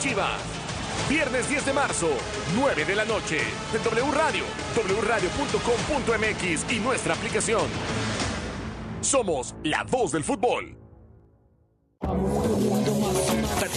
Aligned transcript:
Chivas. 0.00 0.40
Viernes 1.08 1.48
10 1.48 1.66
de 1.66 1.72
marzo, 1.72 2.08
9 2.56 2.84
de 2.84 2.94
la 2.94 3.04
noche, 3.04 3.38
en 3.74 3.82
W 3.82 4.10
Radio, 4.12 4.44
wradio.com.mx 5.02 6.72
y 6.72 6.80
nuestra 6.80 7.14
aplicación. 7.14 7.68
Somos 9.00 9.54
la 9.62 9.84
voz 9.84 10.12
del 10.12 10.24
fútbol. 10.24 10.76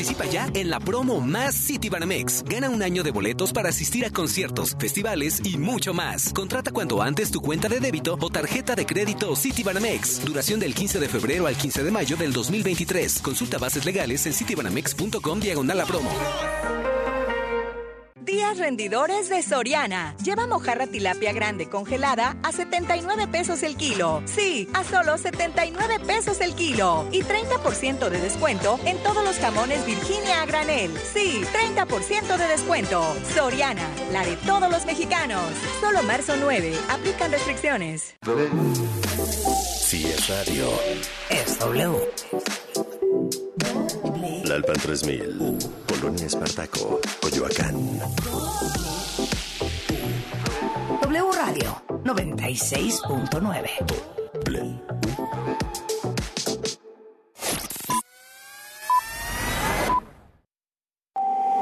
Participa 0.01 0.25
ya 0.25 0.49
en 0.55 0.71
la 0.71 0.79
promo 0.79 1.21
Más 1.21 1.53
City 1.53 1.87
Banamex. 1.87 2.43
Gana 2.45 2.71
un 2.71 2.81
año 2.81 3.03
de 3.03 3.11
boletos 3.11 3.53
para 3.53 3.69
asistir 3.69 4.03
a 4.03 4.09
conciertos, 4.09 4.75
festivales 4.79 5.39
y 5.45 5.59
mucho 5.59 5.93
más. 5.93 6.33
Contrata 6.33 6.71
cuanto 6.71 7.03
antes 7.03 7.29
tu 7.29 7.39
cuenta 7.39 7.69
de 7.69 7.79
débito 7.79 8.17
o 8.19 8.29
tarjeta 8.31 8.73
de 8.73 8.87
crédito 8.87 9.35
City 9.35 9.61
Banamex. 9.61 10.25
Duración 10.25 10.59
del 10.59 10.73
15 10.73 10.99
de 10.99 11.07
febrero 11.07 11.45
al 11.45 11.55
15 11.55 11.83
de 11.83 11.91
mayo 11.91 12.17
del 12.17 12.33
2023. 12.33 13.19
Consulta 13.19 13.59
bases 13.59 13.85
legales 13.85 14.25
en 14.25 14.33
citybanamex.com 14.33 15.39
diagonal 15.39 15.77
la 15.77 15.85
promo. 15.85 16.09
Días 18.23 18.59
rendidores 18.59 19.29
de 19.29 19.41
Soriana. 19.41 20.15
Lleva 20.23 20.45
mojarra 20.45 20.85
tilapia 20.85 21.33
grande 21.33 21.67
congelada 21.69 22.37
a 22.43 22.51
79 22.51 23.27
pesos 23.27 23.63
el 23.63 23.75
kilo. 23.75 24.21
Sí, 24.25 24.67
a 24.75 24.83
solo 24.83 25.17
79 25.17 25.99
pesos 26.05 26.39
el 26.39 26.53
kilo. 26.53 27.07
Y 27.11 27.23
30% 27.23 28.09
de 28.09 28.21
descuento 28.21 28.79
en 28.85 28.97
todos 28.99 29.23
los 29.23 29.37
jamones 29.37 29.83
Virginia 29.87 30.43
a 30.43 30.45
granel. 30.45 30.91
Sí, 31.11 31.41
30% 31.75 32.37
de 32.37 32.47
descuento. 32.47 33.03
Soriana, 33.33 33.89
la 34.11 34.23
de 34.23 34.35
todos 34.37 34.69
los 34.69 34.85
mexicanos. 34.85 35.41
Solo 35.79 36.03
marzo 36.03 36.35
9. 36.39 36.77
Aplican 36.89 37.31
restricciones. 37.31 38.15
Si 39.83 40.05
es 40.05 40.27
radio. 40.29 40.69
Es 41.29 41.57
W. 41.57 41.97
La 44.45 44.55
Alpan 44.55 44.75
3000. 44.75 45.90
Polonia 46.01 46.25
Espartaco. 46.25 46.99
Coyoacán. 47.21 47.75
W 51.03 51.31
Radio 51.31 51.83
96.9. 52.03 53.69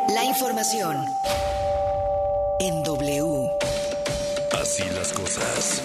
La 0.08 0.24
información 0.24 0.96
en 2.62 2.84
W. 2.84 3.50
Así 4.54 4.84
las 4.96 5.12
cosas. 5.12 5.82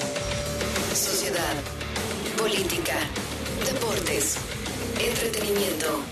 Sociedad, 0.95 1.57
política, 2.39 2.95
deportes, 3.67 4.37
entretenimiento. 5.01 6.05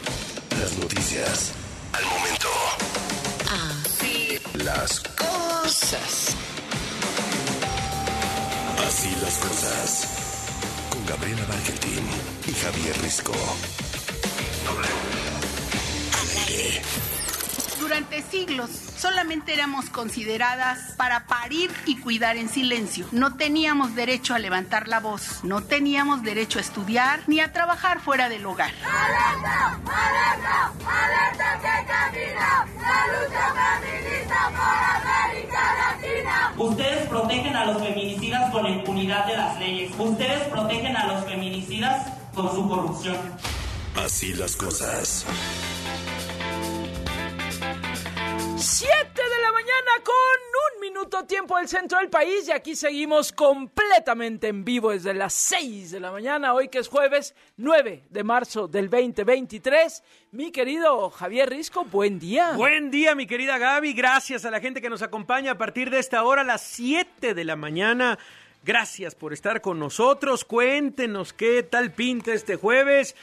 Las 0.58 0.76
noticias. 0.76 1.61
Al 1.92 2.04
momento. 2.04 2.48
Así 3.50 4.38
Las 4.54 5.00
cosas. 5.00 6.36
Así 8.86 9.10
las 9.22 9.36
cosas. 9.38 10.08
Con 10.90 11.06
Gabriela 11.06 11.44
Bargentín 11.46 12.04
y 12.46 12.52
Javier 12.52 13.00
Risco. 13.02 13.32
Durante 17.92 18.22
siglos 18.22 18.70
solamente 18.96 19.52
éramos 19.52 19.90
consideradas 19.90 20.94
para 20.96 21.26
parir 21.26 21.70
y 21.84 22.00
cuidar 22.00 22.38
en 22.38 22.48
silencio. 22.48 23.06
No 23.12 23.36
teníamos 23.36 23.94
derecho 23.94 24.34
a 24.34 24.38
levantar 24.38 24.88
la 24.88 24.98
voz, 24.98 25.44
no 25.44 25.62
teníamos 25.62 26.22
derecho 26.22 26.58
a 26.58 26.62
estudiar 26.62 27.20
ni 27.26 27.40
a 27.40 27.52
trabajar 27.52 28.00
fuera 28.00 28.30
del 28.30 28.46
hogar. 28.46 28.70
¡Alerta! 28.82 29.78
¡Alerta! 29.84 30.72
¡Alerta 30.86 31.60
que 31.60 31.86
camina! 31.86 32.66
¡La 32.80 33.06
lucha 33.12 33.54
feminista 33.60 34.50
por 34.56 35.12
América 35.12 35.62
Latina! 35.76 36.52
Ustedes 36.56 37.08
protegen 37.08 37.56
a 37.56 37.64
los 37.66 37.82
feminicidas 37.82 38.50
con 38.52 38.62
la 38.62 38.70
impunidad 38.70 39.26
de 39.26 39.36
las 39.36 39.58
leyes. 39.58 39.92
Ustedes 39.98 40.48
protegen 40.48 40.96
a 40.96 41.08
los 41.08 41.26
feminicidas 41.26 42.06
con 42.34 42.50
su 42.54 42.66
corrupción. 42.66 43.18
Así 44.02 44.32
las 44.32 44.56
cosas. 44.56 45.26
7 48.62 48.92
de 48.94 49.42
la 49.42 49.50
mañana 49.50 50.04
con 50.04 50.14
un 50.14 50.80
minuto 50.80 51.24
tiempo 51.24 51.56
del 51.58 51.66
centro 51.66 51.98
del 51.98 52.08
país 52.08 52.46
y 52.46 52.52
aquí 52.52 52.76
seguimos 52.76 53.32
completamente 53.32 54.46
en 54.46 54.64
vivo 54.64 54.92
desde 54.92 55.14
las 55.14 55.32
6 55.32 55.90
de 55.90 55.98
la 55.98 56.12
mañana, 56.12 56.54
hoy 56.54 56.68
que 56.68 56.78
es 56.78 56.86
jueves 56.86 57.34
9 57.56 58.04
de 58.08 58.22
marzo 58.22 58.68
del 58.68 58.88
2023. 58.88 60.04
Mi 60.30 60.52
querido 60.52 61.10
Javier 61.10 61.50
Risco, 61.50 61.84
buen 61.86 62.20
día. 62.20 62.52
Buen 62.52 62.92
día, 62.92 63.16
mi 63.16 63.26
querida 63.26 63.58
Gaby. 63.58 63.94
Gracias 63.94 64.44
a 64.44 64.50
la 64.52 64.60
gente 64.60 64.80
que 64.80 64.90
nos 64.90 65.02
acompaña 65.02 65.52
a 65.52 65.58
partir 65.58 65.90
de 65.90 65.98
esta 65.98 66.22
hora, 66.22 66.44
las 66.44 66.62
7 66.62 67.34
de 67.34 67.44
la 67.44 67.56
mañana. 67.56 68.16
Gracias 68.62 69.16
por 69.16 69.32
estar 69.32 69.60
con 69.60 69.80
nosotros. 69.80 70.44
Cuéntenos 70.44 71.32
qué 71.32 71.64
tal 71.64 71.90
pinta 71.90 72.32
este 72.32 72.54
jueves. 72.54 73.16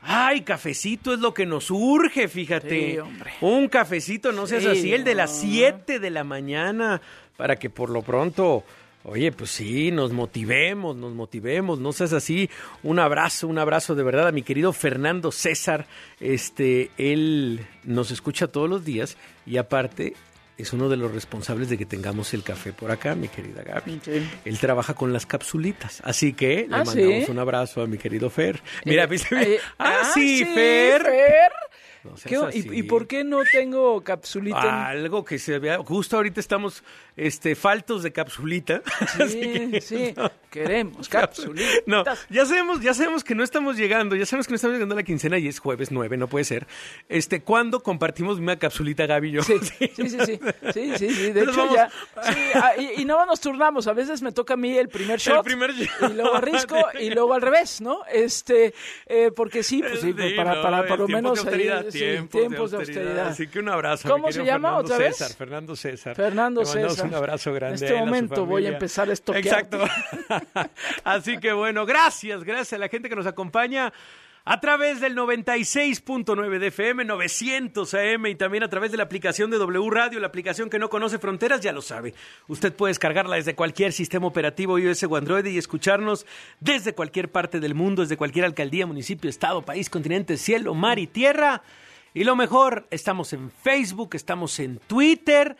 Ay, 0.00 0.42
cafecito 0.42 1.12
es 1.12 1.20
lo 1.20 1.34
que 1.34 1.44
nos 1.46 1.70
urge, 1.70 2.28
fíjate. 2.28 2.92
Sí, 2.92 2.98
hombre. 2.98 3.32
Un 3.40 3.68
cafecito, 3.68 4.32
no 4.32 4.46
seas 4.46 4.62
Sí, 4.62 4.68
así, 4.68 4.94
el 4.94 5.04
de 5.04 5.14
las 5.14 5.32
no. 5.32 5.40
7 5.40 5.98
de 5.98 6.10
la 6.10 6.24
mañana, 6.24 7.00
para 7.36 7.56
que 7.56 7.68
por 7.68 7.90
lo 7.90 8.02
pronto, 8.02 8.64
oye, 9.04 9.32
pues 9.32 9.50
sí, 9.50 9.90
nos 9.90 10.12
motivemos, 10.12 10.96
nos 10.96 11.14
motivemos, 11.14 11.80
no 11.80 11.92
seas 11.92 12.12
así. 12.12 12.48
Un 12.82 12.98
abrazo, 12.98 13.48
un 13.48 13.58
abrazo 13.58 13.94
de 13.94 14.02
verdad 14.04 14.28
a 14.28 14.32
mi 14.32 14.42
querido 14.42 14.72
Fernando 14.72 15.32
César. 15.32 15.86
Este, 16.20 16.90
él 16.96 17.66
nos 17.84 18.10
escucha 18.10 18.46
todos 18.46 18.68
los 18.70 18.84
días 18.84 19.16
y 19.46 19.56
aparte 19.56 20.14
es 20.58 20.72
uno 20.72 20.88
de 20.88 20.96
los 20.96 21.12
responsables 21.12 21.68
de 21.70 21.78
que 21.78 21.86
tengamos 21.86 22.34
el 22.34 22.42
café 22.42 22.72
por 22.72 22.90
acá, 22.90 23.14
mi 23.14 23.28
querida 23.28 23.62
Gaby. 23.62 24.00
Sí. 24.04 24.28
Él 24.44 24.58
trabaja 24.58 24.94
con 24.94 25.12
las 25.12 25.24
capsulitas, 25.24 26.00
así 26.04 26.32
que 26.34 26.66
le 26.68 26.74
Ah, 26.74 26.84
mandamos 26.84 27.24
¿sí? 27.24 27.30
un 27.30 27.38
abrazo 27.38 27.80
a 27.82 27.86
mi 27.86 27.96
querido 27.98 28.28
Fer. 28.28 28.60
Mira, 28.84 29.04
Eh, 29.04 29.06
¿viste? 29.06 29.54
eh, 29.54 29.60
ah, 29.78 30.10
sí, 30.12 30.44
Fer. 30.44 31.02
No 32.04 32.16
seas 32.16 32.22
¿Qué- 32.52 32.58
así. 32.60 32.68
y, 32.72 32.78
y 32.80 32.82
por 32.84 33.06
qué 33.06 33.24
no 33.24 33.40
tengo 33.50 34.02
capsulita? 34.02 34.88
Algo 34.88 35.24
que 35.24 35.38
se 35.38 35.58
vea. 35.58 35.78
Justo 35.78 36.16
ahorita 36.16 36.40
estamos 36.40 36.82
este, 37.16 37.54
faltos 37.54 38.02
de 38.02 38.12
capsulita. 38.12 38.82
Sí, 39.28 39.70
que- 39.72 39.80
sí, 39.80 40.14
no. 40.16 40.30
queremos 40.50 41.08
capsulitas. 41.10 41.82
No, 41.86 42.04
ya 42.30 42.46
sabemos, 42.46 42.80
ya 42.80 42.94
sabemos 42.94 43.24
que 43.24 43.34
no 43.34 43.42
estamos 43.42 43.76
llegando, 43.76 44.14
ya 44.16 44.26
sabemos 44.26 44.46
que 44.46 44.52
no 44.52 44.56
estamos 44.56 44.74
llegando 44.74 44.94
a 44.94 44.96
la 44.96 45.02
quincena 45.02 45.38
y 45.38 45.48
es 45.48 45.58
jueves 45.58 45.90
9, 45.90 46.16
no 46.16 46.28
puede 46.28 46.44
ser. 46.44 46.66
Este, 47.08 47.42
¿cuándo 47.42 47.82
compartimos 47.82 48.38
una 48.38 48.56
capsulita, 48.58 49.06
Gaby 49.06 49.28
y 49.28 49.32
yo? 49.32 49.42
Sí, 49.42 49.54
sí, 49.60 49.90
sí, 49.96 50.08
sí, 50.08 50.40
sí, 50.72 50.92
sí, 50.98 51.10
sí, 51.10 51.32
de 51.32 51.44
Nos 51.44 51.54
hecho 51.54 51.66
vamos- 51.66 51.74
ya, 51.74 51.90
sí, 52.32 52.38
ah, 52.54 52.72
y, 52.78 53.02
y 53.02 53.04
no 53.04 53.24
nos 53.26 53.40
turnamos, 53.40 53.86
a 53.88 53.92
veces 53.92 54.22
me 54.22 54.32
toca 54.32 54.54
a 54.54 54.56
mí 54.56 54.76
el 54.78 54.88
primer 54.88 55.18
shot, 55.18 55.44
primer 55.44 55.72
shot. 55.72 56.10
y 56.10 56.14
luego 56.14 56.34
a 56.34 56.40
Risco, 56.40 56.76
y 57.00 57.10
luego 57.10 57.34
al 57.34 57.42
revés, 57.42 57.80
¿no? 57.80 58.00
Este, 58.10 58.72
eh, 59.06 59.30
porque 59.34 59.62
sí, 59.62 59.82
pues 59.82 60.00
sí, 60.00 60.12
para, 60.36 60.62
para, 60.62 60.80
el 60.80 60.86
por 60.86 60.98
lo 61.00 61.08
menos 61.08 61.44
ahí, 61.46 61.68
sí, 61.98 62.04
tiempos, 62.04 62.40
tiempos 62.40 62.70
de 62.70 62.76
de 62.76 62.82
austeridad. 62.84 63.28
Así 63.28 63.46
que 63.48 63.58
un 63.58 63.68
abrazo. 63.68 64.08
¿Cómo 64.08 64.32
se 64.32 64.44
llama 64.44 64.68
Fernando 64.68 64.94
otra 64.94 64.98
vez? 64.98 65.16
César, 65.16 65.36
Fernando 65.36 65.76
César. 65.76 66.16
Fernando 66.16 66.64
César. 66.64 67.06
Un 67.06 67.14
abrazo 67.14 67.52
grande. 67.52 67.78
En 67.78 67.84
este 67.84 67.98
a 67.98 68.04
momento 68.04 68.46
voy 68.46 68.66
a 68.66 68.70
empezar 68.70 69.08
a 69.10 69.12
estoquearte. 69.12 69.76
Exacto. 69.76 69.84
Así 71.04 71.38
que 71.38 71.52
bueno, 71.52 71.86
gracias, 71.86 72.44
gracias 72.44 72.74
a 72.74 72.78
la 72.78 72.88
gente 72.88 73.08
que 73.08 73.16
nos 73.16 73.26
acompaña. 73.26 73.92
A 74.50 74.60
través 74.60 75.02
del 75.02 75.14
96.9 75.14 76.58
de 76.58 76.68
FM, 76.68 77.04
900 77.04 77.92
AM 77.92 78.26
y 78.28 78.34
también 78.34 78.62
a 78.62 78.70
través 78.70 78.90
de 78.90 78.96
la 78.96 79.02
aplicación 79.02 79.50
de 79.50 79.58
W 79.58 79.90
Radio, 79.90 80.20
la 80.20 80.28
aplicación 80.28 80.70
que 80.70 80.78
no 80.78 80.88
conoce 80.88 81.18
fronteras, 81.18 81.60
ya 81.60 81.70
lo 81.70 81.82
sabe. 81.82 82.14
Usted 82.46 82.72
puede 82.72 82.92
descargarla 82.92 83.36
desde 83.36 83.54
cualquier 83.54 83.92
sistema 83.92 84.26
operativo 84.26 84.78
iOS 84.78 85.02
o 85.02 85.16
Android 85.16 85.44
y 85.44 85.58
escucharnos 85.58 86.24
desde 86.60 86.94
cualquier 86.94 87.30
parte 87.30 87.60
del 87.60 87.74
mundo, 87.74 88.00
desde 88.00 88.16
cualquier 88.16 88.46
alcaldía, 88.46 88.86
municipio, 88.86 89.28
estado, 89.28 89.60
país, 89.66 89.90
continente, 89.90 90.38
cielo, 90.38 90.72
mar 90.72 90.98
y 90.98 91.06
tierra. 91.06 91.60
Y 92.14 92.24
lo 92.24 92.36
mejor, 92.36 92.86
estamos 92.90 93.32
en 93.32 93.50
Facebook, 93.50 94.10
estamos 94.14 94.58
en 94.60 94.78
Twitter 94.78 95.56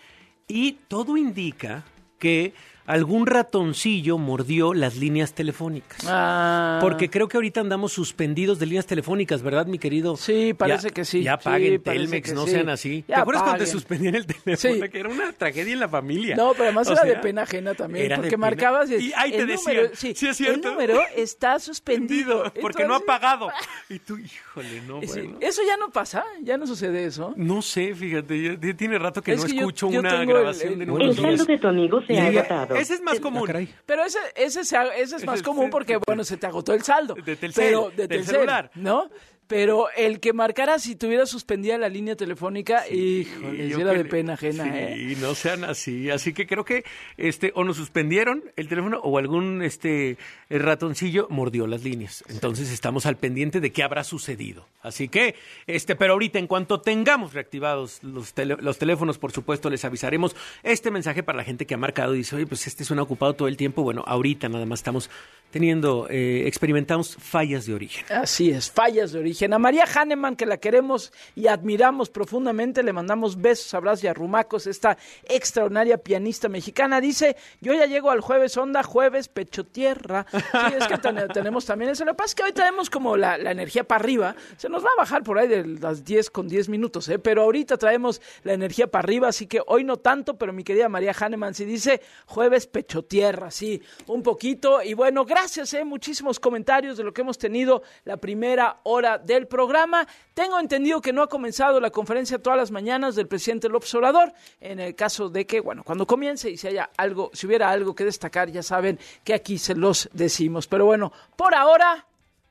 y 0.46 0.72
todo 0.88 1.16
indica 1.16 1.84
que 2.18 2.54
algún 2.88 3.26
ratoncillo 3.26 4.18
mordió 4.18 4.74
las 4.74 4.96
líneas 4.96 5.32
telefónicas. 5.34 6.00
Ah. 6.06 6.78
Porque 6.80 7.10
creo 7.10 7.28
que 7.28 7.36
ahorita 7.36 7.60
andamos 7.60 7.92
suspendidos 7.92 8.58
de 8.58 8.66
líneas 8.66 8.86
telefónicas, 8.86 9.42
¿verdad, 9.42 9.66
mi 9.66 9.78
querido? 9.78 10.16
Sí, 10.16 10.54
parece 10.54 10.88
Ya- 10.88 10.94
que 10.94 11.04
sí. 11.04 11.22
Ya 11.22 11.38
paguen 11.38 11.82
Telmex, 11.82 12.32
no 12.32 12.44
sí. 12.46 12.52
sean 12.52 12.68
así. 12.70 13.04
Ya 13.06 13.16
¿Te 13.16 13.20
acuerdas 13.20 13.42
cuando 13.44 13.64
te 13.64 13.70
suspendían 13.70 14.14
el 14.14 14.26
teléfono? 14.26 14.56
Sí. 14.56 14.88
Que 14.90 15.00
era 15.00 15.08
una 15.10 15.32
tragedia 15.32 15.72
en 15.74 15.80
la 15.80 15.88
familia. 15.88 16.34
No, 16.36 16.52
pero 16.52 16.64
además 16.64 16.88
O 16.88 16.92
era 16.92 17.04
de 17.04 17.16
pena 17.16 17.42
ajena 17.42 17.74
también, 17.74 18.06
era 18.06 18.16
de 18.16 18.22
porque 18.22 18.30
pena. 18.36 18.40
marcabas 18.46 18.90
y, 18.90 18.94
Y 19.08 19.12
ahí 19.16 19.30
te 19.32 19.38
el 19.38 19.46
decían, 19.48 19.76
número, 19.76 19.94
sí, 19.94 20.14
sí 20.14 20.26
es 20.26 20.40
el 20.40 20.46
cierto. 20.46 20.70
número 20.70 21.00
está 21.14 21.58
suspendido. 21.60 22.44
Porque 22.60 22.84
no 22.86 22.94
ha 22.94 23.00
pagado. 23.00 23.48
Y 23.90 23.98
tú, 24.00 24.18
híjole, 24.18 24.80
no, 24.86 25.00
Sí, 25.02 25.06
bueno. 25.20 25.38
Eso 25.40 25.62
ya 25.66 25.76
no 25.78 25.90
pasa, 25.90 26.24
ya 26.42 26.56
no 26.58 26.66
sucede 26.66 27.04
eso. 27.06 27.32
No 27.36 27.62
sé, 27.62 27.94
fíjate, 27.94 28.42
ya- 28.42 28.58
ya 28.60 28.74
tiene 28.76 28.98
rato 28.98 29.22
que 29.22 29.32
Es 29.32 29.40
no 29.40 29.46
que 29.46 29.56
escucho 29.58 29.90
yo 29.90 30.00
una 30.00 30.20
el- 30.20 30.26
grabación 30.26 30.72
el- 30.74 30.78
de 30.78 30.84
El 30.84 30.90
números. 30.90 31.16
saldo 31.16 31.44
de 31.44 31.58
tu 31.58 31.68
amigo 31.68 32.02
se 32.06 32.18
ha 32.18 32.26
agotado. 32.26 32.76
Ese 32.80 32.94
es 32.94 33.00
más 33.02 33.20
común. 33.20 33.48
Pero 33.86 34.04
ese, 34.04 34.18
ese, 34.34 34.64
se- 34.64 34.76
ese 34.96 35.16
es 35.16 35.24
más 35.24 35.36
Ese 35.36 35.44
común 35.44 35.70
porque, 35.70 35.98
bueno, 36.06 36.24
se 36.24 36.36
te 36.36 36.46
agotó 36.46 36.72
el 36.74 36.82
saldo. 36.82 37.14
De 37.14 37.36
Telcel, 37.36 37.52
pero 37.64 37.90
de 37.90 37.96
del 37.96 38.08
Telcel, 38.08 38.34
celular. 38.36 38.70
¿no? 38.74 39.10
Pero 39.48 39.86
el 39.96 40.20
que 40.20 40.32
marcara 40.32 40.78
si 40.78 40.94
tuviera 40.94 41.26
suspendida 41.26 41.76
la 41.78 41.88
línea 41.88 42.14
telefónica, 42.14 42.86
híjole, 42.88 43.66
era 43.66 43.90
que 43.92 43.98
de 43.98 44.04
pena 44.04 44.34
ajena, 44.34 44.64
sí, 44.64 44.70
¿eh? 44.72 45.16
no 45.20 45.34
sean 45.34 45.64
así. 45.64 46.10
Así 46.10 46.32
que 46.32 46.46
creo 46.46 46.64
que 46.64 46.84
este 47.16 47.50
o 47.54 47.64
nos 47.64 47.76
suspendieron 47.78 48.44
el 48.56 48.68
teléfono 48.68 48.98
o 49.00 49.18
algún 49.18 49.62
este 49.62 50.18
el 50.50 50.60
ratoncillo 50.60 51.26
mordió 51.30 51.66
las 51.66 51.82
líneas. 51.82 52.22
Entonces 52.28 52.70
estamos 52.70 53.06
al 53.06 53.16
pendiente 53.16 53.60
de 53.60 53.72
qué 53.72 53.82
habrá 53.82 54.04
sucedido. 54.04 54.66
Así 54.82 55.08
que 55.08 55.34
este, 55.66 55.96
pero 55.96 56.12
ahorita 56.12 56.38
en 56.38 56.46
cuanto 56.46 56.80
tengamos 56.82 57.32
reactivados 57.32 58.02
los, 58.02 58.34
tele- 58.34 58.58
los 58.60 58.76
teléfonos, 58.78 59.16
por 59.18 59.32
supuesto 59.32 59.70
les 59.70 59.84
avisaremos 59.84 60.36
este 60.62 60.90
mensaje 60.90 61.22
para 61.22 61.38
la 61.38 61.44
gente 61.44 61.64
que 61.66 61.74
ha 61.74 61.78
marcado 61.78 62.14
y 62.14 62.18
dice, 62.18 62.36
oye, 62.36 62.46
pues 62.46 62.66
este 62.66 62.84
suena 62.84 63.02
ocupado 63.02 63.34
todo 63.34 63.48
el 63.48 63.56
tiempo. 63.56 63.82
Bueno, 63.82 64.04
ahorita 64.06 64.48
nada 64.50 64.66
más 64.66 64.80
estamos 64.80 65.08
teniendo, 65.50 66.06
eh, 66.10 66.42
experimentamos 66.46 67.16
fallas 67.18 67.64
de 67.64 67.72
origen. 67.72 68.04
Así 68.10 68.50
es, 68.50 68.70
fallas 68.70 69.12
de 69.12 69.20
origen. 69.20 69.37
A 69.46 69.58
María 69.58 69.84
Hahnemann, 69.84 70.36
que 70.36 70.46
la 70.46 70.56
queremos 70.58 71.12
y 71.34 71.46
admiramos 71.46 72.10
profundamente, 72.10 72.82
le 72.82 72.92
mandamos 72.92 73.40
besos, 73.40 73.72
abrazos 73.74 74.04
y 74.04 74.06
arrumacos, 74.08 74.66
esta 74.66 74.96
extraordinaria 75.24 75.98
pianista 75.98 76.48
mexicana. 76.48 77.00
Dice, 77.00 77.36
yo 77.60 77.72
ya 77.74 77.86
llego 77.86 78.10
al 78.10 78.20
jueves 78.20 78.56
onda, 78.56 78.82
jueves 78.82 79.28
pecho 79.28 79.64
tierra. 79.64 80.26
Sí, 80.30 80.74
es 80.78 80.86
que 80.88 80.98
ten- 80.98 81.28
tenemos 81.32 81.64
también 81.64 81.90
eso. 81.92 82.04
Lo 82.04 82.12
que 82.12 82.16
pasa 82.16 82.28
es 82.30 82.34
que 82.34 82.42
hoy 82.42 82.52
tenemos 82.52 82.90
como 82.90 83.16
la, 83.16 83.38
la 83.38 83.50
energía 83.52 83.84
para 83.84 84.00
arriba. 84.02 84.34
Se 84.56 84.68
nos 84.68 84.84
va 84.84 84.88
a 84.96 84.96
bajar 85.00 85.22
por 85.22 85.38
ahí 85.38 85.48
de 85.48 85.64
las 85.66 86.04
10 86.04 86.30
con 86.30 86.48
10 86.48 86.68
minutos, 86.68 87.08
¿eh? 87.08 87.18
pero 87.18 87.42
ahorita 87.42 87.76
traemos 87.76 88.20
la 88.42 88.52
energía 88.54 88.86
para 88.88 89.04
arriba, 89.04 89.28
así 89.28 89.46
que 89.46 89.60
hoy 89.66 89.84
no 89.84 89.98
tanto, 89.98 90.36
pero 90.38 90.52
mi 90.52 90.64
querida 90.64 90.88
María 90.88 91.12
Hahnemann 91.18 91.54
sí 91.54 91.64
dice 91.64 92.00
jueves 92.26 92.66
pecho 92.66 93.02
tierra, 93.04 93.50
sí, 93.50 93.80
un 94.06 94.22
poquito. 94.22 94.82
Y 94.82 94.94
bueno, 94.94 95.24
gracias, 95.24 95.74
¿eh? 95.74 95.84
muchísimos 95.84 96.40
comentarios 96.40 96.96
de 96.96 97.04
lo 97.04 97.12
que 97.12 97.20
hemos 97.22 97.38
tenido 97.38 97.82
la 98.04 98.16
primera 98.16 98.80
hora 98.84 99.18
del 99.28 99.46
programa. 99.46 100.08
Tengo 100.34 100.58
entendido 100.58 101.00
que 101.00 101.12
no 101.12 101.22
ha 101.22 101.28
comenzado 101.28 101.80
la 101.80 101.90
conferencia 101.90 102.38
todas 102.38 102.58
las 102.58 102.70
mañanas 102.72 103.14
del 103.14 103.28
presidente 103.28 103.68
López 103.68 103.94
Obrador, 103.94 104.32
en 104.60 104.80
el 104.80 104.96
caso 104.96 105.28
de 105.28 105.46
que, 105.46 105.60
bueno, 105.60 105.84
cuando 105.84 106.06
comience 106.06 106.50
y 106.50 106.56
si 106.56 106.66
haya 106.66 106.90
algo, 106.96 107.30
si 107.32 107.46
hubiera 107.46 107.70
algo 107.70 107.94
que 107.94 108.04
destacar, 108.04 108.50
ya 108.50 108.62
saben 108.62 108.98
que 109.22 109.34
aquí 109.34 109.58
se 109.58 109.74
los 109.74 110.08
decimos. 110.12 110.66
Pero 110.66 110.86
bueno, 110.86 111.12
por 111.36 111.54
ahora, 111.54 112.06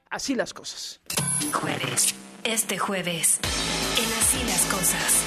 así 0.10 0.36
las 0.36 0.54
cosas. 0.54 1.02
Jueves. 1.52 2.16
Este 2.44 2.78
jueves. 2.78 3.40
En 3.98 4.14
Así 4.14 4.44
las 4.46 4.66
cosas. 4.66 5.27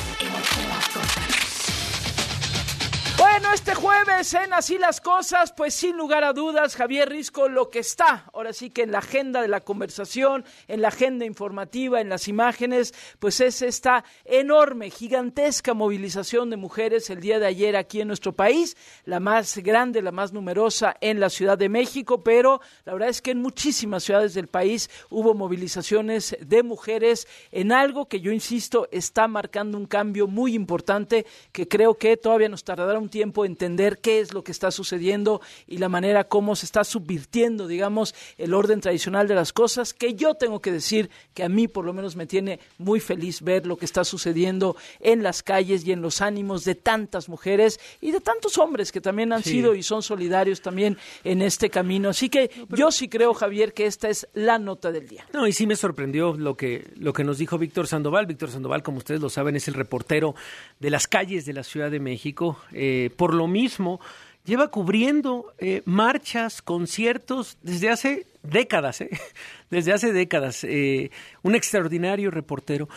Bueno, 3.41 3.55
este 3.55 3.75
jueves 3.75 4.35
en 4.35 4.53
Así 4.53 4.77
las 4.77 5.01
Cosas, 5.01 5.55
pues 5.57 5.73
sin 5.73 5.97
lugar 5.97 6.25
a 6.25 6.35
dudas, 6.35 6.77
Javier 6.77 7.09
Risco, 7.09 7.49
lo 7.49 7.71
que 7.71 7.79
está 7.79 8.27
ahora 8.35 8.53
sí 8.53 8.69
que 8.69 8.83
en 8.83 8.93
la 8.93 8.99
agenda 8.99 9.41
de 9.41 9.49
la 9.49 9.61
conversación, 9.61 10.45
en 10.69 10.83
la 10.83 10.89
agenda 10.89 11.25
informativa, 11.25 12.03
en 12.03 12.11
las 12.11 12.29
imágenes, 12.29 12.93
pues 13.19 13.41
es 13.41 13.63
esta 13.63 14.05
enorme, 14.27 14.91
gigantesca 14.91 15.73
movilización 15.73 16.51
de 16.51 16.59
mujeres 16.59 17.09
el 17.09 17.21
día 17.21 17.39
de 17.39 17.47
ayer 17.47 17.77
aquí 17.77 18.03
en 18.03 18.09
nuestro 18.09 18.35
país, 18.35 18.77
la 19.07 19.21
más 19.21 19.57
grande, 19.57 20.03
la 20.03 20.13
más 20.13 20.35
numerosa 20.35 20.95
en 21.01 21.19
la 21.19 21.31
Ciudad 21.31 21.57
de 21.57 21.71
México, 21.71 22.23
pero 22.23 22.61
la 22.85 22.93
verdad 22.93 23.09
es 23.09 23.23
que 23.23 23.31
en 23.31 23.41
muchísimas 23.41 24.05
ciudades 24.05 24.35
del 24.35 24.49
país 24.49 24.91
hubo 25.09 25.33
movilizaciones 25.33 26.37
de 26.43 26.63
mujeres 26.63 27.27
en 27.53 27.73
algo 27.73 28.07
que 28.07 28.21
yo 28.21 28.33
insisto 28.33 28.87
está 28.93 29.29
marcando 29.29 29.79
un 29.79 29.87
cambio 29.87 30.27
muy 30.27 30.53
importante 30.53 31.25
que 31.53 31.67
creo 31.67 31.95
que 31.95 32.19
todavía 32.19 32.51
nos 32.51 32.65
tardará 32.65 32.99
un 32.99 33.09
tiempo 33.09 33.30
entender 33.45 33.99
qué 34.01 34.21
es 34.21 34.33
lo 34.35 34.45
que 34.45 34.53
está 34.53 34.71
sucediendo 34.71 35.41
y 35.67 35.79
la 35.79 35.89
manera 35.89 36.25
como 36.25 36.57
se 36.57 36.67
está 36.67 36.85
subvirtiendo, 36.85 37.67
digamos, 37.67 38.15
el 38.39 38.55
orden 38.55 38.81
tradicional 38.81 39.27
de 39.29 39.35
las 39.35 39.53
cosas, 39.53 39.95
que 39.95 40.15
yo 40.15 40.35
tengo 40.35 40.61
que 40.61 40.73
decir 40.73 41.11
que 41.35 41.43
a 41.45 41.49
mí 41.49 41.69
por 41.69 41.85
lo 41.85 41.93
menos 41.93 42.17
me 42.17 42.27
tiene 42.27 42.61
muy 42.79 43.01
feliz 43.01 43.43
ver 43.43 43.67
lo 43.67 43.77
que 43.77 43.85
está 43.85 44.05
sucediendo 44.05 44.77
en 45.01 45.23
las 45.23 45.43
calles 45.43 45.87
y 45.87 45.93
en 45.93 46.03
los 46.03 46.21
ánimos 46.21 46.65
de 46.65 46.75
tantas 46.75 47.29
mujeres 47.29 47.81
y 48.01 48.11
de 48.11 48.21
tantos 48.21 48.59
hombres 48.59 48.93
que 48.93 49.01
también 49.01 49.33
han 49.33 49.43
Sí. 49.43 49.51
sido 49.51 49.75
y 49.75 49.83
son 49.83 50.03
solidarios 50.03 50.61
también 50.61 50.97
en 51.25 51.43
este 51.43 51.71
camino. 51.71 52.11
Así 52.11 52.29
que 52.29 52.51
yo 52.71 52.91
sí 52.93 53.09
creo, 53.09 53.33
Javier, 53.35 53.73
que 53.73 53.87
esta 53.87 54.09
es 54.09 54.29
la 54.35 54.59
nota 54.59 54.93
del 54.93 55.09
día. 55.09 55.27
No, 55.33 55.47
y 55.47 55.53
sí 55.53 55.67
me 55.67 55.77
sorprendió 55.77 56.35
lo 56.35 56.57
que, 56.57 56.91
lo 56.97 57.13
que 57.13 57.25
nos 57.25 57.39
dijo 57.39 57.59
Víctor 57.59 57.87
Sandoval. 57.87 58.27
Víctor 58.27 58.51
Sandoval, 58.51 58.83
como 58.83 58.99
ustedes 58.99 59.21
lo 59.21 59.31
saben, 59.31 59.57
es 59.57 59.69
el 59.69 59.75
reportero 59.75 60.35
de 60.79 60.91
las 60.91 61.07
calles 61.07 61.45
de 61.47 61.53
la 61.53 61.63
Ciudad 61.63 61.91
de 61.91 62.01
México. 62.01 62.59
Eh, 62.73 63.11
por 63.21 63.35
lo 63.35 63.47
mismo, 63.47 64.01
lleva 64.47 64.69
cubriendo 64.69 65.53
eh, 65.59 65.83
marchas, 65.85 66.63
conciertos 66.63 67.59
desde 67.61 67.91
hace 67.91 68.27
décadas, 68.43 69.03
¿eh? 69.03 69.11
desde 69.71 69.93
hace 69.93 70.15
décadas. 70.15 70.65
Eh, 70.65 71.11
un 71.43 71.55
extraordinario 71.55 72.31
reportero. 72.31 72.89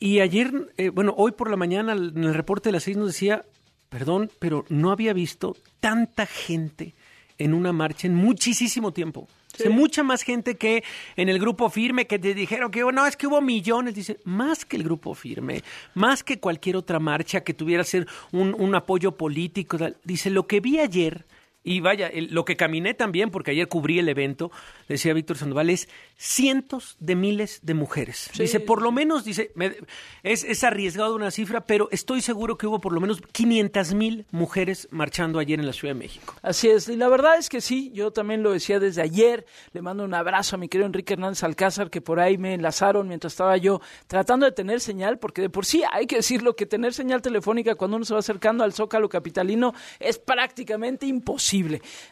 Y 0.00 0.18
ayer, 0.18 0.72
eh, 0.78 0.88
bueno, 0.88 1.14
hoy 1.16 1.30
por 1.30 1.48
la 1.48 1.56
mañana 1.56 1.92
en 1.92 2.24
el 2.24 2.34
reporte 2.34 2.70
de 2.70 2.72
las 2.72 2.82
seis 2.82 2.96
nos 2.96 3.06
decía, 3.06 3.44
perdón, 3.88 4.32
pero 4.40 4.64
no 4.68 4.90
había 4.90 5.12
visto 5.12 5.56
tanta 5.78 6.26
gente 6.26 6.96
en 7.38 7.54
una 7.54 7.72
marcha 7.72 8.08
en 8.08 8.16
muchísimo 8.16 8.92
tiempo. 8.92 9.28
O 9.58 9.62
sea, 9.62 9.70
mucha 9.70 10.02
más 10.02 10.22
gente 10.22 10.56
que 10.56 10.84
en 11.16 11.28
el 11.28 11.38
grupo 11.38 11.68
firme 11.68 12.06
que 12.06 12.18
te 12.18 12.34
dijeron 12.34 12.70
que 12.70 12.80
no, 12.80 13.06
es 13.06 13.16
que 13.16 13.26
hubo 13.26 13.40
millones. 13.40 13.94
Dice, 13.94 14.18
más 14.24 14.64
que 14.64 14.76
el 14.76 14.84
grupo 14.84 15.14
firme, 15.14 15.62
más 15.94 16.22
que 16.22 16.38
cualquier 16.38 16.76
otra 16.76 17.00
marcha 17.00 17.42
que 17.42 17.54
tuviera 17.54 17.82
ser 17.82 18.06
un, 18.32 18.54
un 18.58 18.74
apoyo 18.74 19.16
político. 19.16 19.78
Dice, 20.04 20.30
lo 20.30 20.46
que 20.46 20.60
vi 20.60 20.78
ayer, 20.78 21.24
y 21.70 21.80
vaya, 21.80 22.06
el- 22.08 22.28
lo 22.32 22.44
que 22.44 22.56
caminé 22.56 22.94
también, 22.94 23.30
porque 23.30 23.50
ayer 23.50 23.68
cubrí 23.68 23.98
el 23.98 24.08
evento, 24.08 24.50
decía 24.88 25.12
Víctor 25.12 25.36
Sandoval, 25.36 25.70
es 25.70 25.88
cientos 26.16 26.96
de 27.00 27.14
miles 27.16 27.60
de 27.62 27.74
mujeres. 27.74 28.30
Sí, 28.32 28.42
dice, 28.42 28.60
por 28.60 28.82
lo 28.82 28.92
menos, 28.92 29.24
dice, 29.24 29.50
me- 29.54 29.76
es, 30.22 30.44
es 30.44 30.64
arriesgado 30.64 31.14
una 31.14 31.30
cifra, 31.30 31.64
pero 31.66 31.88
estoy 31.90 32.20
seguro 32.22 32.56
que 32.58 32.66
hubo 32.66 32.80
por 32.80 32.92
lo 32.92 33.00
menos 33.00 33.20
500 33.32 33.94
mil 33.94 34.26
mujeres 34.30 34.88
marchando 34.90 35.38
ayer 35.38 35.58
en 35.60 35.66
la 35.66 35.72
Ciudad 35.72 35.94
de 35.94 36.00
México. 36.00 36.34
Así 36.42 36.68
es, 36.68 36.88
y 36.88 36.96
la 36.96 37.08
verdad 37.08 37.38
es 37.38 37.48
que 37.48 37.60
sí, 37.60 37.90
yo 37.94 38.10
también 38.12 38.42
lo 38.42 38.52
decía 38.52 38.80
desde 38.80 39.02
ayer, 39.02 39.46
le 39.72 39.82
mando 39.82 40.04
un 40.04 40.14
abrazo 40.14 40.56
a 40.56 40.58
mi 40.58 40.68
querido 40.68 40.86
Enrique 40.86 41.14
Hernández 41.14 41.42
Alcázar, 41.44 41.90
que 41.90 42.00
por 42.00 42.20
ahí 42.20 42.38
me 42.38 42.54
enlazaron 42.54 43.08
mientras 43.08 43.32
estaba 43.34 43.56
yo 43.56 43.80
tratando 44.06 44.46
de 44.46 44.52
tener 44.52 44.80
señal, 44.80 45.18
porque 45.18 45.42
de 45.42 45.50
por 45.50 45.66
sí 45.66 45.82
hay 45.92 46.06
que 46.06 46.16
decirlo, 46.16 46.56
que 46.56 46.66
tener 46.66 46.94
señal 46.94 47.22
telefónica 47.22 47.74
cuando 47.74 47.96
uno 47.96 48.04
se 48.04 48.14
va 48.14 48.20
acercando 48.20 48.64
al 48.64 48.72
Zócalo 48.72 49.08
Capitalino 49.08 49.74
es 50.00 50.18
prácticamente 50.18 51.06
imposible, 51.06 51.57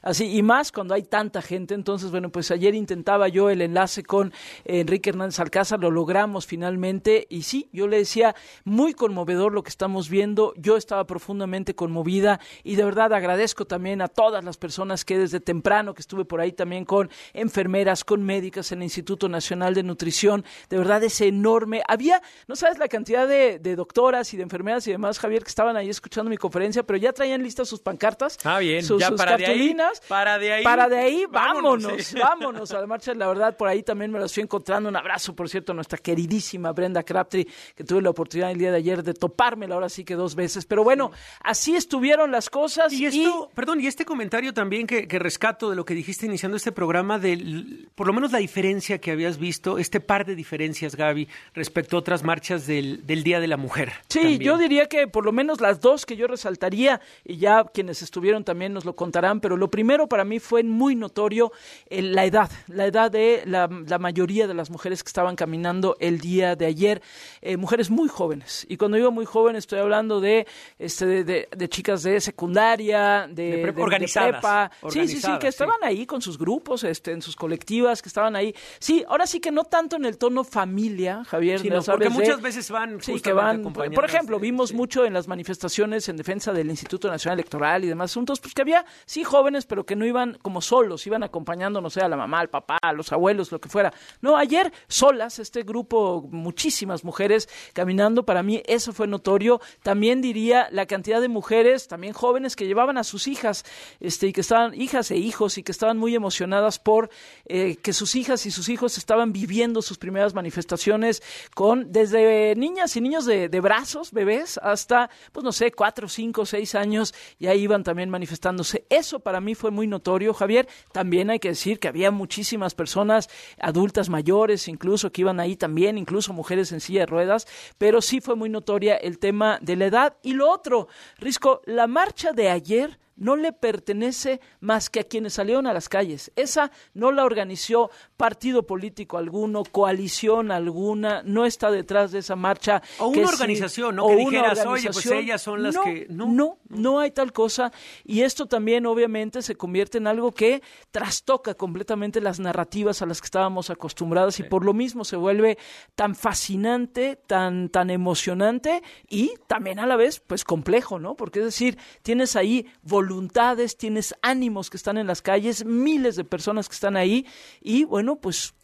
así, 0.02 0.36
y 0.36 0.42
más 0.42 0.72
cuando 0.72 0.94
hay 0.94 1.02
tanta 1.02 1.42
gente, 1.42 1.74
entonces, 1.74 2.10
bueno, 2.10 2.30
pues 2.30 2.50
ayer 2.50 2.74
intentaba 2.74 3.28
yo 3.28 3.50
el 3.50 3.62
enlace 3.62 4.02
con 4.02 4.32
Enrique 4.64 5.10
Hernández 5.10 5.40
Alcázar, 5.40 5.80
lo 5.80 5.90
logramos 5.90 6.46
finalmente, 6.46 7.26
y 7.30 7.42
sí, 7.42 7.68
yo 7.72 7.86
le 7.86 7.98
decía, 7.98 8.34
muy 8.64 8.94
conmovedor 8.94 9.52
lo 9.52 9.62
que 9.62 9.70
estamos 9.70 10.08
viendo, 10.08 10.52
yo 10.56 10.76
estaba 10.76 11.06
profundamente 11.06 11.74
conmovida, 11.74 12.40
y 12.64 12.76
de 12.76 12.84
verdad 12.84 13.12
agradezco 13.12 13.66
también 13.66 14.02
a 14.02 14.08
todas 14.08 14.44
las 14.44 14.56
personas 14.56 15.04
que 15.04 15.18
desde 15.18 15.40
temprano, 15.40 15.94
que 15.94 16.00
estuve 16.00 16.24
por 16.24 16.40
ahí 16.40 16.52
también 16.52 16.84
con 16.84 17.10
enfermeras, 17.34 18.04
con 18.04 18.22
médicas 18.22 18.72
en 18.72 18.78
el 18.78 18.84
Instituto 18.84 19.28
Nacional 19.28 19.74
de 19.74 19.82
Nutrición, 19.82 20.44
de 20.68 20.78
verdad 20.78 21.02
es 21.04 21.20
enorme. 21.20 21.82
Había, 21.88 22.22
no 22.46 22.56
sabes 22.56 22.78
la 22.78 22.88
cantidad 22.88 23.26
de, 23.26 23.58
de 23.58 23.76
doctoras 23.76 24.32
y 24.34 24.36
de 24.36 24.42
enfermeras 24.42 24.86
y 24.86 24.92
demás, 24.92 25.18
Javier, 25.18 25.42
que 25.42 25.48
estaban 25.48 25.76
ahí 25.76 25.88
escuchando 25.88 26.30
mi 26.30 26.36
conferencia, 26.36 26.82
pero 26.82 26.98
ya 26.98 27.12
traían 27.12 27.42
listas 27.42 27.68
sus 27.68 27.80
pancartas, 27.80 28.38
Ah, 28.44 28.58
bien, 28.58 28.82
sus, 28.82 29.00
ya 29.00 29.08
sus 29.08 29.16
para 29.16 29.35
de 29.36 29.46
ahí, 29.46 29.52
cartulinas. 29.52 30.02
para 30.08 30.38
de 30.38 30.52
ahí, 30.52 30.64
Para 30.64 30.88
de 30.88 30.98
ahí, 30.98 31.24
vámonos, 31.30 31.82
vámonos, 31.82 32.04
sí. 32.04 32.18
vámonos 32.20 32.70
a 32.72 32.80
la 32.80 32.86
marcha. 32.86 33.14
La 33.14 33.28
verdad, 33.28 33.56
por 33.56 33.68
ahí 33.68 33.82
también 33.82 34.10
me 34.10 34.18
la 34.18 34.26
estoy 34.26 34.42
encontrando. 34.44 34.88
Un 34.88 34.96
abrazo, 34.96 35.34
por 35.34 35.48
cierto, 35.48 35.72
a 35.72 35.74
nuestra 35.74 35.98
queridísima 35.98 36.72
Brenda 36.72 37.02
Crabtree, 37.02 37.46
que 37.74 37.84
tuve 37.84 38.02
la 38.02 38.10
oportunidad 38.10 38.50
el 38.50 38.58
día 38.58 38.70
de 38.70 38.78
ayer 38.78 39.02
de 39.02 39.14
topármela 39.14 39.74
ahora 39.74 39.88
sí 39.88 40.04
que 40.04 40.14
dos 40.14 40.34
veces. 40.34 40.64
Pero 40.66 40.84
bueno, 40.84 41.10
así 41.40 41.76
estuvieron 41.76 42.30
las 42.30 42.50
cosas. 42.50 42.92
Y 42.92 43.06
esto, 43.06 43.50
perdón, 43.54 43.80
y 43.80 43.86
este 43.86 44.04
comentario 44.04 44.52
también 44.52 44.86
que, 44.86 45.06
que 45.08 45.18
rescato 45.18 45.70
de 45.70 45.76
lo 45.76 45.84
que 45.84 45.94
dijiste 45.94 46.26
iniciando 46.26 46.56
este 46.56 46.72
programa, 46.72 47.18
de 47.18 47.88
por 47.94 48.06
lo 48.06 48.12
menos 48.12 48.32
la 48.32 48.38
diferencia 48.38 48.98
que 48.98 49.10
habías 49.10 49.38
visto, 49.38 49.78
este 49.78 50.00
par 50.00 50.26
de 50.26 50.34
diferencias, 50.34 50.96
Gaby, 50.96 51.28
respecto 51.54 51.96
a 51.96 52.00
otras 52.00 52.22
marchas 52.22 52.66
del, 52.66 53.06
del 53.06 53.22
Día 53.22 53.40
de 53.40 53.46
la 53.46 53.56
Mujer. 53.56 53.92
Sí, 54.08 54.20
también. 54.20 54.40
yo 54.40 54.58
diría 54.58 54.86
que 54.86 55.06
por 55.08 55.24
lo 55.24 55.32
menos 55.32 55.60
las 55.60 55.80
dos 55.80 56.06
que 56.06 56.16
yo 56.16 56.26
resaltaría, 56.26 57.00
y 57.24 57.36
ya 57.38 57.64
quienes 57.64 58.02
estuvieron 58.02 58.44
también 58.44 58.72
nos 58.72 58.84
lo 58.84 58.96
pero 59.40 59.56
lo 59.56 59.70
primero 59.70 60.06
para 60.08 60.24
mí 60.24 60.38
fue 60.38 60.62
muy 60.62 60.94
notorio 60.94 61.52
eh, 61.88 62.02
la 62.02 62.24
edad, 62.24 62.50
la 62.68 62.86
edad 62.86 63.10
de 63.10 63.42
la, 63.46 63.68
la 63.86 63.98
mayoría 63.98 64.46
de 64.46 64.54
las 64.54 64.70
mujeres 64.70 65.02
que 65.02 65.08
estaban 65.08 65.36
caminando 65.36 65.96
el 66.00 66.20
día 66.20 66.54
de 66.56 66.66
ayer, 66.66 67.02
eh, 67.42 67.56
mujeres 67.56 67.90
muy 67.90 68.08
jóvenes. 68.08 68.66
Y 68.68 68.76
cuando 68.76 68.96
digo 68.96 69.10
muy 69.10 69.24
jóvenes 69.24 69.60
estoy 69.64 69.78
hablando 69.78 70.20
de, 70.20 70.46
este, 70.78 71.06
de, 71.06 71.24
de- 71.24 71.48
de 71.56 71.68
chicas 71.68 72.02
de 72.02 72.20
secundaria, 72.20 73.26
de, 73.30 73.56
De 73.56 73.62
prepa, 73.62 73.82
organizadas. 73.82 74.70
Sí, 74.90 75.08
sí, 75.08 75.20
sí, 75.20 75.32
que 75.38 75.42
sí. 75.42 75.48
estaban 75.48 75.76
ahí 75.82 76.06
con 76.06 76.20
sus 76.22 76.38
grupos, 76.38 76.84
este, 76.84 77.12
en 77.12 77.22
sus 77.22 77.36
colectivas, 77.36 78.02
que 78.02 78.08
estaban 78.08 78.36
ahí. 78.36 78.54
Sí, 78.78 79.04
ahora 79.08 79.26
sí 79.26 79.40
que 79.40 79.50
no 79.50 79.64
tanto 79.64 79.96
en 79.96 80.04
el 80.04 80.18
tono 80.18 80.44
familia, 80.44 81.24
Javier. 81.24 81.60
Sí, 81.60 81.68
no, 81.70 81.82
porque 81.82 82.08
muchas 82.10 82.40
veces 82.40 82.70
van 82.70 83.00
Sí, 83.00 83.20
que 83.20 83.32
van, 83.32 83.72
por, 83.72 84.04
ejemplo, 84.04 84.38
vimos 84.38 84.72
mucho 84.72 85.04
en 85.04 85.12
las 85.12 85.28
manifestaciones 85.28 86.08
en 86.08 86.16
defensa 86.16 86.52
del 86.52 86.68
Instituto 86.70 87.08
Nacional 87.08 87.38
Electoral 87.38 87.84
y 87.84 87.88
demás 87.88 88.10
asuntos, 88.10 88.40
pues 88.40 88.54
que 88.54 88.62
había 88.62 88.84
sí 89.06 89.22
jóvenes, 89.22 89.66
pero 89.66 89.86
que 89.86 89.96
no 89.96 90.04
iban 90.04 90.36
como 90.42 90.60
solos, 90.60 91.06
iban 91.06 91.22
acompañando, 91.22 91.80
no 91.80 91.90
sé, 91.90 92.00
a 92.00 92.08
la 92.08 92.16
mamá, 92.16 92.40
al 92.40 92.50
papá, 92.50 92.78
a 92.82 92.92
los 92.92 93.12
abuelos, 93.12 93.52
lo 93.52 93.60
que 93.60 93.68
fuera. 93.68 93.92
No, 94.20 94.36
ayer 94.36 94.72
solas, 94.88 95.38
este 95.38 95.62
grupo, 95.62 96.26
muchísimas 96.30 97.04
mujeres 97.04 97.48
caminando, 97.72 98.24
para 98.26 98.42
mí 98.42 98.62
eso 98.66 98.92
fue 98.92 99.06
notorio. 99.06 99.60
También 99.82 100.20
diría 100.20 100.68
la 100.72 100.86
cantidad 100.86 101.20
de 101.20 101.28
mujeres, 101.28 101.86
también 101.86 102.12
jóvenes, 102.12 102.56
que 102.56 102.66
llevaban 102.66 102.98
a 102.98 103.04
sus 103.04 103.28
hijas, 103.28 103.64
este, 104.00 104.26
y 104.26 104.32
que 104.32 104.40
estaban, 104.40 104.74
hijas 104.74 105.10
e 105.12 105.16
hijos, 105.16 105.56
y 105.56 105.62
que 105.62 105.72
estaban 105.72 105.98
muy 105.98 106.14
emocionadas 106.14 106.80
por 106.80 107.08
eh, 107.46 107.76
que 107.76 107.92
sus 107.92 108.16
hijas 108.16 108.44
y 108.44 108.50
sus 108.50 108.68
hijos 108.68 108.98
estaban 108.98 109.32
viviendo 109.32 109.82
sus 109.82 109.98
primeras 109.98 110.34
manifestaciones 110.34 111.22
con, 111.54 111.92
desde 111.92 112.54
niñas 112.56 112.96
y 112.96 113.00
niños 113.00 113.24
de, 113.24 113.48
de 113.48 113.60
brazos, 113.60 114.10
bebés, 114.10 114.58
hasta, 114.62 115.10
pues 115.32 115.44
no 115.44 115.52
sé, 115.52 115.70
cuatro, 115.70 116.08
cinco, 116.08 116.44
seis 116.44 116.74
años, 116.74 117.14
y 117.38 117.46
ahí 117.46 117.60
iban 117.60 117.84
también 117.84 118.10
manifestándose. 118.10 118.84
Eso 118.96 119.20
para 119.20 119.42
mí 119.42 119.54
fue 119.54 119.70
muy 119.70 119.86
notorio, 119.86 120.32
Javier. 120.32 120.66
También 120.90 121.28
hay 121.28 121.38
que 121.38 121.50
decir 121.50 121.78
que 121.78 121.88
había 121.88 122.10
muchísimas 122.10 122.74
personas, 122.74 123.28
adultas 123.60 124.08
mayores, 124.08 124.68
incluso, 124.68 125.12
que 125.12 125.20
iban 125.20 125.38
ahí 125.38 125.54
también, 125.54 125.98
incluso 125.98 126.32
mujeres 126.32 126.72
en 126.72 126.80
silla 126.80 127.00
de 127.00 127.06
ruedas, 127.06 127.46
pero 127.76 128.00
sí 128.00 128.22
fue 128.22 128.36
muy 128.36 128.48
notoria 128.48 128.96
el 128.96 129.18
tema 129.18 129.58
de 129.60 129.76
la 129.76 129.84
edad. 129.84 130.16
Y 130.22 130.32
lo 130.32 130.50
otro, 130.50 130.88
Risco, 131.18 131.60
la 131.66 131.86
marcha 131.86 132.32
de 132.32 132.48
ayer 132.48 132.98
no 133.16 133.36
le 133.36 133.52
pertenece 133.52 134.40
más 134.60 134.90
que 134.90 135.00
a 135.00 135.04
quienes 135.04 135.34
salieron 135.34 135.66
a 135.66 135.72
las 135.72 135.88
calles. 135.88 136.32
Esa 136.36 136.70
no 136.94 137.12
la 137.12 137.24
organizó 137.24 137.90
partido 138.16 138.64
político 138.64 139.18
alguno, 139.18 139.64
coalición 139.64 140.50
alguna, 140.50 141.22
no 141.24 141.46
está 141.46 141.70
detrás 141.70 142.12
de 142.12 142.20
esa 142.20 142.36
marcha. 142.36 142.82
O 142.98 143.08
una 143.08 143.28
organización, 143.28 143.96
¿no? 143.96 144.06
Que 144.08 144.16
dijeras, 144.16 144.64
oye, 144.66 144.90
pues 144.92 145.06
ellas 145.06 145.42
son 145.42 145.62
las 145.62 145.76
que... 145.78 146.06
No, 146.10 146.26
no, 146.26 146.58
no 146.68 147.00
hay 147.00 147.10
tal 147.10 147.32
cosa. 147.32 147.72
Y 148.04 148.22
esto 148.22 148.46
también 148.46 148.86
obviamente 148.86 149.42
se 149.42 149.56
convierte 149.56 149.98
en 149.98 150.06
algo 150.06 150.32
que 150.32 150.62
trastoca 150.90 151.54
completamente 151.54 152.20
las 152.20 152.38
narrativas 152.38 153.02
a 153.02 153.06
las 153.06 153.20
que 153.20 153.26
estábamos 153.26 153.70
acostumbrados 153.70 154.38
y 154.40 154.42
por 154.42 154.64
lo 154.64 154.74
mismo 154.74 155.04
se 155.04 155.16
vuelve 155.16 155.58
tan 155.94 156.14
fascinante, 156.14 157.16
tan, 157.26 157.68
tan 157.68 157.90
emocionante 157.90 158.82
y 159.08 159.32
también 159.46 159.78
a 159.78 159.86
la 159.86 159.96
vez, 159.96 160.20
pues 160.20 160.44
complejo, 160.44 160.98
¿no? 160.98 161.14
Porque 161.14 161.40
es 161.40 161.44
decir, 161.46 161.78
tienes 162.02 162.36
ahí 162.36 162.66
voluntades, 163.06 163.76
tienes 163.76 164.14
ánimos 164.22 164.70
que 164.70 164.76
están 164.76 164.98
en 164.98 165.06
las 165.06 165.22
calles, 165.22 165.64
miles 165.64 166.16
de 166.16 166.24
personas 166.24 166.68
que 166.68 166.74
están 166.74 166.96
ahí 166.96 167.26
y 167.60 167.84
bueno, 167.84 168.16
pues 168.16 168.54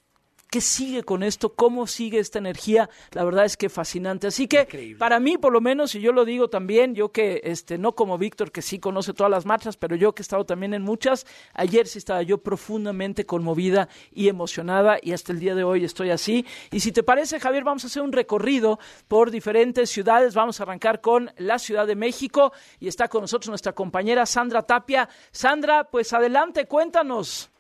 ¿Qué 0.53 0.61
sigue 0.61 1.03
con 1.03 1.23
esto? 1.23 1.55
¿Cómo 1.55 1.87
sigue 1.87 2.19
esta 2.19 2.39
energía? 2.39 2.91
La 3.13 3.25
verdad 3.25 3.47
es 3.47 3.57
que 3.57 3.71
fascinante. 3.71 4.27
Así 4.27 4.47
que 4.47 4.95
para 4.99 5.19
mí, 5.19 5.39
por 5.39 5.51
lo 5.51 5.63
menos, 5.63 5.95
y 5.95 6.01
yo 6.03 6.13
lo 6.13 6.27
digo 6.27 6.51
también, 6.51 6.95
yo 6.95 7.11
que 7.11 7.41
este 7.43 7.79
no 7.79 7.95
como 7.95 8.19
Víctor, 8.19 8.53
que 8.53 8.61
sí 8.61 8.79
conoce 8.79 9.15
todas 9.15 9.31
las 9.31 9.47
marchas, 9.47 9.79
pero 9.79 9.97
yo 9.97 10.15
que 10.15 10.21
he 10.21 10.25
estado 10.25 10.45
también 10.45 10.75
en 10.75 10.83
muchas, 10.83 11.27
ayer 11.55 11.87
sí 11.87 11.97
estaba 11.97 12.21
yo 12.21 12.37
profundamente 12.37 13.25
conmovida 13.25 13.89
y 14.13 14.29
emocionada 14.29 14.99
y 15.01 15.13
hasta 15.13 15.33
el 15.33 15.41
día 15.41 15.55
de 15.55 15.65
hoy 15.65 15.85
estoy 15.85 16.11
así. 16.11 16.45
Y 16.71 16.81
si 16.81 16.93
te 16.93 17.03
parece, 17.03 17.41
Javier, 17.41 17.65
vamos 17.65 17.85
a 17.85 17.87
hacer 17.87 18.03
un 18.03 18.13
recorrido 18.13 18.79
por 19.09 19.31
diferentes 19.31 19.89
ciudades. 19.89 20.35
Vamos 20.35 20.61
a 20.61 20.65
arrancar 20.65 21.01
con 21.01 21.33
la 21.39 21.59
Ciudad 21.59 21.87
de 21.87 21.97
México 21.97 22.53
y 22.79 22.89
está 22.89 23.09
con 23.09 23.23
nosotros 23.23 23.49
nuestra 23.49 23.73
compañera 23.73 24.27
Sandra 24.27 24.61
Tapia. 24.61 25.09
Sandra, 25.31 25.85
pues 25.85 26.13
adelante, 26.13 26.67
cuéntanos. 26.67 27.52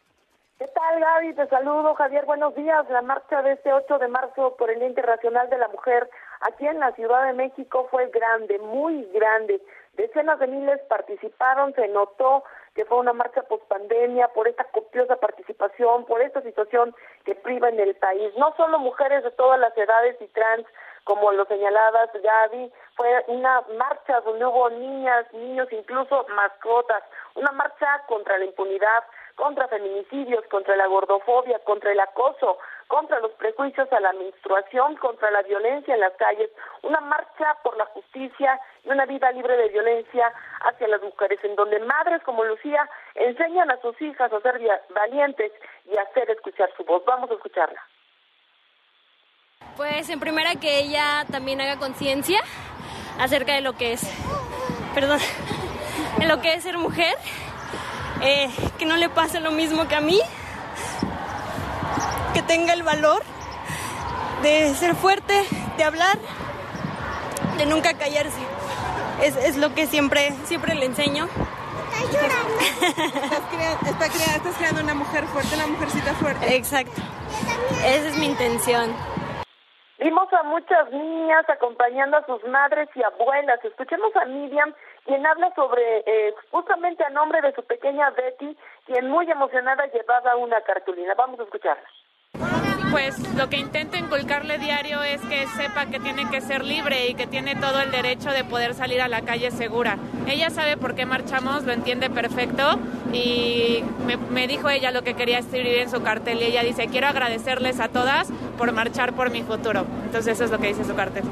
¿Qué 0.62 0.68
tal, 0.68 1.00
Gaby? 1.00 1.34
Te 1.34 1.48
saludo, 1.48 1.92
Javier. 1.94 2.24
Buenos 2.24 2.54
días. 2.54 2.88
La 2.88 3.02
marcha 3.02 3.42
de 3.42 3.54
este 3.54 3.72
8 3.72 3.98
de 3.98 4.06
marzo 4.06 4.54
por 4.56 4.70
el 4.70 4.78
Día 4.78 4.86
Internacional 4.86 5.50
de 5.50 5.58
la 5.58 5.66
Mujer 5.66 6.08
aquí 6.40 6.68
en 6.68 6.78
la 6.78 6.92
Ciudad 6.92 7.26
de 7.26 7.32
México 7.32 7.88
fue 7.90 8.06
grande, 8.10 8.60
muy 8.60 9.02
grande. 9.12 9.60
Decenas 9.94 10.38
de 10.38 10.46
miles 10.46 10.80
participaron, 10.88 11.74
se 11.74 11.88
notó 11.88 12.44
que 12.76 12.84
fue 12.84 12.98
una 12.98 13.12
marcha 13.12 13.42
post-pandemia 13.42 14.28
por 14.28 14.46
esta 14.46 14.62
copiosa 14.66 15.16
participación, 15.16 16.04
por 16.04 16.22
esta 16.22 16.40
situación 16.42 16.94
que 17.24 17.34
priva 17.34 17.68
en 17.68 17.80
el 17.80 17.96
país. 17.96 18.32
No 18.38 18.54
solo 18.56 18.78
mujeres 18.78 19.24
de 19.24 19.32
todas 19.32 19.58
las 19.58 19.76
edades 19.76 20.16
y 20.20 20.28
trans, 20.28 20.64
como 21.02 21.32
lo 21.32 21.44
señalabas, 21.46 22.10
Gaby, 22.14 22.72
fue 22.96 23.24
una 23.26 23.62
marcha 23.76 24.20
donde 24.20 24.46
hubo 24.46 24.70
niñas, 24.70 25.26
niños, 25.32 25.66
incluso 25.72 26.24
mascotas, 26.36 27.02
una 27.34 27.50
marcha 27.50 28.04
contra 28.06 28.38
la 28.38 28.44
impunidad, 28.44 29.02
contra 29.36 29.68
feminicidios, 29.68 30.44
contra 30.50 30.76
la 30.76 30.86
gordofobia, 30.86 31.58
contra 31.60 31.92
el 31.92 32.00
acoso, 32.00 32.58
contra 32.86 33.20
los 33.20 33.32
prejuicios 33.32 33.90
a 33.92 34.00
la 34.00 34.12
menstruación, 34.12 34.96
contra 34.96 35.30
la 35.30 35.42
violencia 35.42 35.94
en 35.94 36.00
las 36.00 36.12
calles, 36.14 36.50
una 36.82 37.00
marcha 37.00 37.56
por 37.62 37.76
la 37.76 37.86
justicia 37.86 38.60
y 38.84 38.90
una 38.90 39.06
vida 39.06 39.30
libre 39.32 39.56
de 39.56 39.68
violencia 39.68 40.32
hacia 40.60 40.88
las 40.88 41.02
mujeres, 41.02 41.38
en 41.42 41.56
donde 41.56 41.80
madres 41.80 42.22
como 42.22 42.44
Lucía 42.44 42.88
enseñan 43.14 43.70
a 43.70 43.80
sus 43.80 44.00
hijas 44.02 44.32
a 44.32 44.40
ser 44.40 44.60
valientes 44.94 45.52
y 45.90 45.96
a 45.96 46.02
hacer 46.02 46.30
escuchar 46.30 46.70
su 46.76 46.84
voz. 46.84 47.02
Vamos 47.06 47.30
a 47.30 47.34
escucharla. 47.34 47.82
Pues 49.76 50.10
en 50.10 50.20
primera 50.20 50.56
que 50.60 50.80
ella 50.80 51.24
también 51.30 51.60
haga 51.60 51.78
conciencia 51.78 52.40
acerca 53.18 53.54
de 53.54 53.62
lo 53.62 53.72
que 53.72 53.94
es, 53.94 54.02
perdón, 54.94 55.18
lo 56.28 56.40
que 56.42 56.54
es 56.54 56.62
ser 56.62 56.76
mujer 56.76 57.14
eh, 58.22 58.50
que 58.78 58.86
no 58.86 58.96
le 58.96 59.08
pase 59.08 59.40
lo 59.40 59.50
mismo 59.50 59.88
que 59.88 59.94
a 59.94 60.00
mí, 60.00 60.20
que 62.34 62.42
tenga 62.42 62.72
el 62.72 62.82
valor 62.82 63.22
de 64.42 64.74
ser 64.74 64.94
fuerte, 64.94 65.44
de 65.76 65.84
hablar, 65.84 66.18
de 67.58 67.66
nunca 67.66 67.94
callarse. 67.94 68.38
Es, 69.22 69.36
es 69.36 69.56
lo 69.56 69.74
que 69.74 69.86
siempre, 69.86 70.34
siempre 70.46 70.74
le 70.74 70.86
enseño. 70.86 71.28
Estás 72.02 73.42
creando, 73.50 73.90
estás 73.90 74.56
creando 74.58 74.80
una 74.80 74.94
mujer 74.94 75.26
fuerte, 75.26 75.54
una 75.54 75.66
mujercita 75.66 76.14
fuerte. 76.14 76.56
Exacto. 76.56 77.00
Esa 77.84 78.08
es 78.08 78.18
mi 78.18 78.26
intención. 78.26 78.90
Vimos 80.02 80.26
a 80.32 80.42
muchas 80.42 80.90
niñas 80.90 81.48
acompañando 81.48 82.16
a 82.16 82.26
sus 82.26 82.42
madres 82.48 82.88
y 82.96 83.04
abuelas. 83.04 83.64
Escuchemos 83.64 84.10
a 84.16 84.24
Miriam 84.24 84.74
quien 85.04 85.24
habla 85.24 85.54
sobre 85.54 85.98
eh, 85.98 86.34
justamente 86.50 87.04
a 87.04 87.10
nombre 87.10 87.40
de 87.40 87.54
su 87.54 87.62
pequeña 87.62 88.10
Betty, 88.10 88.56
quien 88.84 89.08
muy 89.08 89.30
emocionada 89.30 89.86
llevaba 89.86 90.34
una 90.34 90.60
cartulina. 90.62 91.14
Vamos 91.14 91.38
a 91.38 91.44
escucharla. 91.44 91.88
Pues 92.92 93.18
lo 93.38 93.48
que 93.48 93.56
intento 93.56 93.96
inculcarle 93.96 94.58
diario 94.58 95.02
es 95.02 95.22
que 95.22 95.46
sepa 95.46 95.86
que 95.86 95.98
tiene 95.98 96.28
que 96.28 96.42
ser 96.42 96.62
libre 96.62 97.06
y 97.06 97.14
que 97.14 97.26
tiene 97.26 97.56
todo 97.56 97.80
el 97.80 97.90
derecho 97.90 98.30
de 98.30 98.44
poder 98.44 98.74
salir 98.74 99.00
a 99.00 99.08
la 99.08 99.22
calle 99.22 99.50
segura. 99.50 99.96
Ella 100.28 100.50
sabe 100.50 100.76
por 100.76 100.94
qué 100.94 101.06
marchamos, 101.06 101.64
lo 101.64 101.72
entiende 101.72 102.10
perfecto 102.10 102.62
y 103.10 103.82
me, 104.06 104.18
me 104.18 104.46
dijo 104.46 104.68
ella 104.68 104.90
lo 104.90 105.00
que 105.00 105.14
quería 105.14 105.38
escribir 105.38 105.78
en 105.78 105.88
su 105.88 106.02
cartel 106.02 106.42
y 106.42 106.44
ella 106.44 106.62
dice, 106.62 106.88
quiero 106.88 107.06
agradecerles 107.06 107.80
a 107.80 107.88
todas 107.88 108.30
por 108.58 108.72
marchar 108.72 109.14
por 109.14 109.30
mi 109.30 109.42
futuro. 109.42 109.86
Entonces 110.04 110.34
eso 110.34 110.44
es 110.44 110.50
lo 110.50 110.58
que 110.58 110.66
dice 110.66 110.84
su 110.84 110.94
cartel. 110.94 111.24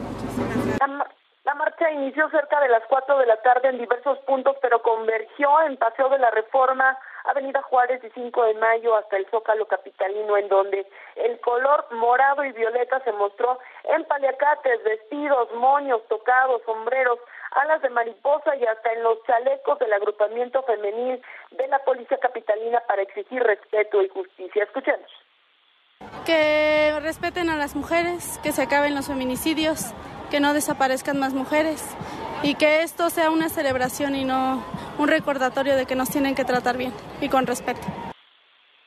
La 1.45 1.55
marcha 1.57 1.91
inició 1.91 2.31
cerca 2.31 2.61
de 2.61 2.69
las 2.69 2.83
4 2.89 3.19
de 3.19 3.27
la 3.27 3.37
tarde 3.43 3.69
en 3.69 3.79
diversos 3.79 4.19
puntos, 4.21 4.57
pero 4.63 4.81
convergió 4.83 5.49
en 5.67 5.77
Paseo 5.77 6.09
de 6.09 6.19
la 6.19 6.31
Reforma, 6.31 6.97
Avenida 7.25 7.63
Juárez 7.63 8.03
y 8.05 8.11
5 8.11 8.45
de 8.45 8.55
Mayo 8.55 8.97
hasta 8.97 9.17
el 9.17 9.27
Zócalo 9.31 9.67
Capitalino, 9.67 10.37
en 10.37 10.49
donde 10.49 10.87
el 11.17 11.41
color 11.41 11.87
morado 11.93 12.45
y 12.45 12.53
violeta 12.53 13.01
se 13.01 13.13
mostró 13.13 13.59
en 13.85 14.05
paliacates, 14.05 14.83
vestidos, 14.85 15.53
moños, 15.55 16.03
tocados, 16.09 16.63
sombreros, 16.65 17.19
alas 17.53 17.83
de 17.83 17.91
mariposa 17.91 18.57
y 18.57 18.65
hasta 18.65 18.93
en 18.93 19.03
los 19.03 19.23
chalecos 19.25 19.79
del 19.79 19.93
agrupamiento 19.93 20.63
femenil 20.63 21.23
de 21.51 21.69
la 21.69 21.79
Policía 21.81 22.19
Capitalina 22.19 22.81
para 22.87 23.03
exigir 23.03 23.43
respeto 23.43 24.03
y 24.03 24.09
justicia. 24.09 24.65
Escuchemos. 24.65 25.11
Que 26.25 26.99
respeten 27.03 27.51
a 27.51 27.57
las 27.57 27.75
mujeres, 27.75 28.39
que 28.43 28.53
se 28.53 28.63
acaben 28.63 28.95
los 28.95 29.09
feminicidios, 29.09 29.93
que 30.31 30.41
no 30.41 30.55
desaparezcan 30.55 31.19
más 31.19 31.35
mujeres 31.35 31.85
y 32.43 32.55
que 32.55 32.83
esto 32.83 33.11
sea 33.11 33.31
una 33.31 33.49
celebración 33.49 34.15
y 34.15 34.25
no 34.25 34.65
un 34.99 35.09
recordatorio 35.09 35.77
de 35.77 35.87
que 35.87 35.95
nos 35.95 36.11
tienen 36.11 36.35
que 36.35 36.45
tratar 36.45 36.77
bien 36.77 36.93
y 37.21 37.29
con 37.29 37.47
respeto. 37.47 37.81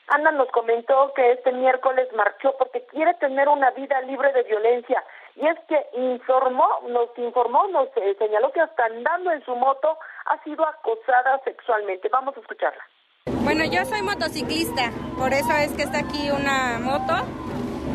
Ana 0.08 0.30
nos 0.32 0.48
comentó 0.50 1.12
que 1.14 1.32
este 1.32 1.52
miércoles 1.52 2.08
marchó 2.14 2.54
porque 2.58 2.84
quiere 2.86 3.14
tener 3.14 3.48
una 3.48 3.70
vida 3.70 4.00
libre 4.02 4.32
de 4.32 4.42
violencia 4.42 5.02
y 5.36 5.46
es 5.46 5.58
que 5.66 5.76
informó, 5.98 6.66
nos 6.88 7.08
informó, 7.18 7.66
nos 7.68 7.88
eh, 7.96 8.14
señaló 8.18 8.52
que 8.52 8.60
hasta 8.60 8.84
andando 8.84 9.32
en 9.32 9.44
su 9.44 9.56
moto 9.56 9.98
ha 10.26 10.42
sido 10.44 10.66
acosada 10.66 11.40
sexualmente. 11.44 12.08
Vamos 12.10 12.36
a 12.36 12.40
escucharla. 12.40 12.82
Bueno, 13.42 13.64
yo 13.64 13.84
soy 13.84 14.02
motociclista, 14.02 14.90
por 15.18 15.32
eso 15.32 15.52
es 15.52 15.72
que 15.72 15.82
está 15.82 16.00
aquí 16.00 16.30
una 16.30 16.78
moto. 16.78 17.24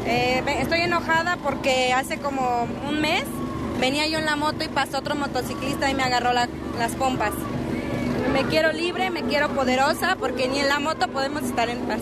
Eh, 0.05 0.43
estoy 0.59 0.81
enojada 0.81 1.37
porque 1.43 1.93
hace 1.93 2.19
como 2.19 2.63
un 2.87 3.01
mes 3.01 3.25
venía 3.79 4.07
yo 4.07 4.19
en 4.19 4.25
la 4.25 4.35
moto 4.35 4.63
y 4.63 4.67
pasó 4.67 4.99
otro 4.99 5.15
motociclista 5.15 5.89
y 5.89 5.93
me 5.93 6.03
agarró 6.03 6.31
las 6.33 6.95
pompas. 6.95 7.33
Me 8.33 8.43
quiero 8.43 8.71
libre, 8.71 9.09
me 9.09 9.23
quiero 9.23 9.49
poderosa 9.49 10.15
porque 10.19 10.47
ni 10.47 10.59
en 10.59 10.69
la 10.69 10.79
moto 10.79 11.07
podemos 11.07 11.43
estar 11.43 11.69
en 11.69 11.79
paz. 11.87 12.01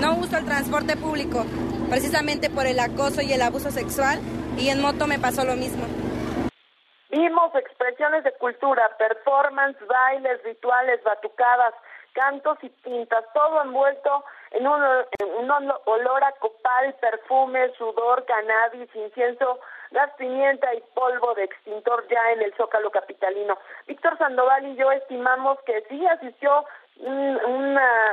No 0.00 0.16
uso 0.16 0.36
el 0.36 0.44
transporte 0.44 0.96
público 0.96 1.44
precisamente 1.88 2.50
por 2.50 2.66
el 2.66 2.78
acoso 2.80 3.22
y 3.22 3.32
el 3.32 3.42
abuso 3.42 3.70
sexual 3.70 4.20
y 4.56 4.68
en 4.68 4.80
moto 4.80 5.06
me 5.06 5.18
pasó 5.18 5.44
lo 5.44 5.54
mismo. 5.54 5.84
Vimos 7.10 7.54
expresiones 7.54 8.24
de 8.24 8.32
cultura, 8.32 8.82
performance, 8.98 9.78
bailes, 9.86 10.42
rituales, 10.44 11.02
batucadas, 11.04 11.74
cantos 12.12 12.58
y 12.62 12.68
pintas, 12.68 13.24
todo 13.32 13.62
envuelto 13.62 14.24
en 14.52 14.66
un, 14.66 14.82
en 15.18 15.50
un 15.50 15.72
olor 15.84 16.24
a 16.24 16.32
copal, 16.32 16.94
perfume, 17.00 17.70
sudor, 17.76 18.24
cannabis, 18.24 18.88
incienso, 18.94 19.60
gas 19.90 20.10
pimienta 20.16 20.74
y 20.74 20.82
polvo 20.94 21.34
de 21.34 21.44
extintor 21.44 22.06
ya 22.08 22.32
en 22.32 22.42
el 22.42 22.54
Zócalo 22.54 22.90
Capitalino. 22.90 23.58
Víctor 23.86 24.16
Sandoval 24.18 24.66
y 24.66 24.76
yo 24.76 24.90
estimamos 24.92 25.58
que 25.62 25.82
sí 25.88 26.06
asistió 26.06 26.64
un, 27.00 27.38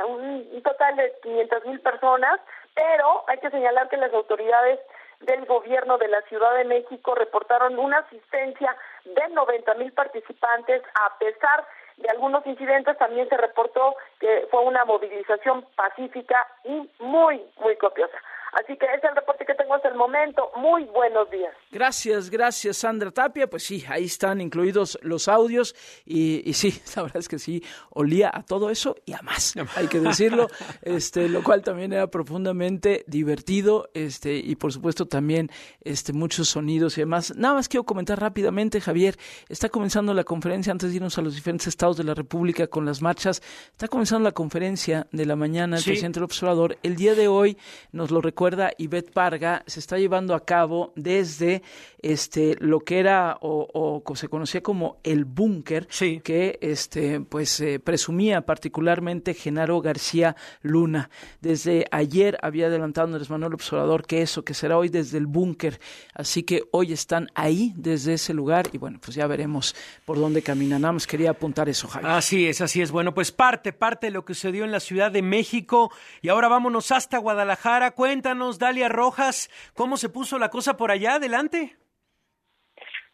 un 0.08 0.62
total 0.62 0.96
de 0.96 1.12
500 1.22 1.66
mil 1.66 1.80
personas, 1.80 2.40
pero 2.74 3.24
hay 3.28 3.38
que 3.38 3.50
señalar 3.50 3.88
que 3.88 3.96
las 3.96 4.12
autoridades 4.12 4.78
del 5.20 5.46
gobierno 5.46 5.96
de 5.98 6.08
la 6.08 6.20
Ciudad 6.22 6.54
de 6.56 6.64
México 6.64 7.14
reportaron 7.14 7.78
una 7.78 7.98
asistencia 7.98 8.76
de 9.04 9.28
90 9.28 9.74
mil 9.74 9.92
participantes 9.92 10.82
a 10.94 11.18
pesar 11.18 11.64
de 11.96 12.08
algunos 12.10 12.46
incidentes 12.46 12.98
también 12.98 13.28
se 13.28 13.36
reportó 13.36 13.96
que 14.20 14.46
fue 14.50 14.62
una 14.62 14.84
movilización 14.84 15.64
pacífica 15.76 16.46
y 16.64 16.88
muy, 17.00 17.42
muy 17.60 17.76
copiosa. 17.76 18.16
Así 18.56 18.74
que 18.78 18.86
ese 18.86 18.96
es 18.96 19.04
el 19.04 19.16
reporte 19.16 19.44
que 19.44 19.54
tengo 19.54 19.74
hasta 19.74 19.88
el 19.88 19.96
momento. 19.96 20.50
Muy 20.56 20.84
buenos 20.84 21.30
días. 21.30 21.52
Gracias, 21.70 22.30
gracias 22.30 22.78
Sandra 22.78 23.10
Tapia. 23.10 23.48
Pues 23.48 23.64
sí, 23.64 23.84
ahí 23.86 24.06
están 24.06 24.40
incluidos 24.40 24.98
los 25.02 25.28
audios 25.28 25.74
y, 26.06 26.48
y, 26.48 26.54
sí, 26.54 26.80
la 26.96 27.02
verdad 27.02 27.18
es 27.18 27.28
que 27.28 27.38
sí, 27.38 27.62
olía 27.90 28.30
a 28.32 28.42
todo 28.42 28.70
eso 28.70 28.96
y 29.04 29.12
a 29.12 29.20
más, 29.20 29.54
hay 29.76 29.88
que 29.88 30.00
decirlo, 30.00 30.46
este, 30.82 31.28
lo 31.28 31.42
cual 31.42 31.62
también 31.62 31.92
era 31.92 32.06
profundamente 32.06 33.04
divertido 33.06 33.90
este, 33.92 34.36
y 34.36 34.56
por 34.56 34.72
supuesto 34.72 35.06
también 35.06 35.50
este, 35.82 36.14
muchos 36.14 36.48
sonidos 36.48 36.96
y 36.96 37.02
demás. 37.02 37.36
Nada 37.36 37.56
más 37.56 37.68
quiero 37.68 37.84
comentar 37.84 38.18
rápidamente, 38.18 38.80
Javier, 38.80 39.16
está 39.50 39.68
comenzando 39.68 40.14
la 40.14 40.24
conferencia 40.24 40.72
antes 40.72 40.90
de 40.90 40.96
irnos 40.96 41.18
a 41.18 41.22
los 41.22 41.34
diferentes 41.34 41.66
estados 41.66 41.98
de 41.98 42.04
la 42.04 42.14
República 42.14 42.68
con 42.68 42.86
las 42.86 43.02
marchas, 43.02 43.42
está 43.72 43.86
comenzando 43.86 44.05
la 44.12 44.32
conferencia 44.32 45.08
de 45.10 45.26
la 45.26 45.34
mañana 45.34 45.76
del 45.76 45.82
sí. 45.82 45.90
presidente 45.90 46.20
del 46.20 46.24
observador. 46.24 46.78
El 46.84 46.94
día 46.94 47.14
de 47.16 47.26
hoy 47.26 47.58
nos 47.90 48.12
lo 48.12 48.20
recuerda 48.20 48.70
Ivette 48.78 49.10
Parga, 49.12 49.64
se 49.66 49.80
está 49.80 49.98
llevando 49.98 50.34
a 50.34 50.44
cabo 50.44 50.92
desde 50.94 51.62
este 51.98 52.56
lo 52.60 52.80
que 52.80 53.00
era 53.00 53.36
o, 53.40 54.02
o 54.04 54.16
se 54.16 54.28
conocía 54.28 54.62
como 54.62 54.98
el 55.02 55.24
búnker, 55.24 55.88
que 56.22 56.58
este 56.62 57.20
pues 57.20 57.58
eh, 57.60 57.80
presumía 57.80 58.42
particularmente 58.42 59.34
Genaro 59.34 59.80
García 59.80 60.36
Luna. 60.62 61.10
Desde 61.40 61.86
ayer 61.90 62.38
había 62.42 62.66
adelantado 62.66 63.08
Andrés 63.08 63.28
Manuel 63.28 63.54
Observador 63.54 64.06
que 64.06 64.22
eso, 64.22 64.44
que 64.44 64.54
será 64.54 64.78
hoy 64.78 64.88
desde 64.88 65.18
el 65.18 65.26
búnker. 65.26 65.80
Así 66.14 66.44
que 66.44 66.62
hoy 66.70 66.92
están 66.92 67.28
ahí, 67.34 67.72
desde 67.76 68.14
ese 68.14 68.32
lugar, 68.32 68.68
y 68.72 68.78
bueno, 68.78 68.98
pues 69.02 69.16
ya 69.16 69.26
veremos 69.26 69.74
por 70.04 70.16
dónde 70.18 70.42
caminan. 70.42 70.82
Nada 70.82 70.92
más 70.92 71.06
quería 71.06 71.30
apuntar 71.30 71.68
eso, 71.68 71.88
Javier. 71.88 72.12
Así 72.12 72.46
es, 72.46 72.60
así 72.60 72.80
es. 72.80 72.90
Bueno, 72.90 73.12
pues 73.12 73.32
parte, 73.32 73.72
parte 73.72 73.95
de 74.00 74.10
lo 74.10 74.24
que 74.24 74.34
sucedió 74.34 74.64
en 74.64 74.72
la 74.72 74.80
Ciudad 74.80 75.10
de 75.10 75.22
México. 75.22 75.90
Y 76.22 76.28
ahora 76.28 76.48
vámonos 76.48 76.92
hasta 76.92 77.18
Guadalajara. 77.18 77.92
Cuéntanos 77.92 78.58
Dalia 78.58 78.88
Rojas, 78.88 79.50
¿cómo 79.74 79.96
se 79.96 80.08
puso 80.08 80.38
la 80.38 80.50
cosa 80.50 80.76
por 80.76 80.90
allá? 80.90 81.14
Adelante. 81.14 81.76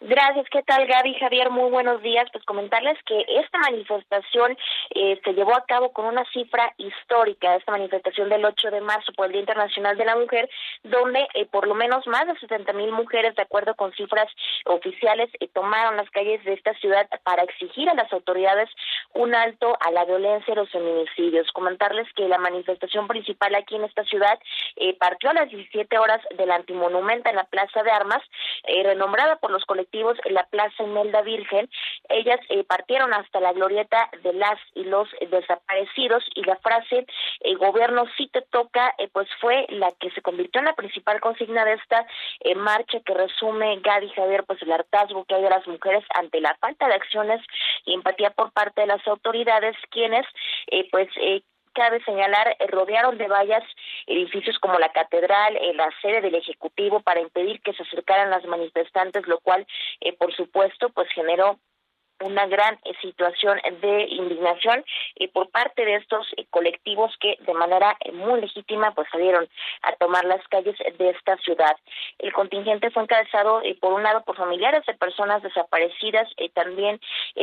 Gracias, 0.04 0.46
¿qué 0.50 0.64
tal 0.64 0.84
Gaby 0.84 1.14
Javier? 1.14 1.48
Muy 1.50 1.70
buenos 1.70 2.02
días. 2.02 2.26
Pues 2.32 2.44
comentarles 2.44 2.98
que 3.06 3.24
esta 3.38 3.58
manifestación 3.58 4.58
eh, 4.96 5.20
se 5.22 5.32
llevó 5.32 5.54
a 5.54 5.64
cabo 5.64 5.92
con 5.92 6.06
una 6.06 6.24
cifra 6.32 6.74
histórica, 6.76 7.54
esta 7.54 7.70
manifestación 7.70 8.28
del 8.28 8.44
8 8.44 8.72
de 8.72 8.80
marzo 8.80 9.12
por 9.12 9.26
el 9.26 9.32
Día 9.32 9.42
Internacional 9.42 9.96
de 9.96 10.04
la 10.04 10.16
Mujer, 10.16 10.50
donde 10.82 11.20
eh, 11.34 11.46
por 11.46 11.68
lo 11.68 11.74
menos 11.74 12.04
más 12.08 12.26
de 12.26 12.36
70 12.36 12.72
mil 12.72 12.90
mujeres, 12.90 13.36
de 13.36 13.42
acuerdo 13.42 13.76
con 13.76 13.92
cifras 13.92 14.26
oficiales, 14.64 15.30
eh, 15.38 15.46
tomaron 15.54 15.96
las 15.96 16.10
calles 16.10 16.42
de 16.44 16.54
esta 16.54 16.74
ciudad 16.74 17.08
para 17.22 17.44
exigir 17.44 17.88
a 17.88 17.94
las 17.94 18.12
autoridades 18.12 18.68
un 19.14 19.34
alto 19.34 19.76
a 19.80 19.90
la 19.90 20.04
violencia 20.04 20.52
y 20.52 20.56
los 20.56 20.70
feminicidios. 20.70 21.50
Comentarles 21.52 22.06
que 22.14 22.28
la 22.28 22.38
manifestación 22.38 23.08
principal 23.08 23.54
aquí 23.54 23.76
en 23.76 23.84
esta 23.84 24.04
ciudad 24.04 24.38
eh, 24.76 24.96
partió 24.98 25.30
a 25.30 25.34
las 25.34 25.48
17 25.48 25.98
horas 25.98 26.20
del 26.36 26.50
antimonumento 26.50 27.28
en 27.28 27.36
la 27.36 27.44
Plaza 27.44 27.82
de 27.82 27.90
Armas, 27.90 28.22
eh, 28.64 28.82
renombrada 28.82 29.36
por 29.36 29.50
los 29.50 29.64
colectivos 29.64 30.18
en 30.24 30.34
la 30.34 30.44
Plaza 30.44 30.82
Imelda 30.82 31.22
Virgen. 31.22 31.68
Ellas 32.08 32.40
eh, 32.48 32.64
partieron 32.64 33.12
hasta 33.14 33.40
la 33.40 33.52
glorieta 33.52 34.10
de 34.22 34.32
las 34.32 34.58
y 34.74 34.84
los 34.84 35.08
desaparecidos 35.30 36.24
y 36.34 36.44
la 36.44 36.56
frase 36.56 37.06
gobierno 37.62 38.04
sí 38.16 38.28
te 38.32 38.42
toca 38.42 38.92
eh, 38.98 39.08
pues 39.12 39.28
fue 39.40 39.66
la 39.68 39.90
que 40.00 40.10
se 40.10 40.20
convirtió 40.20 40.58
en 40.60 40.66
la 40.66 40.74
principal 40.74 41.20
consigna 41.20 41.64
de 41.64 41.74
esta 41.74 42.06
eh, 42.40 42.54
marcha 42.54 42.98
que 43.00 43.14
resume 43.14 43.78
Gaby 43.80 44.10
Javier 44.10 44.44
pues 44.44 44.60
el 44.62 44.72
hartazgo 44.72 45.24
que 45.24 45.36
hay 45.36 45.42
de 45.42 45.50
las 45.50 45.66
mujeres 45.68 46.04
ante 46.14 46.40
la 46.40 46.56
falta 46.56 46.88
de 46.88 46.94
acciones 46.94 47.40
y 47.84 47.94
empatía 47.94 48.30
por 48.30 48.52
parte 48.52 48.80
de 48.80 48.88
las 48.88 49.01
autoridades 49.06 49.76
quienes 49.90 50.26
pues 50.90 51.08
cabe 51.72 52.02
señalar, 52.04 52.56
eh, 52.58 52.66
rodearon 52.68 53.18
de 53.18 53.28
vallas 53.28 53.64
edificios 54.06 54.58
como 54.58 54.78
la 54.78 54.92
catedral, 54.92 55.56
eh, 55.56 55.74
la 55.74 55.88
sede 56.00 56.20
del 56.20 56.34
Ejecutivo 56.34 57.00
para 57.00 57.20
impedir 57.20 57.60
que 57.62 57.72
se 57.72 57.82
acercaran 57.82 58.30
las 58.30 58.44
manifestantes, 58.44 59.26
lo 59.26 59.40
cual, 59.40 59.66
eh, 60.00 60.12
por 60.12 60.34
supuesto, 60.34 60.90
pues 60.90 61.08
generó 61.14 61.58
una 62.22 62.46
gran 62.46 62.78
eh, 62.84 62.92
situación 63.00 63.60
de 63.80 64.06
indignación 64.08 64.84
por 65.32 65.50
parte 65.50 65.84
de 65.84 65.96
estos 65.96 66.26
eh, 66.36 66.46
colectivos 66.50 67.14
que 67.20 67.36
de 67.40 67.54
manera 67.54 67.96
eh, 68.00 68.12
muy 68.12 68.40
legítima 68.40 68.92
pues 68.92 69.08
salieron 69.10 69.48
a 69.82 69.92
tomar 69.96 70.24
las 70.24 70.46
calles 70.48 70.76
de 70.98 71.10
esta 71.10 71.36
ciudad. 71.38 71.76
El 72.18 72.32
contingente 72.32 72.90
fue 72.90 73.02
encabezado 73.02 73.62
por 73.80 73.92
un 73.92 74.02
lado 74.02 74.22
por 74.24 74.36
familiares 74.36 74.84
de 74.86 74.94
personas 74.94 75.42
desaparecidas 75.42 76.28
y 76.36 76.48
también 76.50 77.00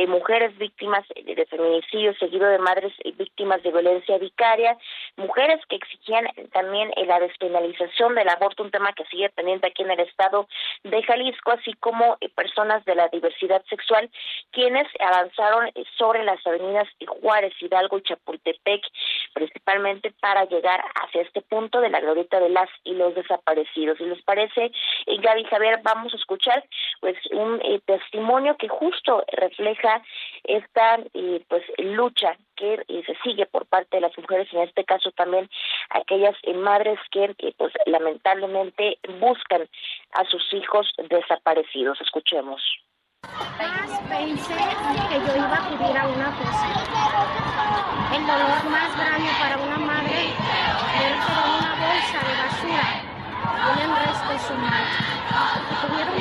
mujeres 0.08 0.56
víctimas 0.58 1.04
de 1.14 1.46
feminicidio 1.46 2.14
seguido 2.14 2.46
de 2.46 2.58
madres 2.58 2.92
víctimas 3.16 3.62
de 3.62 3.70
violencia 3.70 4.18
vicaria, 4.18 4.76
mujeres 5.16 5.60
que 5.68 5.76
exigían 5.76 6.26
también 6.52 6.90
la 7.06 7.20
despenalización 7.20 8.14
del 8.14 8.28
aborto, 8.28 8.62
un 8.62 8.70
tema 8.70 8.92
que 8.92 9.04
sigue 9.06 9.28
pendiente 9.30 9.66
aquí 9.66 9.82
en 9.82 9.90
el 9.90 10.00
estado 10.00 10.48
de 10.84 11.02
Jalisco, 11.02 11.52
así 11.52 11.72
como 11.74 12.16
personas 12.34 12.84
de 12.84 12.94
la 12.94 13.08
diversidad 13.08 13.62
sexual 13.68 14.10
avanzaron 15.00 15.70
sobre 15.96 16.24
las 16.24 16.44
avenidas 16.46 16.88
Juárez, 17.06 17.52
Hidalgo 17.60 17.98
y 17.98 18.02
Chapultepec, 18.02 18.82
principalmente 19.32 20.12
para 20.20 20.44
llegar 20.44 20.82
hacia 21.02 21.22
este 21.22 21.42
punto 21.42 21.80
de 21.80 21.90
la 21.90 22.00
glorieta 22.00 22.40
de 22.40 22.50
las 22.50 22.68
y 22.84 22.94
los 22.94 23.14
desaparecidos. 23.14 23.98
Si 23.98 24.04
les 24.04 24.22
parece, 24.22 24.72
eh, 25.06 25.16
Gaby 25.18 25.44
Javier, 25.44 25.80
vamos 25.82 26.12
a 26.12 26.16
escuchar 26.16 26.64
pues 27.00 27.16
un 27.32 27.60
eh, 27.62 27.80
testimonio 27.84 28.56
que 28.56 28.68
justo 28.68 29.24
refleja 29.32 30.02
esta 30.44 30.98
eh, 31.14 31.44
pues 31.48 31.64
lucha 31.78 32.36
que 32.56 32.84
se 32.88 33.16
sigue 33.24 33.46
por 33.46 33.66
parte 33.66 33.96
de 33.96 34.02
las 34.02 34.16
mujeres, 34.18 34.46
en 34.52 34.60
este 34.60 34.84
caso 34.84 35.10
también 35.12 35.48
aquellas 35.88 36.36
madres 36.54 36.98
que 37.10 37.34
pues 37.56 37.72
lamentablemente 37.86 38.98
buscan 39.18 39.66
a 40.12 40.24
sus 40.26 40.52
hijos 40.52 40.92
desaparecidos. 41.08 41.98
Escuchemos. 42.02 42.60
Pensé 44.10 44.54
que 45.08 45.18
yo 45.20 45.36
iba 45.36 45.46
a 45.46 45.56
acudir 45.56 45.96
a 45.96 46.06
una 46.08 46.30
cosa. 46.36 46.66
El 48.12 48.26
dolor 48.26 48.64
más 48.68 48.96
grande 48.96 49.30
para 49.38 49.56
una 49.56 49.78
madre 49.78 50.34
ver 50.98 51.14
que 51.14 51.32
en 51.32 51.50
una 51.56 51.72
bolsa 51.78 52.18
de 52.26 52.34
basura 52.42 52.86
tienen 53.64 53.90
restos 53.96 54.50
humanos. 54.50 54.92
Tuvieron 55.80 56.16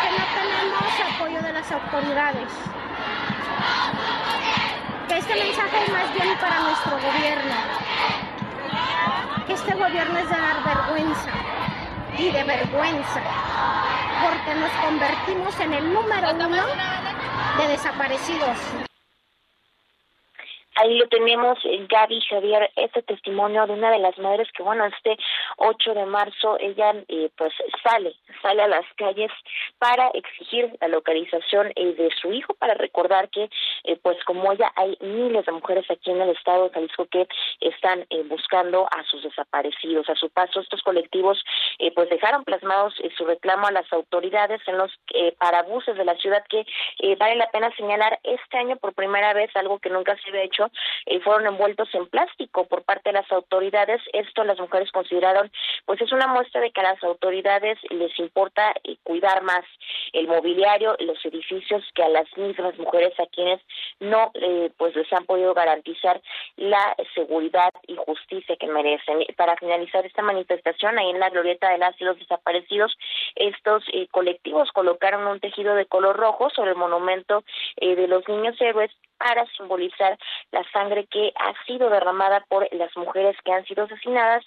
que 0.00 0.08
no 0.16 0.24
tenemos 0.38 0.94
apoyo 1.12 1.42
de 1.42 1.52
las 1.52 1.72
autoridades. 1.72 2.52
Que 5.08 5.18
este 5.18 5.34
mensaje 5.34 5.84
es 5.84 5.92
más 5.92 6.14
bien 6.14 6.38
para 6.38 6.60
nuestro 6.60 6.92
gobierno. 6.92 7.56
Que 9.46 9.52
este 9.52 9.74
gobierno 9.74 10.18
es 10.18 10.30
de 10.30 10.36
dar 10.36 10.62
vergüenza 10.64 11.30
y 12.16 12.30
de 12.30 12.44
vergüenza 12.44 13.22
porque 14.22 14.54
nos 14.58 14.70
convertimos 14.84 15.60
en 15.60 15.74
el 15.74 15.92
número 15.92 16.30
uno 16.30 16.64
de 17.58 17.68
desaparecidos. 17.68 18.85
Ahí 20.78 20.98
lo 20.98 21.08
tenemos, 21.08 21.58
eh, 21.64 21.86
Gaby 21.88 22.20
Javier, 22.28 22.70
este 22.76 23.00
testimonio 23.02 23.66
de 23.66 23.72
una 23.72 23.90
de 23.90 23.98
las 23.98 24.18
madres 24.18 24.46
que, 24.52 24.62
bueno, 24.62 24.84
este 24.84 25.16
8 25.56 25.94
de 25.94 26.04
marzo 26.04 26.58
ella 26.60 26.92
eh, 27.08 27.30
pues 27.34 27.54
sale, 27.82 28.14
sale 28.42 28.62
a 28.62 28.68
las 28.68 28.84
calles 28.96 29.32
para 29.78 30.08
exigir 30.08 30.70
la 30.82 30.88
localización 30.88 31.72
eh, 31.76 31.94
de 31.94 32.10
su 32.20 32.30
hijo, 32.30 32.52
para 32.54 32.74
recordar 32.74 33.30
que, 33.30 33.48
pues 34.02 34.22
como 34.24 34.52
ella, 34.52 34.70
hay 34.76 34.98
miles 35.00 35.46
de 35.46 35.52
mujeres 35.52 35.90
aquí 35.90 36.10
en 36.10 36.20
el 36.20 36.30
estado 36.30 36.64
de 36.64 36.74
Jalisco 36.74 37.06
que 37.06 37.26
están 37.60 38.04
buscando 38.26 38.86
a 38.90 39.02
sus 39.04 39.22
desaparecidos. 39.22 40.10
A 40.10 40.14
su 40.14 40.28
paso, 40.28 40.60
estos 40.60 40.82
colectivos 40.82 41.42
pues 41.94 42.10
dejaron 42.10 42.44
plasmados 42.44 42.94
su 43.16 43.24
reclamo 43.24 43.68
a 43.68 43.72
las 43.72 43.90
autoridades 43.92 44.60
en 44.66 44.76
los 44.76 44.92
parabuses 45.38 45.96
de 45.96 46.04
la 46.04 46.16
ciudad 46.16 46.44
que 46.48 46.66
vale 47.16 47.36
la 47.36 47.48
pena 47.50 47.74
señalar 47.76 48.18
este 48.24 48.58
año 48.58 48.76
por 48.76 48.92
primera 48.92 49.32
vez 49.34 49.54
algo 49.54 49.78
que 49.78 49.90
nunca 49.90 50.16
se 50.16 50.28
había 50.30 50.42
hecho 50.42 50.65
Eh, 51.06 51.20
fueron 51.20 51.46
envueltos 51.46 51.88
en 51.94 52.06
plástico 52.06 52.66
por 52.66 52.82
parte 52.82 53.10
de 53.10 53.14
las 53.14 53.30
autoridades. 53.32 54.00
Esto 54.12 54.44
las 54.44 54.58
mujeres 54.58 54.90
consideraron, 54.92 55.50
pues 55.84 56.00
es 56.00 56.12
una 56.12 56.26
muestra 56.26 56.60
de 56.60 56.70
que 56.70 56.80
a 56.80 56.92
las 56.94 57.02
autoridades 57.02 57.78
les 57.90 58.18
importa 58.18 58.74
eh, 58.84 58.96
cuidar 59.02 59.42
más 59.42 59.64
el 60.12 60.28
mobiliario, 60.28 60.96
los 61.00 61.24
edificios 61.24 61.84
que 61.94 62.02
a 62.02 62.08
las 62.08 62.26
mismas 62.36 62.76
mujeres 62.78 63.18
a 63.18 63.26
quienes 63.26 63.60
no 64.00 64.30
eh, 64.34 64.70
pues 64.76 64.94
les 64.96 65.12
han 65.12 65.24
podido 65.24 65.54
garantizar 65.54 66.20
la 66.56 66.94
seguridad 67.14 67.72
y 67.86 67.96
justicia 67.96 68.56
que 68.56 68.66
merecen. 68.66 69.24
Para 69.36 69.56
finalizar 69.56 70.04
esta 70.06 70.22
manifestación, 70.22 70.98
ahí 70.98 71.10
en 71.10 71.20
la 71.20 71.30
glorieta 71.30 71.70
de 71.70 71.78
las 71.78 71.98
y 72.00 72.04
los 72.04 72.18
desaparecidos, 72.18 72.96
estos 73.34 73.84
eh, 73.92 74.08
colectivos 74.10 74.70
colocaron 74.72 75.26
un 75.26 75.40
tejido 75.40 75.74
de 75.74 75.86
color 75.86 76.16
rojo 76.16 76.50
sobre 76.50 76.70
el 76.70 76.76
monumento 76.76 77.44
eh, 77.76 77.94
de 77.94 78.08
los 78.08 78.26
niños 78.28 78.56
héroes 78.60 78.90
para 79.18 79.46
simbolizar 79.56 80.18
la 80.52 80.62
sangre 80.70 81.06
que 81.06 81.32
ha 81.36 81.52
sido 81.64 81.90
derramada 81.90 82.44
por 82.48 82.68
las 82.74 82.96
mujeres 82.96 83.36
que 83.44 83.52
han 83.52 83.64
sido 83.64 83.84
asesinadas 83.84 84.44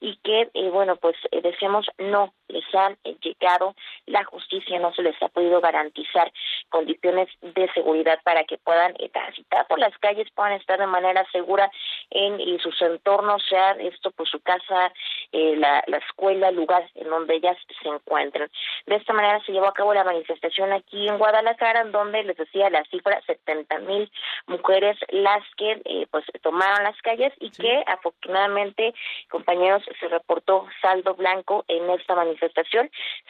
y 0.00 0.16
que, 0.18 0.50
eh, 0.54 0.70
bueno, 0.70 0.96
pues 0.96 1.16
eh, 1.30 1.40
decíamos 1.42 1.86
no 1.98 2.32
les 2.52 2.74
han 2.74 2.96
eh, 3.04 3.16
llegado 3.20 3.74
la 4.06 4.24
justicia, 4.24 4.78
no 4.78 4.92
se 4.92 5.02
les 5.02 5.20
ha 5.22 5.28
podido 5.28 5.60
garantizar 5.60 6.32
condiciones 6.68 7.28
de 7.40 7.70
seguridad 7.72 8.18
para 8.24 8.44
que 8.44 8.58
puedan 8.58 8.94
eh, 8.98 9.08
transitar 9.08 9.66
por 9.66 9.78
las 9.78 9.96
calles, 9.98 10.28
puedan 10.34 10.52
estar 10.52 10.78
de 10.78 10.86
manera 10.86 11.26
segura 11.32 11.70
en, 12.10 12.40
en 12.40 12.58
sus 12.60 12.80
entornos, 12.82 13.42
sea 13.48 13.72
esto 13.72 14.10
por 14.10 14.28
su 14.28 14.40
casa, 14.40 14.92
eh, 15.32 15.54
la, 15.56 15.82
la 15.86 15.96
escuela, 15.98 16.48
el 16.48 16.56
lugar 16.56 16.88
en 16.94 17.08
donde 17.08 17.36
ellas 17.36 17.56
se 17.82 17.88
encuentran. 17.88 18.50
De 18.86 18.96
esta 18.96 19.12
manera 19.12 19.40
se 19.44 19.52
llevó 19.52 19.66
a 19.66 19.74
cabo 19.74 19.94
la 19.94 20.04
manifestación 20.04 20.72
aquí 20.72 21.08
en 21.08 21.18
Guadalajara, 21.18 21.80
en 21.80 21.92
donde 21.92 22.22
les 22.22 22.36
decía 22.36 22.70
la 22.70 22.84
cifra 22.84 23.20
70 23.26 23.78
mil 23.80 24.10
mujeres 24.46 24.98
las 25.08 25.42
que 25.56 25.80
eh, 25.84 26.06
pues 26.10 26.24
tomaron 26.42 26.84
las 26.84 27.00
calles 27.02 27.32
y 27.40 27.50
que 27.50 27.82
afortunadamente 27.86 28.94
compañeros 29.30 29.82
se 29.98 30.08
reportó 30.08 30.66
saldo 30.80 31.14
blanco 31.14 31.64
en 31.68 31.88
esta 31.90 32.14
manifestación 32.14 32.41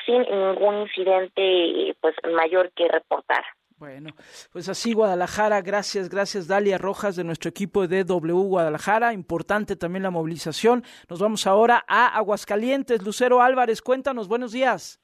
sin 0.07 0.23
ningún 0.23 0.83
incidente 0.83 1.97
pues 2.01 2.15
mayor 2.33 2.71
que 2.73 2.89
reportar. 2.89 3.45
Bueno, 3.83 4.11
pues 4.53 4.69
así 4.69 4.93
Guadalajara, 4.93 5.61
gracias, 5.61 6.09
gracias 6.09 6.47
Dalia 6.47 6.79
Rojas 6.79 7.17
de 7.17 7.25
nuestro 7.25 7.51
equipo 7.51 7.89
de 7.89 8.05
W 8.05 8.33
Guadalajara, 8.33 9.13
importante 9.13 9.75
también 9.75 10.05
la 10.05 10.11
movilización. 10.11 10.85
Nos 11.09 11.19
vamos 11.19 11.49
ahora 11.49 11.85
a 11.89 12.17
Aguascalientes. 12.17 13.03
Lucero 13.03 13.43
Álvarez, 13.43 13.83
cuéntanos, 13.83 14.29
buenos 14.29 14.53
días. 14.53 15.01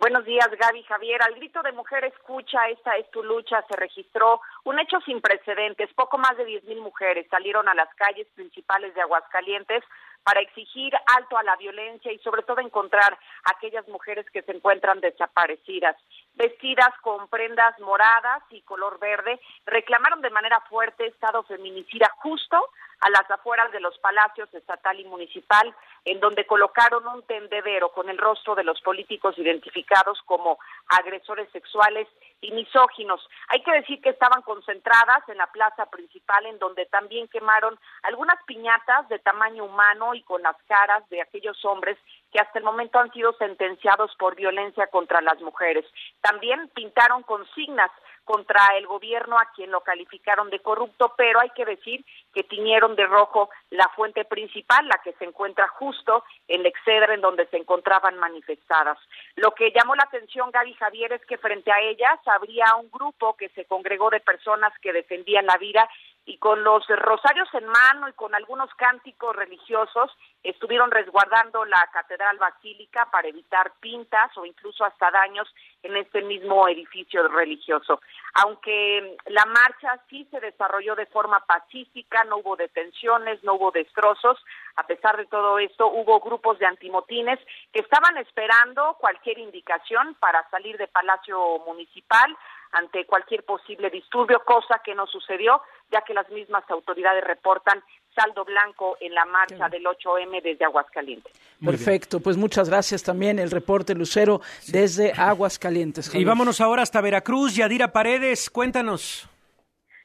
Buenos 0.00 0.24
días, 0.24 0.48
Gaby 0.50 0.82
Javier. 0.84 1.22
Al 1.22 1.34
grito 1.34 1.62
de 1.62 1.72
mujer 1.72 2.04
escucha, 2.04 2.68
esta 2.68 2.96
es 2.96 3.08
tu 3.10 3.22
lucha, 3.22 3.62
se 3.68 3.76
registró 3.76 4.40
un 4.64 4.78
hecho 4.80 5.00
sin 5.02 5.20
precedentes. 5.20 5.92
Poco 5.94 6.18
más 6.18 6.36
de 6.36 6.46
10.000 6.46 6.80
mujeres 6.80 7.26
salieron 7.30 7.68
a 7.68 7.74
las 7.74 7.88
calles 7.94 8.26
principales 8.34 8.94
de 8.94 9.02
Aguascalientes 9.02 9.84
para 10.24 10.40
exigir 10.40 10.92
alto 11.16 11.36
a 11.38 11.42
la 11.42 11.56
violencia 11.56 12.10
y 12.12 12.18
sobre 12.18 12.42
todo 12.42 12.60
encontrar 12.60 13.12
a 13.12 13.52
aquellas 13.56 13.86
mujeres 13.88 14.26
que 14.30 14.42
se 14.42 14.52
encuentran 14.52 15.00
desaparecidas. 15.00 15.96
Vestidas 16.34 16.90
con 17.00 17.28
prendas 17.28 17.78
moradas 17.78 18.42
y 18.50 18.60
color 18.62 18.98
verde, 18.98 19.40
reclamaron 19.66 20.20
de 20.20 20.30
manera 20.30 20.60
fuerte 20.68 21.06
estado 21.06 21.44
feminicida 21.44 22.10
justo 22.16 22.70
a 23.00 23.10
las 23.10 23.30
afueras 23.30 23.70
de 23.70 23.80
los 23.80 23.98
palacios 23.98 24.52
estatal 24.54 24.98
y 24.98 25.04
municipal, 25.04 25.74
en 26.04 26.20
donde 26.20 26.46
colocaron 26.46 27.06
un 27.06 27.22
tendedero 27.22 27.90
con 27.92 28.08
el 28.08 28.18
rostro 28.18 28.54
de 28.54 28.64
los 28.64 28.80
políticos 28.80 29.38
identificados 29.38 30.20
como 30.24 30.58
agresores 30.88 31.48
sexuales 31.52 32.08
y 32.40 32.50
misóginos. 32.52 33.20
Hay 33.48 33.62
que 33.62 33.72
decir 33.72 34.00
que 34.00 34.10
estaban 34.10 34.42
concentradas 34.42 35.28
en 35.28 35.38
la 35.38 35.46
plaza 35.48 35.86
principal, 35.86 36.46
en 36.46 36.58
donde 36.58 36.86
también 36.86 37.28
quemaron 37.28 37.78
algunas 38.02 38.42
piñatas 38.44 39.08
de 39.08 39.18
tamaño 39.18 39.64
humano 39.64 40.14
y 40.14 40.22
con 40.22 40.42
las 40.42 40.56
caras 40.66 41.08
de 41.10 41.20
aquellos 41.20 41.64
hombres 41.64 41.98
que 42.34 42.40
hasta 42.40 42.58
el 42.58 42.64
momento 42.64 42.98
han 42.98 43.12
sido 43.12 43.32
sentenciados 43.34 44.10
por 44.18 44.34
violencia 44.34 44.88
contra 44.88 45.20
las 45.20 45.40
mujeres. 45.40 45.86
También 46.20 46.68
pintaron 46.74 47.22
consignas 47.22 47.92
contra 48.24 48.60
el 48.76 48.88
gobierno 48.88 49.38
a 49.38 49.52
quien 49.54 49.70
lo 49.70 49.82
calificaron 49.82 50.50
de 50.50 50.58
corrupto, 50.58 51.14
pero 51.16 51.38
hay 51.38 51.50
que 51.50 51.64
decir 51.64 52.04
que 52.32 52.42
tiñeron 52.42 52.96
de 52.96 53.06
rojo 53.06 53.50
la 53.70 53.88
fuente 53.90 54.24
principal, 54.24 54.88
la 54.88 55.00
que 55.04 55.12
se 55.12 55.26
encuentra 55.26 55.68
justo 55.68 56.24
en 56.48 56.64
la 56.64 56.70
excedra 56.70 57.14
en 57.14 57.20
donde 57.20 57.46
se 57.46 57.58
encontraban 57.58 58.18
manifestadas. 58.18 58.98
Lo 59.36 59.52
que 59.52 59.70
llamó 59.70 59.94
la 59.94 60.04
atención, 60.04 60.50
Gaby 60.50 60.74
Javier, 60.74 61.12
es 61.12 61.24
que 61.26 61.38
frente 61.38 61.70
a 61.70 61.80
ellas 61.80 62.18
habría 62.26 62.74
un 62.74 62.90
grupo 62.90 63.36
que 63.36 63.50
se 63.50 63.66
congregó 63.66 64.10
de 64.10 64.18
personas 64.18 64.72
que 64.80 64.92
defendían 64.92 65.46
la 65.46 65.58
vida 65.58 65.88
y 66.26 66.38
con 66.38 66.64
los 66.64 66.86
rosarios 66.88 67.48
en 67.52 67.66
mano 67.66 68.08
y 68.08 68.12
con 68.14 68.34
algunos 68.34 68.72
cánticos 68.74 69.36
religiosos 69.36 70.10
estuvieron 70.42 70.90
resguardando 70.90 71.64
la 71.64 71.88
catedral 71.92 72.38
basílica 72.38 73.08
para 73.10 73.28
evitar 73.28 73.72
pintas 73.80 74.36
o 74.36 74.46
incluso 74.46 74.84
hasta 74.84 75.10
daños 75.10 75.52
en 75.82 75.96
este 75.96 76.22
mismo 76.22 76.66
edificio 76.68 77.28
religioso. 77.28 78.00
Aunque 78.34 79.16
la 79.26 79.44
marcha 79.44 80.00
sí 80.08 80.26
se 80.30 80.40
desarrolló 80.40 80.94
de 80.94 81.06
forma 81.06 81.40
pacífica, 81.46 82.24
no 82.24 82.38
hubo 82.38 82.56
detenciones, 82.56 83.42
no 83.44 83.54
hubo 83.54 83.70
destrozos, 83.70 84.42
a 84.76 84.86
pesar 84.86 85.16
de 85.16 85.26
todo 85.26 85.58
esto 85.58 85.88
hubo 85.88 86.20
grupos 86.20 86.58
de 86.58 86.66
antimotines 86.66 87.38
que 87.72 87.80
estaban 87.80 88.16
esperando 88.16 88.96
cualquier 88.98 89.38
indicación 89.38 90.14
para 90.20 90.48
salir 90.50 90.78
de 90.78 90.88
Palacio 90.88 91.58
Municipal 91.66 92.34
ante 92.74 93.06
cualquier 93.06 93.44
posible 93.44 93.88
disturbio, 93.90 94.42
cosa 94.44 94.80
que 94.84 94.94
no 94.94 95.06
sucedió, 95.06 95.62
ya 95.90 96.02
que 96.02 96.12
las 96.12 96.28
mismas 96.30 96.68
autoridades 96.70 97.24
reportan 97.24 97.82
saldo 98.14 98.44
blanco 98.44 98.96
en 99.00 99.14
la 99.14 99.24
marcha 99.24 99.68
del 99.68 99.84
8M 99.84 100.42
desde 100.42 100.64
Aguascalientes. 100.64 101.32
Perfecto, 101.64 102.20
pues 102.20 102.36
muchas 102.36 102.68
gracias 102.68 103.02
también 103.02 103.38
el 103.38 103.50
reporte 103.50 103.94
Lucero 103.94 104.40
desde 104.68 105.12
Aguascalientes. 105.12 106.14
Y 106.14 106.24
vámonos 106.24 106.60
ahora 106.60 106.82
hasta 106.82 107.00
Veracruz. 107.00 107.56
Yadira 107.56 107.88
Paredes, 107.88 108.50
cuéntanos. 108.50 109.28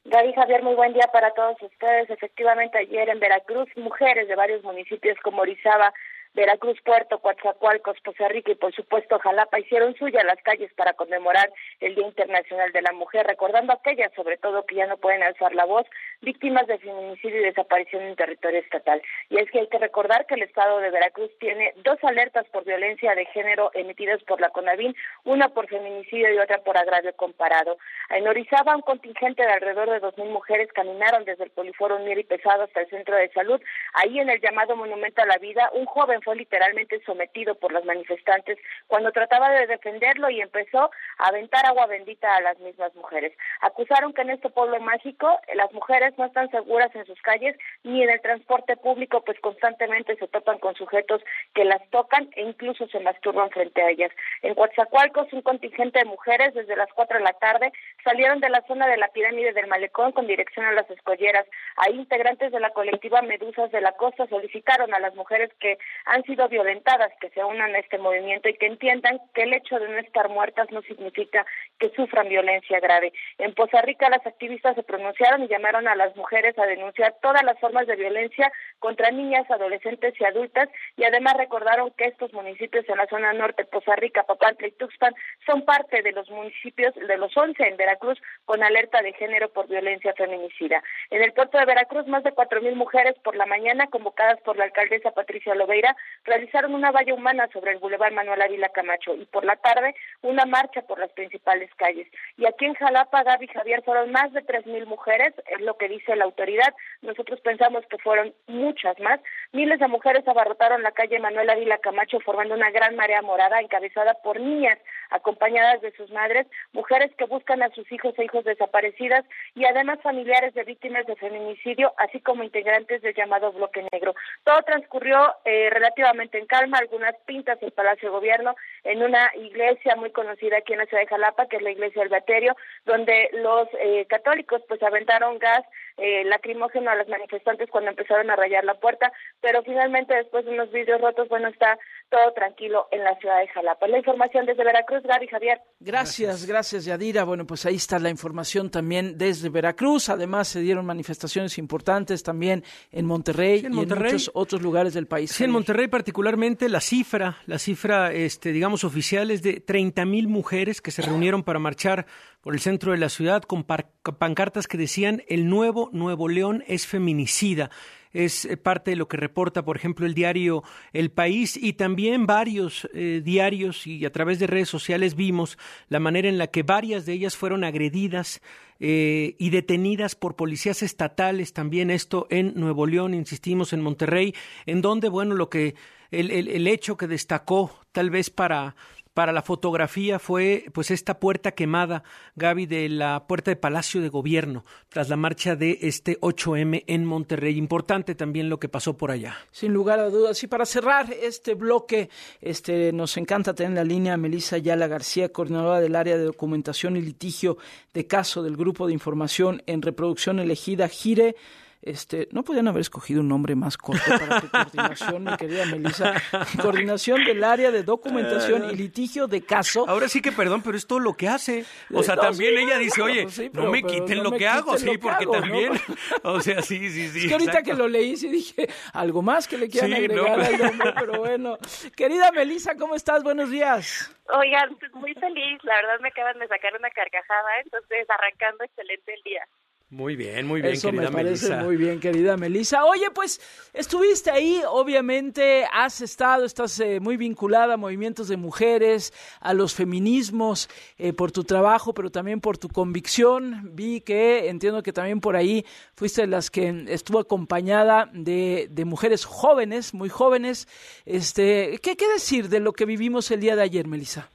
Gaby 0.06 0.34
Javier, 0.34 0.64
muy 0.64 0.76
buen 0.76 0.94
día 0.94 1.08
para 1.12 1.32
todos 1.32 1.62
ustedes. 1.62 2.10
Efectivamente, 2.10 2.78
ayer 2.80 3.10
en 3.10 3.20
Veracruz, 3.20 3.70
mujeres 3.76 4.28
de 4.28 4.36
varios 4.36 4.64
municipios 4.64 5.18
como 5.24 5.42
Orizaba, 5.42 5.94
Veracruz, 6.34 6.80
Puerto, 6.86 7.20
Coatzacoalcos, 7.20 8.00
Poza 8.02 8.28
Rica 8.28 8.52
y 8.52 8.56
por 8.56 8.74
supuesto 8.74 9.20
Jalapa 9.20 9.60
hicieron 9.60 9.96
suya 9.96 10.24
las 10.24 10.42
calles 10.44 10.72
para 10.76 10.94
conmemorar 10.94 11.52
el 11.80 11.96
Día 11.96 12.06
Internacional 12.06 12.72
de 12.72 12.82
la 12.82 12.92
Mujer, 12.94 13.26
recordando 13.26 13.74
a 13.74 13.76
aquellas, 13.76 14.14
sobre 14.14 14.38
todo, 14.38 14.66
que 14.66 14.76
ya 14.76 14.88
no 14.88 14.98
pueden 14.98 15.24
alzar 15.24 15.54
la 15.56 15.66
voz, 15.66 15.86
víctimas 16.22 16.68
de 16.68 16.78
feminicidio 16.78 17.42
y 17.42 17.46
desaparición 17.46 18.04
en 18.04 18.16
territorio 18.16 18.60
estatal. 18.60 19.02
Y 19.30 19.38
es 19.38 19.50
que 19.52 19.60
hay 19.60 19.68
que 19.68 19.80
recordar 19.80 20.26
que 20.26 20.36
el 20.36 20.44
Estado 20.44 20.80
de 20.80 20.92
Veracruz 20.92 21.32
tiene 21.40 21.74
dos 21.78 21.98
alertas 22.04 22.46
por 22.48 22.64
violencia 22.64 23.16
de 23.16 23.26
género 23.26 23.72
emitidas 23.74 24.22
por 24.24 24.40
la 24.40 24.50
CONAVIN, 24.50 24.96
una 25.24 25.50
por 25.50 25.68
feminicidio 25.68 26.34
y 26.34 26.38
otra 26.38 26.60
por 26.60 26.78
agravio 26.78 27.14
comparado. 27.16 27.78
En 28.10 28.28
Orizaba, 28.28 28.76
un 28.76 28.82
contingente 28.82 29.44
de 29.44 29.52
alrededor 29.52 29.90
de 29.90 30.00
dos 30.00 30.18
mil 30.18 30.30
mujeres 30.30 30.72
caminaron 30.74 31.26
desde 31.26 31.46
el 31.46 31.52
Poliforo 31.52 32.00
Mier 32.00 32.20
y 32.20 32.24
Pesado 32.24 32.64
hasta 32.64 32.82
el 32.82 32.90
Centro 32.90 33.16
de 33.16 33.30
Salud. 33.30 33.62
Ahí 33.94 34.20
en 34.20 34.30
el 34.30 34.42
llamado 34.42 34.76
Monumento 34.76 35.22
a 35.22 35.26
la 35.26 35.38
Vida, 35.38 35.70
un 35.74 35.86
joven 35.86 36.19
fue 36.22 36.36
literalmente 36.36 37.02
sometido 37.06 37.56
por 37.56 37.72
los 37.72 37.86
manifestantes 37.86 38.58
cuando 38.88 39.12
trataba 39.12 39.50
de 39.52 39.68
defenderlo 39.68 40.30
y 40.30 40.42
empezó 40.42 40.92
a 41.18 41.28
aventar 41.28 41.66
agua 41.66 41.88
bendita 41.88 42.36
a 42.36 42.42
las 42.42 42.60
mismas 42.60 42.94
mujeres. 42.96 43.34
Acusaron 43.62 44.14
que 44.14 44.22
en 44.22 44.32
este 44.32 44.50
pueblo 44.50 44.80
mágico 44.80 45.40
eh, 45.48 45.56
las 45.56 45.72
mujeres 45.74 46.18
no 46.18 46.26
están 46.26 46.50
seguras 46.52 46.94
en 46.96 47.06
sus 47.06 47.22
calles 47.22 47.56
ni 47.84 48.04
en 48.04 48.10
el 48.10 48.22
transporte 48.22 48.78
público, 48.78 49.24
pues 49.24 49.40
constantemente 49.40 50.16
se 50.16 50.28
topan 50.28 50.60
con 50.60 50.76
sujetos 50.76 51.22
que 51.54 51.66
las 51.66 51.82
tocan 51.90 52.30
e 52.36 52.44
incluso 52.44 52.88
se 52.88 53.00
masturban 53.00 53.50
frente 53.50 53.82
a 53.82 53.90
ellas. 53.90 54.12
En 54.42 54.56
Coatzacoalcos, 54.56 55.32
un 55.34 55.42
contingente 55.42 56.00
de 56.00 56.06
mujeres 56.06 56.54
desde 56.54 56.76
las 56.76 56.90
4 56.94 57.18
de 57.18 57.24
la 57.24 57.34
tarde 57.34 57.72
salieron 58.04 58.40
de 58.40 58.50
la 58.50 58.62
zona 58.68 58.88
de 58.88 58.98
la 58.98 59.10
pirámide 59.10 59.54
del 59.54 59.68
Malecón 59.68 60.12
con 60.12 60.28
dirección 60.28 60.66
a 60.66 60.72
las 60.72 60.90
escolleras. 60.90 61.46
Ahí 61.78 61.96
integrantes 61.96 62.52
de 62.52 62.60
la 62.60 62.72
colectiva 62.72 63.22
Medusas 63.22 63.72
de 63.72 63.82
la 63.82 63.94
Costa 63.94 64.28
solicitaron 64.28 64.94
a 64.94 65.00
las 65.00 65.16
mujeres 65.16 65.52
que 65.60 65.78
han 66.10 66.24
sido 66.24 66.48
violentadas 66.50 67.12
que 67.22 67.30
se 67.30 67.44
unan 67.44 67.76
a 67.76 67.80
este 67.80 68.00
movimiento 68.00 68.50
y 68.50 68.56
que 68.56 68.66
entiendan 68.66 69.20
que 69.34 69.44
el 69.44 69.54
hecho 69.54 69.80
de 69.80 69.88
no 69.88 70.00
estar 70.00 70.28
muertas 70.30 70.72
no 70.72 70.82
significa 70.82 71.46
que 71.80 71.90
sufran 71.92 72.28
violencia 72.28 72.80
grave. 72.80 73.14
En 73.38 73.54
Poza 73.54 73.82
Rica 73.82 74.10
las 74.10 74.26
activistas 74.26 74.76
se 74.76 74.84
pronunciaron 74.84 75.44
y 75.44 75.48
llamaron 75.48 75.88
a 75.88 75.96
las 75.96 76.16
mujeres 76.16 76.58
a 76.58 76.66
denunciar 76.66 77.16
todas 77.22 77.44
las 77.44 77.60
formas 77.60 77.86
de 77.86 77.96
violencia 77.96 78.52
contra 78.80 79.12
niñas, 79.12 79.50
adolescentes 79.52 80.16
y 80.20 80.26
adultas 80.26 80.68
y 80.98 81.04
además 81.04 81.36
recordaron 81.38 81.92
que 81.92 82.06
estos 82.06 82.34
municipios 82.34 82.90
en 82.90 82.98
la 82.98 83.08
zona 83.08 83.32
norte, 83.34 83.66
Poza 83.66 83.96
Rica, 83.96 84.24
Papantla 84.24 84.68
y 84.68 84.72
Tuxpan, 84.72 85.14
son 85.46 85.64
parte 85.64 86.02
de 86.02 86.12
los 86.12 86.30
municipios 86.32 86.96
de 86.96 87.18
los 87.18 87.36
11 87.38 87.62
en 87.68 87.78
Veracruz 87.78 88.20
con 88.46 88.64
alerta 88.64 89.04
de 89.04 89.14
género 89.14 89.50
por 89.50 89.68
violencia 89.68 90.14
feminicida. 90.14 90.82
En 91.12 91.22
el 91.22 91.34
puerto 91.34 91.60
de 91.60 91.66
Veracruz, 91.66 92.08
más 92.08 92.24
de 92.24 92.32
cuatro 92.32 92.62
mil 92.62 92.76
mujeres 92.76 93.16
por 93.24 93.36
la 93.36 93.46
mañana, 93.46 93.88
convocadas 93.88 94.42
por 94.42 94.58
la 94.58 94.64
alcaldesa 94.64 95.12
Patricia 95.12 95.54
Loveira, 95.54 95.96
realizaron 96.24 96.74
una 96.74 96.92
valla 96.92 97.14
humana 97.14 97.48
sobre 97.52 97.72
el 97.72 97.80
Boulevard 97.80 98.14
Manuel 98.14 98.42
Ávila 98.42 98.70
Camacho 98.70 99.16
y 99.16 99.26
por 99.26 99.46
la 99.46 99.56
tarde 99.56 99.96
una 100.22 100.46
marcha 100.46 100.82
por 100.84 101.00
las 101.00 101.12
principales 101.12 101.70
calles. 101.76 102.08
Y 102.38 102.46
aquí 102.46 102.66
en 102.66 102.76
Jalapa, 102.76 103.24
Gaby 103.24 103.48
Javier, 103.48 103.84
fueron 103.84 104.12
más 104.12 104.32
de 104.34 104.42
tres 104.42 104.66
mil 104.66 104.86
mujeres, 104.86 105.34
es 105.48 105.62
lo 105.62 105.78
que 105.78 105.90
dice 105.90 106.16
la 106.16 106.26
autoridad. 106.26 106.74
Nosotros 107.02 107.40
pensamos 107.42 107.86
que 107.90 107.98
fueron 107.98 108.34
muchas 108.48 109.00
más. 109.00 109.20
Miles 109.52 109.80
de 109.80 109.88
mujeres 109.88 110.28
abarrotaron 110.28 110.84
la 110.84 110.92
calle 110.92 111.20
Manuel 111.20 111.50
Ávila 111.50 111.78
Camacho 111.80 112.20
formando 112.20 112.56
una 112.56 112.72
gran 112.72 112.96
marea 112.96 113.22
morada 113.22 113.60
encabezada 113.60 114.14
por 114.24 114.40
niñas 114.40 114.78
acompañadas 115.10 115.82
de 115.82 115.92
sus 115.92 116.10
madres, 116.12 116.48
mujeres 116.74 117.12
que 117.18 117.26
buscan 117.26 117.62
a 117.62 117.70
sus 117.70 117.92
hijos 117.92 118.14
e 118.18 118.26
hijos 118.26 118.44
desaparecidas 118.44 119.26
y 119.56 119.66
además 119.66 120.00
familiares 120.02 120.54
de 120.54 120.64
víctimas 120.64 121.06
de 121.06 121.16
feminicidio, 121.16 121.94
así 121.98 122.20
como 122.20 122.44
integrantes 122.44 123.02
del 123.02 123.16
llamado 123.16 123.52
bloque 123.52 123.86
negro. 123.92 124.16
Todo 124.44 124.62
transcurrió 124.64 125.36
eh, 125.46 125.70
relativamente 125.70 126.38
en 126.38 126.46
calma, 126.46 126.78
algunas 126.78 127.16
pintas 127.26 127.62
en 127.62 127.72
Palacio 127.72 128.10
de 128.10 128.16
Gobierno, 128.16 128.56
en 128.84 129.04
una 129.04 129.32
iglesia 129.36 129.96
muy 129.96 130.12
conocida 130.12 130.58
aquí 130.58 130.74
en 130.74 130.80
la 130.80 130.86
ciudad 130.86 131.04
de 131.04 131.10
Jalapa, 131.10 131.48
que 131.48 131.58
es 131.58 131.62
la 131.62 131.72
iglesia 131.72 132.02
del 132.02 132.10
Baterio, 132.10 132.56
donde 132.86 133.30
los 133.34 133.68
eh, 133.80 134.06
católicos 134.08 134.62
pues 134.68 134.82
aventaron 134.84 135.40
gas 135.40 135.64
eh, 136.02 136.24
lacrimógeno 136.26 136.90
a 136.90 136.96
los 136.96 137.08
manifestantes 137.08 137.70
cuando 137.70 137.90
empezaron 137.92 138.30
a 138.30 138.36
rayar 138.36 138.64
la 138.64 138.76
puerta, 138.76 139.12
pero 139.42 139.64
finalmente 139.64 140.14
después 140.16 140.46
de 140.46 140.52
unos 140.52 140.72
vídeos 140.72 141.02
rotos, 141.02 141.28
bueno, 141.30 141.48
está 141.48 141.78
todo 142.10 142.34
tranquilo 142.34 142.88
en 142.92 143.04
la 143.04 143.16
ciudad 143.20 143.40
de 143.40 143.48
Jalapa. 143.50 143.88
La 143.88 143.98
información 143.98 144.46
desde 144.46 144.64
Veracruz, 144.64 145.04
Gaby 145.04 145.28
Javier. 145.28 145.62
Gracias, 145.80 146.46
gracias 146.46 146.86
Yadira. 146.86 147.24
Bueno, 147.24 147.46
pues 147.46 147.66
ahí 147.66 147.76
está 147.76 148.00
la 148.00 148.10
información 148.10 148.70
también 148.70 149.18
desde 149.18 149.50
Veracruz. 149.50 150.10
Además 150.10 150.48
se 150.48 150.60
dieron 150.62 150.86
manifestaciones 150.86 151.58
importantes 151.58 152.24
también 152.24 152.64
en 152.92 153.06
Monterrey, 153.06 153.62
y 153.62 153.66
en 153.66 153.74
muchos 153.74 154.32
otros 154.34 154.62
lugares 154.62 154.94
del 154.94 155.08
país. 155.08 155.32
Sí, 155.32 155.44
en 155.44 155.52
Monterrey 155.52 155.88
particularmente 155.88 156.70
la 156.70 156.82
cifra, 156.82 157.38
la 157.46 157.60
cifra, 157.60 158.12
este, 158.12 158.52
digamos 158.52 158.84
oficial 158.84 159.32
es 159.32 159.42
de 159.44 159.60
30 159.60 160.06
mil 160.06 160.28
mujeres 160.28 160.82
que 160.82 160.92
se 160.92 161.02
reunieron 161.02 161.44
para 161.44 161.60
marchar 161.60 162.06
por 162.42 162.54
el 162.54 162.60
centro 162.60 162.92
de 162.92 162.98
la 162.98 163.10
ciudad 163.10 163.44
con 163.44 163.64
pancartas 163.64 164.68
que 164.68 164.78
decían 164.78 165.24
el 165.28 165.50
nuevo 165.50 165.90
Nuevo 165.94 166.28
León 166.28 166.64
es 166.68 166.88
feminicida 166.88 167.70
es 168.12 168.46
eh, 168.46 168.58
parte 168.58 168.92
de 168.92 168.98
lo 168.98 169.08
que 169.08 169.18
reporta, 169.18 169.64
por 169.64 169.78
ejemplo, 169.78 170.06
el 170.06 170.14
diario 170.14 170.64
El 170.94 171.12
País 171.12 171.58
y 171.58 171.74
también 171.74 172.26
varios 172.26 172.90
eh, 172.94 173.22
diarios 173.24 173.86
y 173.86 174.06
a 174.06 174.12
través 174.12 174.40
de 174.40 174.48
redes 174.48 174.70
sociales 174.70 175.16
vimos 175.16 175.58
la 175.88 176.00
manera 176.00 176.28
en 176.28 176.38
la 176.38 176.48
que 176.48 176.64
varias 176.64 177.06
de 177.06 177.14
ellas 177.14 177.36
fueron 177.36 177.64
agredidas 177.64 178.42
eh, 178.80 179.36
y 179.38 179.50
detenidas 179.50 180.16
por 180.16 180.36
policías 180.36 180.82
estatales, 180.84 181.54
también 181.54 181.92
esto 181.92 182.28
en 182.30 182.54
Nuevo 182.56 182.88
León, 182.88 183.14
insistimos, 183.14 183.74
en 183.74 183.82
Monterrey, 183.82 184.34
en 184.66 184.82
donde, 184.82 185.10
bueno, 185.10 185.36
lo 185.36 185.50
que 185.50 185.76
el, 186.12 186.32
el 186.32 186.68
hecho 186.68 186.98
que 186.98 187.08
destacó 187.08 187.72
tal 187.92 188.10
vez 188.10 188.30
para 188.30 188.76
para 189.20 189.34
la 189.34 189.42
fotografía 189.42 190.18
fue 190.18 190.64
pues 190.72 190.92
esta 190.92 191.20
puerta 191.20 191.52
quemada, 191.52 192.04
Gaby, 192.38 192.68
de 192.68 192.88
la 192.88 193.28
puerta 193.28 193.52
de 193.52 193.58
Palacio 193.58 194.00
de 194.02 194.08
Gobierno, 194.08 194.64
tras 194.88 195.10
la 195.10 195.18
marcha 195.18 195.58
de 195.58 195.78
este 195.82 196.18
8M 196.22 196.86
en 196.88 197.04
Monterrey. 197.04 197.58
Importante 197.58 198.16
también 198.16 198.48
lo 198.48 198.62
que 198.62 198.70
pasó 198.70 198.96
por 198.96 199.12
allá. 199.12 199.36
Sin 199.52 199.74
lugar 199.74 200.00
a 200.00 200.10
dudas. 200.10 200.42
Y 200.42 200.48
para 200.48 200.66
cerrar 200.66 201.12
este 201.12 201.54
bloque, 201.54 202.10
este 202.40 202.94
nos 202.94 203.18
encanta 203.18 203.54
tener 203.54 203.72
en 203.72 203.76
la 203.76 203.84
línea 203.84 204.14
a 204.14 204.18
Melissa 204.18 204.56
Ayala 204.56 204.88
García, 204.88 205.34
coordinadora 205.34 205.82
del 205.82 205.98
área 205.98 206.18
de 206.18 206.24
documentación 206.24 206.96
y 206.96 207.02
litigio 207.02 207.58
de 207.94 208.08
caso 208.08 208.42
del 208.42 208.56
Grupo 208.56 208.88
de 208.88 208.94
Información 208.94 209.64
en 209.66 209.82
Reproducción 209.82 210.40
Elegida, 210.40 210.88
Gire. 210.88 211.36
Este, 211.82 212.28
no 212.32 212.44
podían 212.44 212.68
haber 212.68 212.82
escogido 212.82 213.22
un 213.22 213.30
nombre 213.30 213.56
más 213.56 213.78
corto 213.78 214.04
para 214.06 214.42
tu 214.42 214.50
coordinación, 214.52 215.24
mi 215.24 215.38
querida 215.38 215.66
Melissa. 215.66 216.14
Coordinación 216.62 217.24
del 217.24 217.42
área 217.44 217.72
de 217.72 217.84
documentación 217.84 218.70
y 218.70 218.76
litigio 218.76 219.28
de 219.28 219.46
caso. 219.46 219.88
Ahora 219.88 220.10
sí 220.10 220.22
que 220.22 220.34
perdón, 220.34 220.62
pero 220.62 220.76
es 220.76 220.86
todo 220.86 221.00
lo 221.00 221.14
que 221.14 221.30
hace. 221.30 221.66
O 221.94 222.04
sea, 222.04 222.18
también 222.18 222.58
ella 222.58 222.78
dice, 222.78 223.02
oye, 223.02 223.28
no 223.54 223.72
me 223.72 223.82
quiten 223.84 224.24
lo 224.24 224.32
que 224.32 224.48
hago, 224.48 224.78
sí, 224.78 224.98
porque 224.98 225.26
también. 225.26 225.74
O 226.24 226.42
sea, 226.42 226.62
sí, 226.62 226.90
sí, 226.90 227.08
sí. 227.10 227.20
Es 227.20 227.28
que 227.28 227.34
ahorita 227.34 227.64
que 227.64 227.74
lo 227.74 227.88
leí, 227.88 228.18
sí 228.18 228.30
dije, 228.30 228.68
algo 228.94 229.22
más 229.22 229.48
que 229.48 229.58
le 229.58 229.70
quieran 229.70 229.94
agregar 229.94 230.40
al 230.40 230.58
nombre, 230.58 230.94
pero 231.00 231.20
bueno. 231.20 231.58
Querida 231.96 232.32
Melissa, 232.32 232.76
¿cómo 232.76 232.96
estás? 232.96 233.24
Buenos 233.24 233.50
días. 233.50 234.14
Oigan, 234.34 234.76
pues 234.78 234.94
muy 234.94 235.14
feliz, 235.14 235.64
la 235.64 235.76
verdad 235.76 236.00
me 236.02 236.10
acaban 236.10 236.38
de 236.40 236.48
sacar 236.48 236.76
una 236.78 236.90
carcajada, 236.90 237.50
entonces 237.64 238.08
arrancando 238.10 238.64
excelente 238.64 239.14
el 239.14 239.22
día. 239.24 239.48
Muy 239.92 240.16
bien, 240.16 240.46
muy 240.46 240.62
bien, 240.62 240.76
Eso 240.76 240.92
me 240.92 241.10
parece 241.10 241.56
muy 241.64 241.76
bien, 241.76 242.00
querida 242.00 242.38
Melissa. 242.38 242.86
Oye, 242.86 243.10
pues 243.10 243.42
estuviste 243.74 244.30
ahí, 244.30 244.62
obviamente 244.70 245.66
has 245.74 246.02
estado, 246.02 246.46
estás 246.46 246.80
eh, 246.80 247.00
muy 247.00 247.18
vinculada 247.18 247.74
a 247.74 247.78
movimientos 247.78 248.28
de 248.28 248.38
mujeres, 248.38 249.12
a 249.40 249.56
los 249.56 249.74
feminismos, 249.74 250.70
eh, 251.00 251.12
por 251.12 251.32
tu 251.32 251.44
trabajo, 251.44 251.96
pero 251.96 252.12
también 252.12 252.40
por 252.40 252.60
tu 252.60 252.70
convicción. 252.70 253.72
Vi 253.74 254.02
que, 254.02 254.50
entiendo 254.50 254.84
que 254.84 254.94
también 254.94 255.22
por 255.22 255.36
ahí 255.36 255.66
fuiste 255.96 256.22
de 256.22 256.28
las 256.28 256.52
que 256.52 256.86
estuvo 256.90 257.18
acompañada 257.18 258.12
de, 258.14 258.68
de 258.70 258.86
mujeres 258.86 259.26
jóvenes, 259.26 259.96
muy 259.96 260.10
jóvenes. 260.10 260.68
Este, 261.08 261.80
¿qué, 261.82 261.98
¿Qué 261.98 262.08
decir 262.10 262.50
de 262.50 262.60
lo 262.60 262.74
que 262.74 262.86
vivimos 262.86 263.32
el 263.32 263.40
día 263.40 263.56
de 263.56 263.64
ayer, 263.64 263.88
Melissa? 263.88 264.30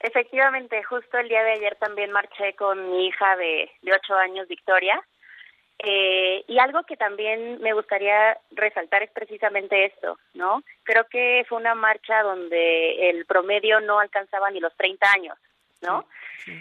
Efectivamente, 0.00 0.82
justo 0.82 1.18
el 1.18 1.28
día 1.28 1.42
de 1.42 1.52
ayer 1.52 1.76
también 1.76 2.10
marché 2.10 2.54
con 2.54 2.90
mi 2.90 3.06
hija 3.06 3.36
de, 3.36 3.70
de 3.82 3.92
ocho 3.92 4.14
años, 4.14 4.48
Victoria. 4.48 5.00
Eh, 5.84 6.44
y 6.46 6.58
algo 6.60 6.84
que 6.84 6.96
también 6.96 7.60
me 7.60 7.72
gustaría 7.72 8.38
resaltar 8.52 9.02
es 9.02 9.10
precisamente 9.10 9.86
esto, 9.86 10.16
¿no? 10.34 10.62
Creo 10.84 11.06
que 11.08 11.44
fue 11.48 11.58
una 11.58 11.74
marcha 11.74 12.22
donde 12.22 13.10
el 13.10 13.26
promedio 13.26 13.80
no 13.80 13.98
alcanzaba 13.98 14.50
ni 14.50 14.60
los 14.60 14.76
30 14.76 15.12
años, 15.12 15.38
¿no? 15.80 16.06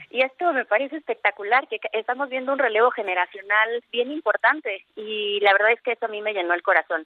Y 0.09 0.21
esto 0.21 0.51
me 0.53 0.65
parece 0.65 0.97
espectacular, 0.97 1.67
que 1.67 1.79
estamos 1.93 2.29
viendo 2.29 2.51
un 2.51 2.59
relevo 2.59 2.89
generacional 2.91 3.83
bien 3.91 4.11
importante 4.11 4.85
y 4.95 5.39
la 5.41 5.53
verdad 5.53 5.71
es 5.71 5.81
que 5.81 5.91
eso 5.91 6.05
a 6.05 6.09
mí 6.09 6.21
me 6.21 6.33
llenó 6.33 6.53
el 6.53 6.63
corazón. 6.63 7.05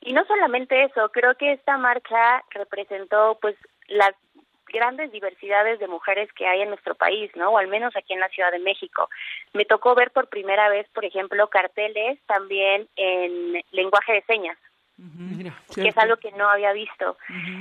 Y 0.00 0.14
no 0.14 0.24
solamente 0.24 0.84
eso, 0.84 1.10
creo 1.10 1.34
que 1.34 1.52
esta 1.52 1.76
marcha 1.76 2.42
representó 2.50 3.38
pues 3.40 3.54
las 3.88 4.14
grandes 4.72 5.12
diversidades 5.12 5.78
de 5.78 5.88
mujeres 5.88 6.32
que 6.32 6.46
hay 6.46 6.62
en 6.62 6.68
nuestro 6.68 6.94
país, 6.94 7.30
¿no? 7.36 7.50
O 7.50 7.58
al 7.58 7.68
menos 7.68 7.94
aquí 7.96 8.12
en 8.12 8.20
la 8.20 8.28
Ciudad 8.28 8.50
de 8.52 8.58
México. 8.58 9.08
Me 9.52 9.64
tocó 9.64 9.94
ver 9.94 10.10
por 10.10 10.28
primera 10.28 10.68
vez, 10.68 10.88
por 10.92 11.04
ejemplo, 11.04 11.48
carteles 11.48 12.18
también 12.26 12.88
en 12.96 13.62
lenguaje 13.72 14.12
de 14.12 14.22
señas. 14.22 14.58
que 15.74 15.88
es 15.88 15.96
algo 15.96 16.16
que 16.18 16.30
no 16.32 16.48
había 16.48 16.72
visto. 16.72 17.16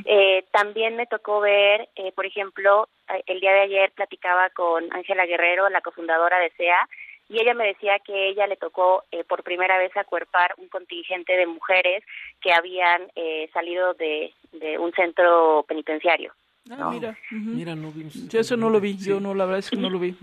eh, 0.06 0.44
también 0.52 0.96
me 0.98 1.06
tocó 1.06 1.40
ver, 1.40 1.88
eh, 1.96 2.12
por 2.12 2.26
ejemplo, 2.26 2.90
el 3.26 3.40
día 3.40 3.54
de 3.54 3.62
ayer 3.62 3.92
platicaba 3.92 4.50
con 4.50 4.92
Ángela 4.94 5.26
Guerrero, 5.26 5.70
la 5.70 5.82
cofundadora 5.82 6.38
de 6.40 6.52
SEA, 6.52 6.88
y 7.30 7.40
ella 7.40 7.54
me 7.54 7.68
decía 7.68 8.00
que 8.00 8.30
ella 8.30 8.48
le 8.48 8.58
tocó 8.58 9.04
eh, 9.12 9.24
por 9.24 9.44
primera 9.44 9.78
vez 9.78 9.96
acuerpar 9.96 10.56
un 10.58 10.68
contingente 10.68 11.38
de 11.38 11.46
mujeres 11.46 12.04
que 12.42 12.52
habían 12.52 13.10
eh, 13.16 13.50
salido 13.54 13.94
de, 13.94 14.34
de 14.52 14.78
un 14.80 14.92
centro 14.94 15.64
penitenciario. 15.68 16.34
Ah, 16.72 16.90
mira, 16.92 17.18
mira, 17.32 17.76
no 17.76 17.92
Yo 18.30 18.40
eso 18.40 18.56
no 18.56 18.70
lo 18.70 18.80
vi, 18.80 18.96
yo 18.98 19.20
no, 19.20 19.34
la 19.34 19.46
verdad 19.46 19.60
es 19.60 19.70
que 19.72 19.78
no 19.78 19.90
lo 19.90 19.98
vi. 19.98 20.16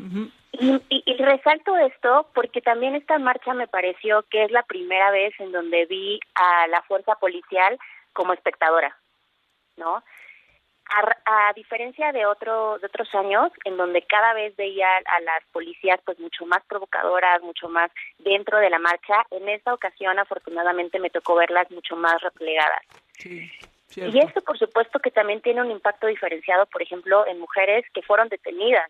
y, 0.52 0.80
y, 0.88 1.16
resalto 1.16 1.76
esto 1.76 2.28
porque 2.35 2.61
también 2.61 2.94
esta 2.94 3.18
marcha 3.18 3.52
me 3.52 3.66
pareció 3.66 4.24
que 4.30 4.44
es 4.44 4.50
la 4.52 4.62
primera 4.62 5.11
vez 5.11 5.35
en 5.40 5.50
donde 5.50 5.87
vi 5.87 6.20
a 6.35 6.68
la 6.68 6.82
fuerza 6.82 7.16
policial 7.16 7.76
como 8.12 8.32
espectadora, 8.32 8.96
¿no? 9.76 10.04
A, 10.88 11.48
a, 11.48 11.52
diferencia 11.54 12.12
de 12.12 12.26
otro 12.26 12.78
de 12.78 12.87
otros 12.87 13.12
años 13.16 13.50
en 13.64 13.76
donde 13.76 14.02
cada 14.02 14.32
vez 14.35 14.54
veía 14.54 14.87
a 14.87 15.20
las 15.20 15.44
policías 15.50 15.98
pues 16.04 16.20
mucho 16.20 16.46
más 16.46 16.64
provocadoras 16.68 17.42
mucho 17.42 17.68
más 17.68 17.90
dentro 18.18 18.59
de 18.59 18.70
la 18.70 18.78
marcha 18.78 19.26
en 19.32 19.48
esta 19.48 19.74
ocasión 19.74 20.16
afortunadamente 20.20 21.00
me 21.00 21.11
tocó 21.11 21.35
verlas 21.35 21.68
mucho 21.72 21.96
más 21.96 22.22
replegadas. 22.22 22.82
Sí. 23.14 23.50
Y 23.96 24.18
esto, 24.18 24.42
por 24.42 24.59
supuesto, 24.59 24.98
que 24.98 25.11
también 25.11 25.40
tiene 25.40 25.62
un 25.62 25.70
impacto 25.70 26.06
diferenciado, 26.06 26.66
por 26.66 26.82
ejemplo, 26.82 27.26
en 27.26 27.40
mujeres 27.40 27.85
que 27.94 28.02
fueron 28.02 28.28
detenidas. 28.28 28.88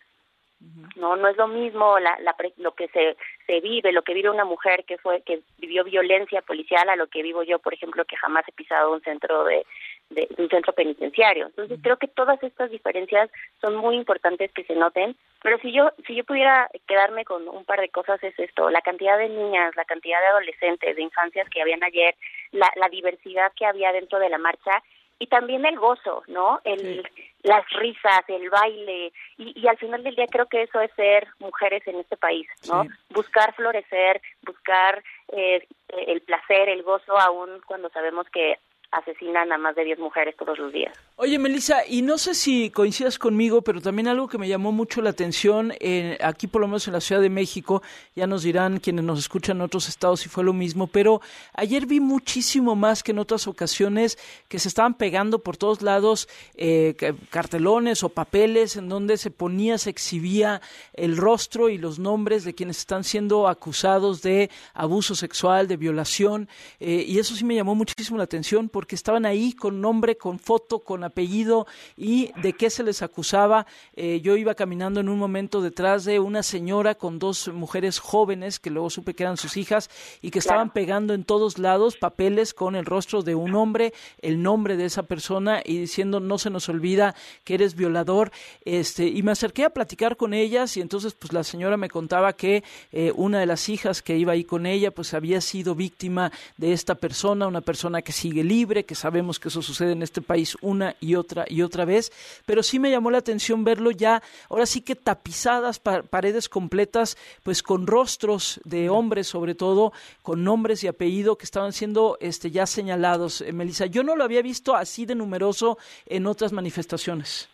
No, 0.95 1.15
no 1.15 1.27
es 1.27 1.37
lo 1.37 1.47
mismo 1.47 1.99
la, 1.99 2.17
la, 2.21 2.35
lo 2.57 2.73
que 2.73 2.87
se, 2.87 3.15
se 3.45 3.59
vive, 3.61 3.91
lo 3.91 4.01
que 4.01 4.15
vive 4.15 4.31
una 4.31 4.43
mujer 4.43 4.85
que 4.85 4.97
fue 4.97 5.21
que 5.21 5.41
vivió 5.59 5.83
violencia 5.83 6.41
policial 6.41 6.89
a 6.89 6.95
lo 6.95 7.05
que 7.05 7.21
vivo 7.21 7.43
yo, 7.43 7.59
por 7.59 7.75
ejemplo, 7.75 8.05
que 8.05 8.17
jamás 8.17 8.43
he 8.47 8.51
pisado 8.51 8.91
un 8.91 9.01
centro 9.01 9.43
de, 9.43 9.63
de, 10.09 10.27
un 10.39 10.49
centro 10.49 10.73
penitenciario. 10.73 11.45
Entonces 11.45 11.79
creo 11.83 11.97
que 11.97 12.07
todas 12.07 12.41
estas 12.41 12.71
diferencias 12.71 13.29
son 13.61 13.75
muy 13.75 13.95
importantes 13.95 14.51
que 14.51 14.63
se 14.63 14.73
noten. 14.73 15.15
Pero 15.43 15.59
si 15.59 15.71
yo 15.71 15.91
si 16.07 16.15
yo 16.15 16.23
pudiera 16.23 16.67
quedarme 16.87 17.23
con 17.23 17.47
un 17.47 17.63
par 17.63 17.79
de 17.79 17.89
cosas 17.89 18.21
es 18.23 18.37
esto: 18.39 18.71
la 18.71 18.81
cantidad 18.81 19.19
de 19.19 19.29
niñas, 19.29 19.75
la 19.75 19.85
cantidad 19.85 20.19
de 20.21 20.27
adolescentes, 20.27 20.95
de 20.95 21.01
infancias 21.03 21.47
que 21.51 21.61
habían 21.61 21.83
ayer, 21.83 22.15
la, 22.51 22.71
la 22.77 22.89
diversidad 22.89 23.51
que 23.55 23.67
había 23.67 23.91
dentro 23.91 24.17
de 24.17 24.29
la 24.29 24.39
marcha 24.39 24.81
y 25.19 25.27
también 25.27 25.65
el 25.65 25.77
gozo, 25.77 26.23
¿no? 26.27 26.59
El, 26.63 27.07
Las 27.43 27.67
risas, 27.71 28.23
el 28.27 28.49
baile, 28.49 29.13
y, 29.37 29.59
y, 29.59 29.67
al 29.67 29.77
final 29.77 30.03
del 30.03 30.15
día 30.15 30.27
creo 30.27 30.47
que 30.47 30.63
eso 30.63 30.81
es 30.81 30.91
ser 30.93 31.27
mujeres 31.39 31.85
en 31.87 31.97
este 31.97 32.17
país, 32.17 32.47
¿no? 32.67 32.83
Sí. 32.83 32.89
Buscar 33.09 33.53
florecer, 33.55 34.21
buscar 34.45 35.03
eh, 35.29 35.65
el 35.89 36.21
placer, 36.21 36.69
el 36.69 36.83
gozo, 36.83 37.17
aún 37.17 37.61
cuando 37.65 37.89
sabemos 37.89 38.27
que 38.29 38.57
asesinan 38.91 39.51
a 39.51 39.57
más 39.57 39.75
de 39.75 39.85
10 39.85 39.99
mujeres 39.99 40.35
todos 40.35 40.57
los 40.57 40.71
días. 40.71 40.97
Oye, 41.19 41.39
Melissa, 41.39 41.79
y 41.83 42.03
no 42.03 42.19
sé 42.19 42.35
si 42.35 42.69
coincidas 42.69 43.17
conmigo, 43.17 43.63
pero 43.63 43.81
también 43.81 44.07
algo 44.07 44.27
que 44.27 44.37
me 44.37 44.47
llamó 44.47 44.71
mucho 44.71 45.01
la 45.01 45.09
atención, 45.09 45.73
aquí 46.21 46.45
por 46.45 46.61
lo 46.61 46.67
menos 46.67 46.85
en 46.85 46.93
la 46.93 47.01
Ciudad 47.01 47.19
de 47.19 47.31
México, 47.31 47.81
ya 48.15 48.27
nos 48.27 48.43
dirán 48.43 48.79
quienes 48.79 49.03
nos 49.03 49.17
escuchan 49.17 49.57
en 49.57 49.63
otros 49.63 49.89
estados 49.89 50.19
si 50.19 50.29
fue 50.29 50.43
lo 50.43 50.53
mismo, 50.53 50.85
pero 50.85 51.19
ayer 51.53 51.87
vi 51.87 51.99
muchísimo 51.99 52.75
más 52.75 53.01
que 53.01 53.13
en 53.13 53.17
otras 53.17 53.47
ocasiones 53.47 54.19
que 54.47 54.59
se 54.59 54.67
estaban 54.67 54.93
pegando 54.93 55.39
por 55.39 55.57
todos 55.57 55.81
lados 55.81 56.29
eh, 56.53 56.95
cartelones 57.31 58.03
o 58.03 58.09
papeles 58.09 58.75
en 58.75 58.87
donde 58.87 59.17
se 59.17 59.31
ponía, 59.31 59.79
se 59.79 59.89
exhibía 59.89 60.61
el 60.93 61.17
rostro 61.17 61.69
y 61.69 61.79
los 61.79 61.97
nombres 61.97 62.43
de 62.43 62.53
quienes 62.53 62.77
están 62.77 63.03
siendo 63.03 63.47
acusados 63.47 64.21
de 64.21 64.51
abuso 64.75 65.15
sexual, 65.15 65.67
de 65.67 65.77
violación, 65.77 66.47
eh, 66.79 67.03
y 67.07 67.17
eso 67.17 67.35
sí 67.35 67.43
me 67.43 67.55
llamó 67.55 67.73
muchísimo 67.73 68.19
la 68.19 68.25
atención 68.25 68.69
porque 68.69 68.93
estaban 68.93 69.25
ahí 69.25 69.53
con 69.53 69.81
nombre, 69.81 70.15
con 70.15 70.37
foto, 70.37 70.77
con 70.77 71.06
apellido 71.07 71.67
y 71.97 72.31
de 72.41 72.53
qué 72.53 72.69
se 72.69 72.83
les 72.83 73.01
acusaba. 73.01 73.65
Eh, 73.95 74.21
yo 74.21 74.37
iba 74.37 74.55
caminando 74.55 74.99
en 74.99 75.09
un 75.09 75.17
momento 75.17 75.61
detrás 75.61 76.05
de 76.05 76.19
una 76.19 76.43
señora 76.43 76.95
con 76.95 77.19
dos 77.19 77.47
mujeres 77.47 77.99
jóvenes 77.99 78.59
que 78.59 78.69
luego 78.69 78.89
supe 78.89 79.13
que 79.13 79.23
eran 79.23 79.37
sus 79.37 79.57
hijas 79.57 79.89
y 80.21 80.31
que 80.31 80.39
estaban 80.39 80.71
pegando 80.71 81.13
en 81.13 81.23
todos 81.23 81.57
lados 81.57 81.97
papeles 81.97 82.53
con 82.53 82.75
el 82.75 82.85
rostro 82.85 83.23
de 83.23 83.35
un 83.35 83.55
hombre, 83.55 83.93
el 84.21 84.41
nombre 84.41 84.77
de 84.77 84.85
esa 84.85 85.03
persona 85.03 85.61
y 85.63 85.79
diciendo 85.79 86.19
no 86.19 86.37
se 86.37 86.49
nos 86.49 86.69
olvida 86.69 87.15
que 87.43 87.55
eres 87.55 87.75
violador. 87.75 88.31
Este, 88.65 89.07
y 89.07 89.23
me 89.23 89.31
acerqué 89.31 89.65
a 89.65 89.69
platicar 89.69 90.17
con 90.17 90.33
ellas 90.33 90.77
y 90.77 90.81
entonces 90.81 91.13
pues 91.13 91.33
la 91.33 91.43
señora 91.43 91.77
me 91.77 91.89
contaba 91.89 92.33
que 92.33 92.63
eh, 92.91 93.11
una 93.15 93.39
de 93.39 93.45
las 93.45 93.69
hijas 93.69 94.01
que 94.01 94.17
iba 94.17 94.33
ahí 94.33 94.43
con 94.43 94.65
ella 94.65 94.91
pues 94.91 95.13
había 95.13 95.41
sido 95.41 95.75
víctima 95.75 96.31
de 96.57 96.73
esta 96.73 96.95
persona, 96.95 97.47
una 97.47 97.61
persona 97.61 98.01
que 98.01 98.11
sigue 98.11 98.43
libre, 98.43 98.85
que 98.85 98.95
sabemos 98.95 99.39
que 99.39 99.47
eso 99.49 99.61
sucede 99.61 99.93
en 99.93 100.03
este 100.03 100.21
país 100.21 100.57
una 100.61 100.95
y 100.99 101.15
otra 101.15 101.45
y 101.47 101.61
otra 101.61 101.85
vez, 101.85 102.11
pero 102.45 102.63
sí 102.63 102.79
me 102.79 102.91
llamó 102.91 103.11
la 103.11 103.19
atención 103.19 103.63
verlo 103.63 103.91
ya, 103.91 104.21
ahora 104.49 104.65
sí 104.65 104.81
que 104.81 104.95
tapizadas 104.95 105.79
paredes 105.79 106.49
completas, 106.49 107.17
pues 107.43 107.63
con 107.63 107.87
rostros 107.87 108.59
de 108.63 108.89
hombres 108.89 109.27
sobre 109.27 109.55
todo, 109.55 109.93
con 110.21 110.43
nombres 110.43 110.83
y 110.83 110.87
apellido 110.87 111.37
que 111.37 111.45
estaban 111.45 111.73
siendo 111.73 112.17
este, 112.19 112.51
ya 112.51 112.65
señalados. 112.65 113.41
Eh, 113.41 113.53
Melissa, 113.53 113.85
yo 113.85 114.03
no 114.03 114.15
lo 114.15 114.23
había 114.23 114.41
visto 114.41 114.75
así 114.75 115.05
de 115.05 115.15
numeroso 115.15 115.77
en 116.05 116.27
otras 116.27 116.51
manifestaciones. 116.51 117.49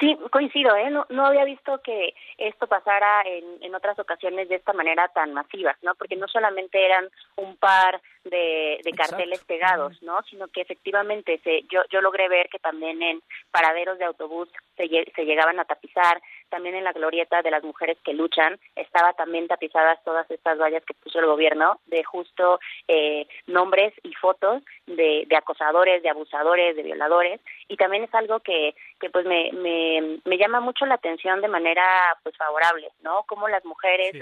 Sí, 0.00 0.16
coincido, 0.30 0.74
¿eh? 0.76 0.90
No, 0.90 1.06
no 1.10 1.26
había 1.26 1.44
visto 1.44 1.80
que 1.82 2.14
esto 2.38 2.66
pasara 2.66 3.22
en, 3.22 3.44
en 3.62 3.74
otras 3.74 3.98
ocasiones 3.98 4.48
de 4.48 4.56
esta 4.56 4.72
manera 4.72 5.08
tan 5.08 5.32
masiva, 5.32 5.76
¿no? 5.82 5.94
Porque 5.94 6.16
no 6.16 6.28
solamente 6.28 6.84
eran 6.84 7.08
un 7.36 7.56
par 7.56 8.00
de, 8.24 8.80
de 8.82 8.92
carteles 8.92 9.42
pegados, 9.44 10.00
¿no? 10.02 10.22
Sino 10.30 10.48
que 10.48 10.60
efectivamente 10.60 11.40
se, 11.44 11.62
yo, 11.70 11.82
yo 11.90 12.00
logré 12.00 12.28
ver 12.28 12.48
que 12.48 12.58
también 12.58 13.02
en 13.02 13.22
paraderos 13.50 13.98
de 13.98 14.04
autobús 14.04 14.48
se, 14.76 14.88
se 15.14 15.24
llegaban 15.24 15.58
a 15.60 15.64
tapizar, 15.64 16.20
también 16.48 16.74
en 16.74 16.84
la 16.84 16.92
glorieta 16.92 17.42
de 17.42 17.50
las 17.50 17.64
mujeres 17.64 17.96
que 18.04 18.12
luchan 18.12 18.58
estaba 18.76 19.14
también 19.14 19.48
tapizadas 19.48 20.02
todas 20.04 20.30
estas 20.30 20.58
vallas 20.58 20.84
que 20.84 20.94
puso 20.94 21.18
el 21.18 21.26
gobierno 21.26 21.80
de 21.86 22.04
justo 22.04 22.60
eh, 22.88 23.26
nombres 23.46 23.94
y 24.02 24.12
fotos 24.14 24.62
de, 24.86 25.24
de 25.26 25.36
acosadores, 25.36 26.02
de 26.02 26.10
abusadores, 26.10 26.76
de 26.76 26.82
violadores 26.82 27.40
y 27.68 27.76
también 27.76 28.04
es 28.04 28.14
algo 28.14 28.40
que, 28.40 28.74
que 29.02 29.10
pues 29.10 29.26
me, 29.26 29.50
me, 29.52 30.20
me 30.24 30.38
llama 30.38 30.60
mucho 30.60 30.86
la 30.86 30.94
atención 30.94 31.40
de 31.40 31.48
manera 31.48 31.84
pues 32.22 32.36
favorable, 32.36 32.88
¿no? 33.02 33.24
Como 33.26 33.48
las 33.48 33.64
mujeres, 33.64 34.14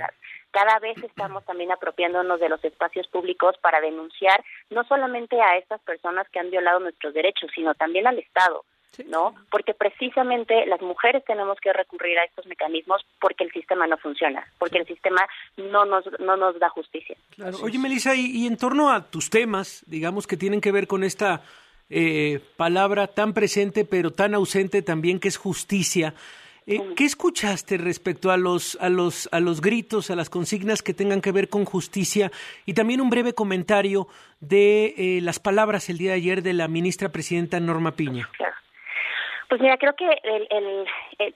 cada 0.51 0.79
vez 0.79 0.97
estamos 1.05 1.45
también 1.45 1.71
apropiándonos 1.71 2.41
de 2.41 2.49
los 2.49 2.65
espacios 2.65 3.07
públicos 3.09 3.57
para 3.61 3.83
denunciar 3.83 4.43
no 4.71 4.83
solamente 4.85 5.39
a 5.39 5.59
estas 5.59 5.83
personas 5.83 6.27
que 6.31 6.41
han 6.41 6.51
violado 6.51 6.81
nuestros 6.81 7.13
derechos, 7.13 7.51
sino 7.55 7.75
también 7.75 8.07
al 8.07 8.19
Estado. 8.19 8.65
¿no? 9.07 9.35
Porque 9.51 9.73
precisamente 9.73 10.67
las 10.67 10.83
mujeres 10.83 11.25
tenemos 11.25 11.59
que 11.61 11.73
recurrir 11.73 12.19
a 12.19 12.25
estos 12.25 12.45
mecanismos 12.47 13.03
porque 13.21 13.45
el 13.45 13.53
sistema 13.53 13.87
no 13.87 13.97
funciona, 13.97 14.45
porque 14.59 14.79
el 14.79 14.87
sistema 14.87 15.27
no 15.57 15.85
nos, 15.85 16.05
no 16.19 16.37
nos 16.37 16.59
da 16.59 16.69
justicia. 16.71 17.17
Oye, 17.63 17.79
Melissa, 17.79 18.15
y, 18.15 18.27
y, 18.27 18.47
en 18.47 18.57
torno 18.57 18.91
a 18.91 19.09
tus 19.09 19.31
temas, 19.31 19.85
digamos 19.87 20.27
que 20.27 20.37
tienen 20.37 20.61
que 20.61 20.73
ver 20.73 20.87
con 20.87 21.05
esta 21.05 21.41
eh, 21.91 22.41
palabra 22.57 23.09
tan 23.09 23.35
presente 23.35 23.85
pero 23.85 24.13
tan 24.13 24.35
ausente 24.35 24.83
también 24.83 25.21
que 25.21 25.29
es 25.29 25.37
justicia, 25.37 26.15
eh, 26.67 26.79
¿Qué 26.97 27.05
escuchaste 27.05 27.79
respecto 27.79 28.31
a 28.31 28.37
los, 28.37 28.79
a, 28.81 28.89
los, 28.89 29.29
a 29.33 29.41
los 29.41 29.61
gritos, 29.61 30.11
a 30.11 30.15
las 30.15 30.31
consignas 30.31 30.83
que 30.83 30.95
tengan 30.95 31.21
que 31.21 31.33
ver 31.33 31.49
con 31.49 31.65
justicia? 31.65 32.31
Y 32.65 32.75
también 32.75 33.01
un 33.01 33.11
breve 33.11 33.35
comentario 33.35 34.07
de 34.41 34.95
eh, 34.97 35.21
las 35.21 35.41
palabras 35.41 35.89
el 35.89 35.99
día 35.99 36.11
de 36.11 36.19
ayer 36.19 36.43
de 36.43 36.53
la 36.53 36.69
ministra 36.69 37.09
presidenta 37.09 37.59
Norma 37.59 37.93
Piña. 37.93 38.29
Pues 39.49 39.61
mira, 39.61 39.79
creo 39.79 39.97
que 39.97 40.07
el, 40.23 40.47
el, 40.49 40.87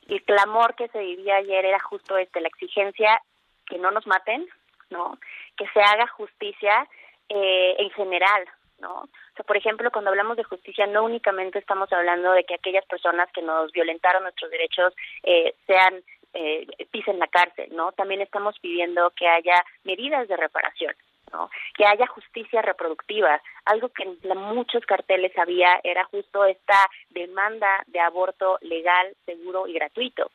el, 0.07 0.23
clamor 0.23 0.77
que 0.77 0.87
se 0.89 1.01
vivía 1.01 1.37
ayer 1.37 1.65
era 1.65 1.81
justo 1.81 2.17
este, 2.17 2.41
la 2.41 2.47
exigencia 2.47 3.21
que 3.67 3.77
no 3.77 3.91
nos 3.91 4.07
maten, 4.07 4.47
¿no? 4.91 5.19
Que 5.57 5.67
se 5.75 5.81
haga 5.81 6.07
justicia 6.07 6.87
eh, 7.29 7.75
en 7.79 7.91
general, 7.91 8.45
¿no? 8.79 9.01
O 9.03 9.09
sea, 9.37 9.45
por 9.45 9.57
ejemplo, 9.57 9.91
cuando 9.91 10.11
hablamos 10.11 10.37
de 10.37 10.45
justicia, 10.45 10.87
no 10.87 11.05
únicamente 11.05 11.59
estamos 11.59 11.93
hablando 11.93 12.33
de 12.33 12.45
que 12.45 12.55
aquellas 12.55 12.85
personas 12.87 13.31
que 13.33 13.43
nos 13.43 13.73
violentaron 13.73 14.23
nuestros 14.23 14.51
derechos 14.51 14.95
eh, 15.23 15.55
sean 15.67 16.03
eh, 16.35 16.67
pisen 16.91 17.19
la 17.19 17.29
cárcel, 17.29 17.69
¿no? 17.73 17.93
También 17.93 18.21
estamos 18.21 18.59
pidiendo 18.59 19.11
que 19.11 19.29
haya 19.29 19.65
medidas 19.85 20.27
de 20.27 20.37
reparación, 20.37 20.95
¿no? 21.33 21.49
Que 21.77 21.87
haya 21.87 22.07
justicia 22.09 22.61
reproductiva. 22.61 23.41
Algo 23.65 23.89
que 23.91 24.03
en 24.03 24.39
muchos 24.39 24.85
carteles 24.85 25.37
había 25.39 25.81
era 25.85 26.05
justo 26.05 26.45
esta 26.45 26.89
demanda 27.11 27.85
de 27.87 28.01
aborto 28.01 28.59
legal, 28.63 29.15
seguro 29.25 29.69
y 29.69 29.75
gratuito. 29.75 30.31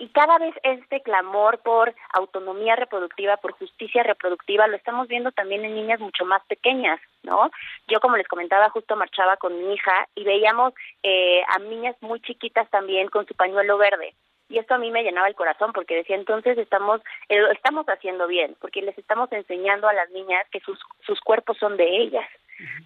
Y 0.00 0.08
cada 0.08 0.38
vez 0.38 0.54
este 0.62 1.02
clamor 1.02 1.58
por 1.58 1.94
autonomía 2.14 2.74
reproductiva, 2.74 3.36
por 3.36 3.52
justicia 3.52 4.02
reproductiva, 4.02 4.66
lo 4.66 4.76
estamos 4.76 5.08
viendo 5.08 5.30
también 5.30 5.62
en 5.62 5.74
niñas 5.74 6.00
mucho 6.00 6.24
más 6.24 6.42
pequeñas, 6.46 6.98
¿no? 7.22 7.50
Yo, 7.86 8.00
como 8.00 8.16
les 8.16 8.26
comentaba, 8.26 8.70
justo 8.70 8.96
marchaba 8.96 9.36
con 9.36 9.58
mi 9.58 9.74
hija 9.74 10.08
y 10.14 10.24
veíamos 10.24 10.72
eh, 11.02 11.42
a 11.46 11.58
niñas 11.58 11.96
muy 12.00 12.18
chiquitas 12.22 12.70
también 12.70 13.10
con 13.10 13.26
su 13.26 13.34
pañuelo 13.34 13.76
verde. 13.76 14.14
Y 14.48 14.56
esto 14.58 14.72
a 14.72 14.78
mí 14.78 14.90
me 14.90 15.02
llenaba 15.02 15.28
el 15.28 15.34
corazón 15.34 15.74
porque 15.74 15.96
decía, 15.96 16.16
entonces 16.16 16.56
estamos, 16.56 17.02
eh, 17.28 17.42
estamos 17.52 17.84
haciendo 17.86 18.26
bien, 18.26 18.56
porque 18.58 18.80
les 18.80 18.96
estamos 18.96 19.30
enseñando 19.32 19.86
a 19.86 19.92
las 19.92 20.08
niñas 20.12 20.46
que 20.50 20.60
sus, 20.60 20.80
sus 21.04 21.20
cuerpos 21.20 21.58
son 21.58 21.76
de 21.76 21.98
ellas, 21.98 22.26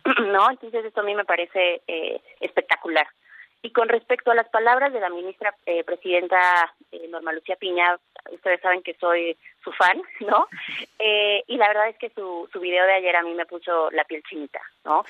¿no? 0.18 0.50
Entonces 0.50 0.84
esto 0.84 1.02
a 1.02 1.04
mí 1.04 1.14
me 1.14 1.24
parece 1.24 1.80
eh, 1.86 2.20
espectacular. 2.40 3.06
Y 3.64 3.70
con 3.70 3.88
respecto 3.88 4.30
a 4.30 4.34
las 4.34 4.46
palabras 4.50 4.92
de 4.92 5.00
la 5.00 5.08
ministra 5.08 5.54
eh, 5.64 5.82
presidenta 5.84 6.74
eh, 6.92 7.08
Norma 7.08 7.32
Lucía 7.32 7.56
Piña, 7.56 7.98
ustedes 8.30 8.60
saben 8.60 8.82
que 8.82 8.92
soy 9.00 9.38
su 9.64 9.72
fan, 9.72 10.02
¿no? 10.20 10.46
Eh, 10.98 11.42
y 11.46 11.56
la 11.56 11.68
verdad 11.68 11.88
es 11.88 11.96
que 11.96 12.10
su, 12.10 12.46
su 12.52 12.60
video 12.60 12.84
de 12.84 12.92
ayer 12.92 13.16
a 13.16 13.22
mí 13.22 13.32
me 13.32 13.46
puso 13.46 13.90
la 13.92 14.04
piel 14.04 14.22
chinita, 14.28 14.60
¿no? 14.84 15.06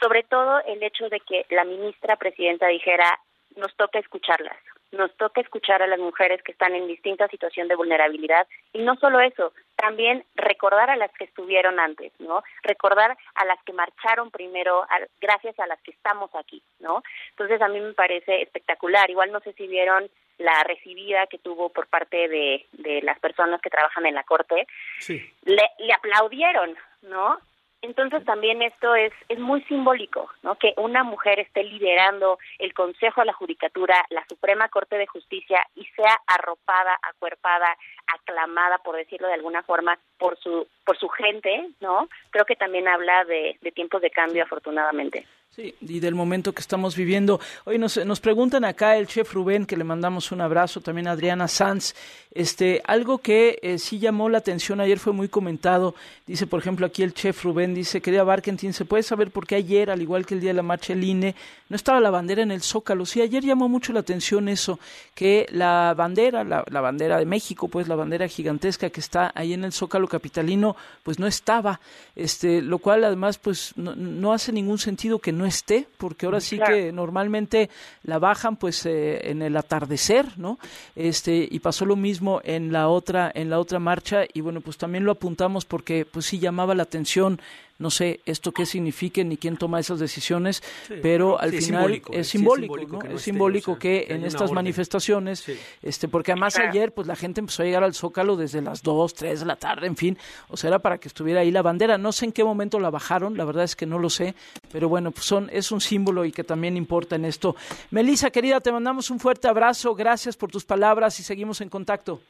Sobre 0.00 0.22
todo 0.22 0.60
el 0.64 0.80
hecho 0.80 1.08
de 1.08 1.18
que 1.18 1.44
la 1.50 1.64
ministra 1.64 2.14
presidenta 2.14 2.68
dijera, 2.68 3.18
nos 3.56 3.74
toca 3.74 3.98
escucharlas, 3.98 4.56
nos 4.92 5.14
toca 5.16 5.40
escuchar 5.40 5.82
a 5.82 5.86
las 5.86 5.98
mujeres 5.98 6.42
que 6.42 6.52
están 6.52 6.74
en 6.74 6.86
distinta 6.86 7.28
situación 7.28 7.68
de 7.68 7.76
vulnerabilidad 7.76 8.46
y 8.72 8.78
no 8.80 8.96
solo 8.96 9.20
eso, 9.20 9.52
también 9.76 10.24
recordar 10.34 10.90
a 10.90 10.96
las 10.96 11.12
que 11.12 11.24
estuvieron 11.24 11.78
antes, 11.78 12.12
¿no? 12.18 12.42
Recordar 12.62 13.16
a 13.34 13.44
las 13.44 13.62
que 13.64 13.72
marcharon 13.72 14.30
primero, 14.30 14.86
gracias 15.20 15.58
a 15.60 15.66
las 15.66 15.80
que 15.82 15.92
estamos 15.92 16.30
aquí, 16.34 16.62
¿no? 16.80 17.02
Entonces 17.30 17.60
a 17.60 17.68
mí 17.68 17.80
me 17.80 17.92
parece 17.92 18.42
espectacular. 18.42 19.08
Igual 19.10 19.30
no 19.30 19.40
sé 19.40 19.52
si 19.52 19.66
vieron 19.66 20.10
la 20.38 20.64
recibida 20.64 21.26
que 21.26 21.38
tuvo 21.38 21.68
por 21.68 21.88
parte 21.88 22.28
de, 22.28 22.66
de 22.72 23.02
las 23.02 23.18
personas 23.18 23.60
que 23.60 23.70
trabajan 23.70 24.06
en 24.06 24.14
la 24.14 24.22
corte. 24.22 24.66
Sí. 24.98 25.20
Le, 25.44 25.68
le 25.78 25.92
aplaudieron, 25.92 26.76
¿no? 27.02 27.38
Entonces 27.80 28.24
también 28.24 28.60
esto 28.60 28.94
es, 28.96 29.12
es 29.28 29.38
muy 29.38 29.62
simbólico, 29.62 30.28
¿no? 30.42 30.56
Que 30.56 30.74
una 30.76 31.04
mujer 31.04 31.38
esté 31.38 31.62
liderando 31.62 32.38
el 32.58 32.74
Consejo 32.74 33.20
de 33.20 33.26
la 33.26 33.32
Judicatura, 33.32 34.04
la 34.10 34.24
Suprema 34.28 34.68
Corte 34.68 34.98
de 34.98 35.06
Justicia 35.06 35.64
y 35.76 35.84
sea 35.96 36.18
arropada, 36.26 36.98
acuerpada, 37.02 37.76
aclamada, 38.06 38.78
por 38.78 38.96
decirlo 38.96 39.28
de 39.28 39.34
alguna 39.34 39.62
forma, 39.62 39.96
por 40.18 40.36
su, 40.38 40.66
por 40.84 40.98
su 40.98 41.08
gente, 41.08 41.68
¿no? 41.80 42.08
Creo 42.30 42.44
que 42.44 42.56
también 42.56 42.88
habla 42.88 43.24
de, 43.24 43.56
de 43.60 43.72
tiempos 43.72 44.02
de 44.02 44.10
cambio, 44.10 44.42
afortunadamente. 44.42 45.24
Sí, 45.58 45.74
y 45.80 45.98
del 45.98 46.14
momento 46.14 46.52
que 46.52 46.60
estamos 46.60 46.94
viviendo. 46.94 47.40
Hoy 47.64 47.78
nos, 47.78 47.96
nos 48.06 48.20
preguntan 48.20 48.64
acá 48.64 48.96
el 48.96 49.08
chef 49.08 49.34
Rubén, 49.34 49.66
que 49.66 49.76
le 49.76 49.82
mandamos 49.82 50.30
un 50.30 50.40
abrazo, 50.40 50.80
también 50.80 51.08
Adriana 51.08 51.48
Sanz, 51.48 51.96
este, 52.30 52.80
algo 52.84 53.18
que 53.18 53.58
eh, 53.62 53.78
sí 53.80 53.98
llamó 53.98 54.28
la 54.28 54.38
atención 54.38 54.80
ayer 54.80 55.00
fue 55.00 55.12
muy 55.12 55.28
comentado, 55.28 55.96
dice 56.28 56.46
por 56.46 56.60
ejemplo 56.60 56.86
aquí 56.86 57.02
el 57.02 57.12
chef 57.12 57.42
Rubén, 57.42 57.74
dice, 57.74 58.00
querida 58.00 58.22
Barkentin, 58.22 58.72
¿se 58.72 58.84
puede 58.84 59.02
saber 59.02 59.32
por 59.32 59.48
qué 59.48 59.56
ayer, 59.56 59.90
al 59.90 60.00
igual 60.00 60.26
que 60.26 60.34
el 60.34 60.40
día 60.40 60.50
de 60.50 60.54
la 60.54 60.62
marcha 60.62 60.94
del 60.94 61.02
INE, 61.02 61.34
no 61.68 61.74
estaba 61.74 61.98
la 61.98 62.10
bandera 62.10 62.42
en 62.42 62.52
el 62.52 62.62
Zócalo? 62.62 63.04
Sí, 63.04 63.20
ayer 63.20 63.42
llamó 63.42 63.68
mucho 63.68 63.92
la 63.92 64.00
atención 64.00 64.48
eso, 64.48 64.78
que 65.16 65.46
la 65.50 65.92
bandera, 65.96 66.44
la, 66.44 66.64
la 66.70 66.80
bandera 66.80 67.18
de 67.18 67.26
México, 67.26 67.66
pues 67.66 67.88
la 67.88 67.96
bandera 67.96 68.28
gigantesca 68.28 68.90
que 68.90 69.00
está 69.00 69.32
ahí 69.34 69.54
en 69.54 69.64
el 69.64 69.72
Zócalo 69.72 70.06
capitalino, 70.06 70.76
pues 71.02 71.18
no 71.18 71.26
estaba, 71.26 71.80
este, 72.14 72.62
lo 72.62 72.78
cual 72.78 73.02
además 73.02 73.38
pues 73.38 73.72
no, 73.74 73.96
no 73.96 74.32
hace 74.32 74.52
ningún 74.52 74.78
sentido 74.78 75.18
que 75.18 75.32
no 75.32 75.47
esté, 75.48 75.86
porque 75.98 76.26
ahora 76.26 76.40
sí 76.40 76.58
que 76.58 76.92
normalmente 76.92 77.70
la 78.02 78.18
bajan 78.18 78.56
pues 78.56 78.86
eh, 78.86 79.30
en 79.30 79.42
el 79.42 79.56
atardecer, 79.56 80.38
¿no? 80.38 80.58
Este 80.94 81.48
y 81.50 81.58
pasó 81.60 81.84
lo 81.84 81.96
mismo 81.96 82.40
en 82.44 82.72
la 82.72 82.88
otra 82.88 83.30
en 83.34 83.50
la 83.50 83.58
otra 83.58 83.78
marcha 83.78 84.24
y 84.32 84.40
bueno 84.40 84.60
pues 84.60 84.78
también 84.78 85.04
lo 85.04 85.12
apuntamos 85.12 85.64
porque 85.64 86.04
pues 86.04 86.26
sí 86.26 86.38
llamaba 86.38 86.74
la 86.74 86.84
atención 86.84 87.40
no 87.78 87.90
sé 87.90 88.20
esto 88.26 88.52
qué 88.52 88.66
signifique 88.66 89.24
ni 89.24 89.36
quién 89.36 89.56
toma 89.56 89.80
esas 89.80 89.98
decisiones, 90.00 90.62
pero 91.02 91.40
al 91.40 91.50
Sí, 91.52 91.62
final 91.62 92.02
es 92.12 92.28
simbólico, 92.28 92.74
simbólico 92.74 92.92
¿no? 92.92 92.98
que 92.98 93.08
no 93.08 93.14
es 93.16 93.22
simbólico 93.22 93.70
o 93.72 93.74
sea, 93.74 93.80
que 93.80 94.06
en 94.08 94.24
estas 94.24 94.42
orden. 94.42 94.54
manifestaciones, 94.56 95.44
este, 95.82 96.08
porque 96.08 96.32
además 96.32 96.54
Claro. 96.54 96.70
ayer 96.70 96.92
pues 96.92 97.06
la 97.06 97.16
gente 97.16 97.40
empezó 97.40 97.62
a 97.62 97.66
llegar 97.66 97.84
al 97.84 97.94
Zócalo 97.94 98.36
desde 98.36 98.60
las 98.62 98.82
2, 98.82 99.14
3 99.14 99.40
de 99.40 99.46
la 99.46 99.56
tarde, 99.56 99.86
en 99.86 99.96
fin, 99.96 100.18
o 100.48 100.56
sea, 100.56 100.68
era 100.68 100.78
para 100.80 100.98
que 100.98 101.08
estuviera 101.08 101.40
ahí 101.40 101.50
la 101.50 101.62
bandera. 101.62 101.98
No 101.98 102.12
sé 102.12 102.24
en 102.26 102.32
qué 102.32 102.44
momento 102.44 102.78
la 102.80 102.90
bajaron, 102.90 103.36
la 103.36 103.44
verdad 103.44 103.64
es 103.64 103.76
que 103.76 103.86
no 103.86 103.98
lo 103.98 104.10
sé, 104.10 104.34
pero 104.72 104.88
bueno, 104.88 105.10
pues 105.10 105.24
son, 105.26 105.48
es 105.52 105.70
un 105.72 105.80
símbolo 105.80 106.24
y 106.24 106.32
que 106.32 106.44
también 106.44 106.76
importa 106.76 107.16
en 107.16 107.24
esto. 107.24 107.54
Melissa, 107.90 108.30
querida, 108.30 108.60
te 108.60 108.72
mandamos 108.72 109.10
un 109.10 109.20
fuerte 109.20 109.48
abrazo, 109.48 109.94
gracias 109.94 110.36
por 110.36 110.50
tus 110.50 110.64
palabras 110.64 111.18
y 111.20 111.22
seguimos 111.22 111.60
en 111.60 111.68
contacto. 111.68 112.20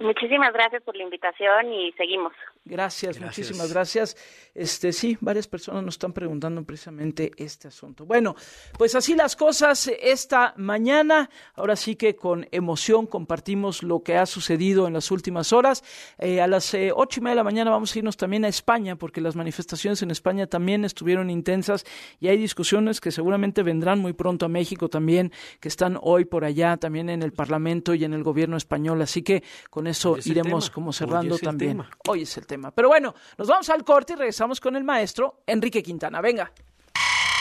Muchísimas 0.00 0.52
gracias 0.52 0.82
por 0.84 0.94
la 0.96 1.02
invitación 1.02 1.72
y 1.72 1.90
seguimos. 1.92 2.32
Gracias, 2.64 3.18
muchísimas 3.20 3.72
gracias. 3.72 4.16
Este 4.54 4.92
sí, 4.92 5.16
varias 5.20 5.46
personas 5.46 5.84
nos 5.84 5.94
están 5.94 6.12
preguntando 6.12 6.62
precisamente 6.64 7.30
este 7.36 7.68
asunto. 7.68 8.04
Bueno, 8.04 8.34
pues 8.76 8.94
así 8.94 9.14
las 9.14 9.36
cosas 9.36 9.88
esta 10.02 10.52
mañana. 10.56 11.30
Ahora 11.54 11.76
sí 11.76 11.96
que 11.96 12.16
con 12.16 12.46
emoción 12.50 13.06
compartimos 13.06 13.82
lo 13.82 14.02
que 14.02 14.16
ha 14.16 14.26
sucedido 14.26 14.86
en 14.86 14.94
las 14.94 15.10
últimas 15.10 15.52
horas. 15.52 15.84
Eh, 16.18 16.40
a 16.40 16.46
las 16.46 16.74
eh, 16.74 16.90
ocho 16.94 17.20
y 17.20 17.22
media 17.22 17.32
de 17.32 17.36
la 17.36 17.44
mañana 17.44 17.70
vamos 17.70 17.94
a 17.94 17.98
irnos 17.98 18.16
también 18.16 18.44
a 18.44 18.48
España, 18.48 18.96
porque 18.96 19.20
las 19.20 19.36
manifestaciones 19.36 20.02
en 20.02 20.10
España 20.10 20.46
también 20.46 20.84
estuvieron 20.84 21.30
intensas 21.30 21.84
y 22.20 22.28
hay 22.28 22.36
discusiones 22.36 23.00
que 23.00 23.12
seguramente 23.12 23.62
vendrán 23.62 24.00
muy 24.00 24.12
pronto 24.12 24.46
a 24.46 24.48
México 24.48 24.88
también, 24.88 25.32
que 25.60 25.68
están 25.68 25.98
hoy 26.02 26.24
por 26.24 26.44
allá 26.44 26.76
también 26.76 27.08
en 27.08 27.22
el 27.22 27.32
Parlamento 27.32 27.94
y 27.94 28.04
en 28.04 28.12
el 28.12 28.22
gobierno 28.22 28.56
español. 28.56 29.00
Así 29.02 29.22
que 29.22 29.42
con 29.70 29.86
eso 29.86 30.12
Hoy 30.12 30.22
iremos 30.24 30.64
tema. 30.66 30.74
como 30.74 30.88
Hoy 30.88 30.94
cerrando 30.94 31.34
es 31.36 31.42
el 31.42 31.46
también. 31.48 31.70
tema. 31.72 31.90
Hoy 32.08 32.22
es 32.22 32.36
el 32.36 32.46
tema. 32.48 32.72
Pero 32.72 32.88
bueno, 32.88 33.14
nos 33.36 33.46
vamos 33.46 33.70
al 33.70 33.84
corte 33.84 34.14
y 34.14 34.16
regresamos 34.16 34.58
con 34.58 34.74
el 34.74 34.82
maestro 34.82 35.44
Enrique 35.46 35.84
Quintana. 35.84 36.20
Venga. 36.20 36.50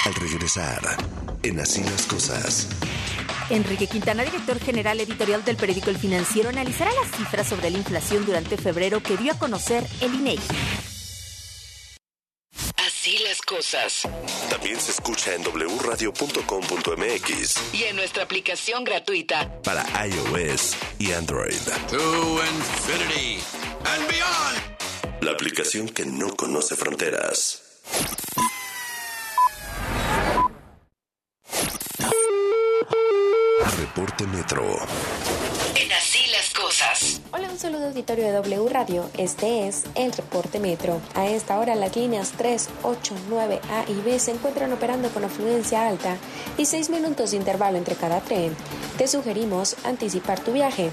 Al 0.06 0.14
regresar, 0.14 0.80
en 1.42 1.60
Así 1.60 1.84
las 1.84 2.06
Cosas. 2.06 2.68
Enrique 3.50 3.88
Quintana, 3.88 4.24
director 4.24 4.60
general 4.60 5.00
editorial 5.00 5.44
del 5.44 5.58
periódico 5.58 5.90
El 5.90 5.98
Financiero, 5.98 6.50
analizará 6.50 6.92
las 6.94 7.10
cifras 7.18 7.48
sobre 7.48 7.72
la 7.72 7.80
inflación 7.80 8.24
durante 8.26 8.58
febrero 8.58 9.02
que 9.02 9.18
dio 9.18 9.32
a 9.34 9.40
conocer 9.40 9.84
el 10.02 10.14
INEGI. 10.14 10.44
Así 12.86 13.18
las 13.24 13.42
cosas. 13.42 14.02
También 14.50 14.78
se 14.80 14.92
escucha 14.92 15.34
en 15.34 15.42
wradio.com.mx 15.44 17.74
Y 17.74 17.84
en 17.84 17.96
nuestra 17.96 18.24
aplicación 18.24 18.84
gratuita. 18.84 19.62
para 19.64 19.84
iOS 20.06 20.76
y 21.00 21.14
Android. 21.14 21.56
To 21.90 22.44
infinity 22.44 23.40
and 23.86 24.08
beyond. 24.08 24.77
La 25.22 25.32
aplicación 25.32 25.90
que 25.90 26.06
no 26.06 26.36
conoce 26.36 26.76
fronteras. 26.76 27.64
Reporte 33.80 34.28
Metro. 34.28 34.64
En 35.76 35.92
Así 35.92 36.28
las 36.32 36.50
cosas. 36.52 36.77
Hola, 37.32 37.50
un 37.50 37.58
saludo 37.58 37.88
auditorio 37.88 38.26
de 38.26 38.34
W 38.34 38.70
Radio. 38.70 39.10
Este 39.18 39.68
es 39.68 39.84
el 39.96 40.12
reporte 40.12 40.60
Metro. 40.60 41.02
A 41.16 41.26
esta 41.26 41.58
hora 41.58 41.74
las 41.74 41.96
líneas 41.96 42.34
3, 42.38 42.70
8, 42.84 43.16
9, 43.30 43.60
A 43.72 43.90
y 43.90 44.00
B 44.02 44.20
se 44.20 44.32
encuentran 44.32 44.72
operando 44.72 45.10
con 45.10 45.24
afluencia 45.24 45.88
alta 45.88 46.18
y 46.56 46.66
6 46.66 46.92
minutos 46.92 47.32
de 47.32 47.38
intervalo 47.38 47.80
entre 47.80 47.96
cada 47.96 48.20
tren. 48.20 48.56
Te 48.98 49.08
sugerimos 49.08 49.76
anticipar 49.86 50.40
tu 50.40 50.52
viaje. 50.52 50.92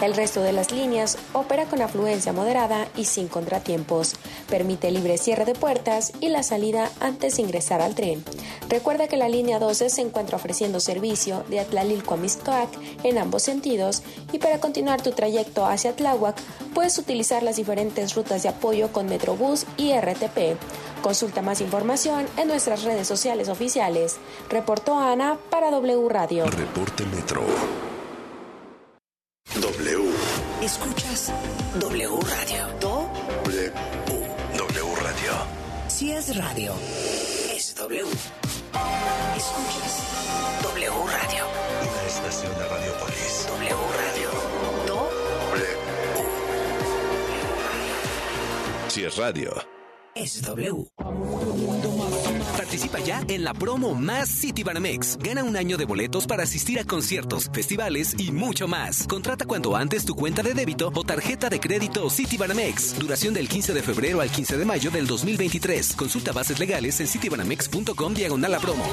El 0.00 0.14
resto 0.14 0.42
de 0.42 0.52
las 0.52 0.70
líneas 0.72 1.16
opera 1.32 1.66
con 1.66 1.80
afluencia 1.80 2.32
moderada 2.32 2.86
y 2.96 3.04
sin 3.04 3.28
contratiempos. 3.28 4.14
Permite 4.48 4.90
libre 4.90 5.18
cierre 5.18 5.44
de 5.44 5.54
puertas 5.54 6.12
y 6.20 6.28
la 6.28 6.42
salida 6.42 6.90
antes 7.00 7.36
de 7.36 7.42
ingresar 7.42 7.80
al 7.80 7.94
tren. 7.94 8.24
Recuerda 8.68 9.08
que 9.08 9.16
la 9.16 9.28
línea 9.28 9.58
12 9.58 9.90
se 9.90 10.00
encuentra 10.00 10.36
ofreciendo 10.36 10.80
servicio 10.80 11.44
de 11.48 11.60
Atlalilco 11.60 12.14
a 12.14 12.16
Mixcoac 12.16 12.68
en 13.04 13.18
ambos 13.18 13.44
sentidos 13.44 14.02
y 14.32 14.38
para 14.38 14.58
continuar 14.58 15.00
tu 15.00 15.12
trayecto 15.24 15.64
hacia 15.64 15.96
Tláhuac 15.96 16.36
puedes 16.74 16.98
utilizar 16.98 17.42
las 17.42 17.56
diferentes 17.56 18.14
rutas 18.14 18.42
de 18.42 18.50
apoyo 18.50 18.92
con 18.92 19.06
Metrobús 19.06 19.64
y 19.78 19.94
RTP. 19.94 20.58
Consulta 21.00 21.40
más 21.40 21.62
información 21.62 22.26
en 22.36 22.48
nuestras 22.48 22.82
redes 22.82 23.08
sociales 23.08 23.48
oficiales. 23.48 24.16
Reportó 24.50 24.98
Ana 24.98 25.38
para 25.48 25.70
W 25.70 26.08
Radio. 26.10 26.44
Reporte 26.44 27.06
Metro. 27.06 27.40
W. 29.54 30.10
Escuchas 30.60 31.32
W 31.80 32.10
Radio. 32.20 32.66
Do 32.80 33.08
W. 33.44 33.72
W 34.58 34.94
Radio. 35.02 35.32
si 35.88 36.12
es 36.12 36.36
radio, 36.36 36.74
es 37.54 37.74
W. 37.76 38.04
Escuchas 39.36 40.02
W 40.62 40.90
Radio. 40.90 41.44
Una 41.80 42.02
estación 42.08 42.52
de 42.58 42.68
Radiopolis. 42.68 43.46
W 43.48 43.76
Radio. 43.96 44.43
Si 48.94 49.02
es 49.02 49.16
radio. 49.16 49.50
es 50.14 50.40
W. 50.42 50.86
Participa 52.56 53.00
ya 53.00 53.24
en 53.26 53.42
la 53.42 53.52
promo 53.52 53.92
Más 53.92 54.28
Citibanamex. 54.30 55.18
Gana 55.18 55.42
un 55.42 55.56
año 55.56 55.76
de 55.76 55.84
boletos 55.84 56.28
para 56.28 56.44
asistir 56.44 56.78
a 56.78 56.84
conciertos, 56.84 57.50
festivales 57.52 58.14
y 58.18 58.30
mucho 58.30 58.68
más. 58.68 59.08
Contrata 59.08 59.46
cuanto 59.46 59.74
antes 59.74 60.04
tu 60.04 60.14
cuenta 60.14 60.44
de 60.44 60.54
débito 60.54 60.92
o 60.94 61.02
tarjeta 61.02 61.48
de 61.48 61.58
crédito 61.58 62.08
Citibanamex. 62.08 62.96
Duración 62.96 63.34
del 63.34 63.48
15 63.48 63.74
de 63.74 63.82
febrero 63.82 64.20
al 64.20 64.30
15 64.30 64.58
de 64.58 64.64
mayo 64.64 64.92
del 64.92 65.08
2023. 65.08 65.96
Consulta 65.96 66.30
bases 66.30 66.60
legales 66.60 67.00
en 67.00 67.08
citibanamex.com 67.08 68.14
diagonal 68.14 68.52
la 68.52 68.60
promo. 68.60 68.84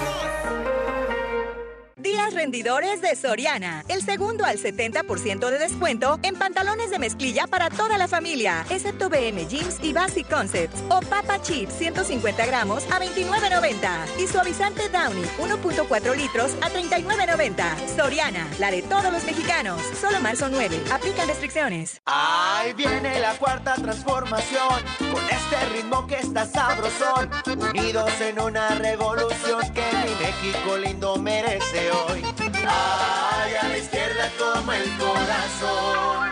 Rendidores 2.34 3.01
de 3.01 3.15
Soriana. 3.15 3.84
El 3.88 4.01
segundo 4.01 4.45
al 4.45 4.57
70% 4.57 5.49
de 5.49 5.59
descuento 5.59 6.19
en 6.23 6.36
pantalones 6.36 6.89
de 6.89 6.99
mezclilla 6.99 7.47
para 7.47 7.69
toda 7.69 7.97
la 7.97 8.07
familia, 8.07 8.65
excepto 8.69 9.09
BM 9.09 9.47
Jeans 9.47 9.77
y 9.82 9.93
Basic 9.93 10.29
Concepts. 10.29 10.82
O 10.89 11.01
Papa 11.01 11.41
Chips 11.41 11.73
150 11.73 12.45
gramos 12.45 12.84
a 12.91 12.99
29.90. 12.99 14.19
Y 14.19 14.27
suavizante 14.27 14.89
Downy 14.89 15.23
1.4 15.39 16.15
litros 16.15 16.51
a 16.61 16.69
39.90. 16.69 17.95
Soriana, 17.95 18.47
la 18.59 18.71
de 18.71 18.82
todos 18.82 19.11
los 19.11 19.23
mexicanos. 19.23 19.82
Solo 19.99 20.19
marzo 20.21 20.49
9. 20.49 20.79
Aplican 20.91 21.27
restricciones. 21.27 22.01
Ahí 22.05 22.73
viene 22.73 23.19
la 23.19 23.34
cuarta 23.36 23.75
transformación, 23.75 24.84
con 24.99 25.23
este 25.25 25.65
ritmo 25.73 26.07
que 26.07 26.15
está 26.15 26.45
sabrosón, 26.45 27.29
unidos 27.69 28.11
en 28.21 28.39
una 28.39 28.69
revolución 28.75 29.61
que 29.73 29.84
mi 30.03 30.15
México 30.25 30.77
lindo 30.77 31.17
merece 31.17 31.91
hoy. 31.91 32.20
Ay, 32.68 33.53
a 33.55 33.68
la 33.68 33.78
izquierda 33.78 34.30
como 34.38 34.72
el 34.72 34.89
corazón. 34.97 36.30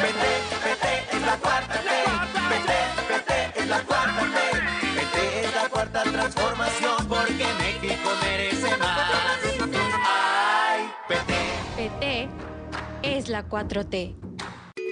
Vete, 0.00 0.32
vete, 0.64 1.16
es 1.16 1.22
la 1.22 1.36
cuarta 1.36 1.82
ley. 1.82 2.06
Vete, 2.50 2.78
vete, 3.08 3.60
es 3.60 3.68
la 3.68 3.80
cuarta 3.82 4.22
ley. 4.24 4.60
Vete, 4.94 5.44
es 5.44 5.54
la 5.54 5.68
cuarta 5.68 6.02
transformación, 6.02 7.06
porque 7.08 7.46
México 7.58 8.10
merece 8.22 8.76
más. 8.78 8.98
Ay, 10.06 10.90
vete. 11.08 11.38
PT 11.76 12.28
es 13.02 13.28
la 13.28 13.48
4T. 13.48 14.29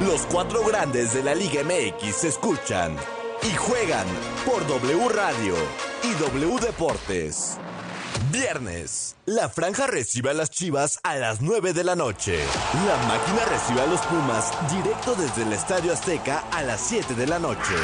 Los 0.00 0.26
cuatro 0.26 0.64
grandes 0.64 1.14
de 1.14 1.22
la 1.22 1.34
Liga 1.34 1.62
MX 1.62 2.14
se 2.14 2.28
escuchan 2.28 2.96
y 3.42 3.54
juegan 3.54 4.06
por 4.44 4.66
W 4.66 5.08
Radio 5.08 5.54
y 6.02 6.12
W 6.14 6.58
Deportes. 6.60 7.58
Viernes, 8.30 9.16
la 9.24 9.48
franja 9.48 9.86
recibe 9.86 10.30
a 10.30 10.34
las 10.34 10.50
Chivas 10.50 10.98
a 11.04 11.14
las 11.14 11.40
9 11.40 11.72
de 11.72 11.84
la 11.84 11.94
noche. 11.94 12.38
La 12.86 12.96
máquina 13.06 13.44
recibe 13.44 13.80
a 13.82 13.86
los 13.86 14.00
Pumas 14.00 14.52
directo 14.70 15.14
desde 15.14 15.42
el 15.42 15.52
Estadio 15.52 15.92
Azteca 15.92 16.44
a 16.50 16.62
las 16.62 16.80
7 16.80 17.14
de 17.14 17.26
la 17.26 17.38
noche. 17.38 17.74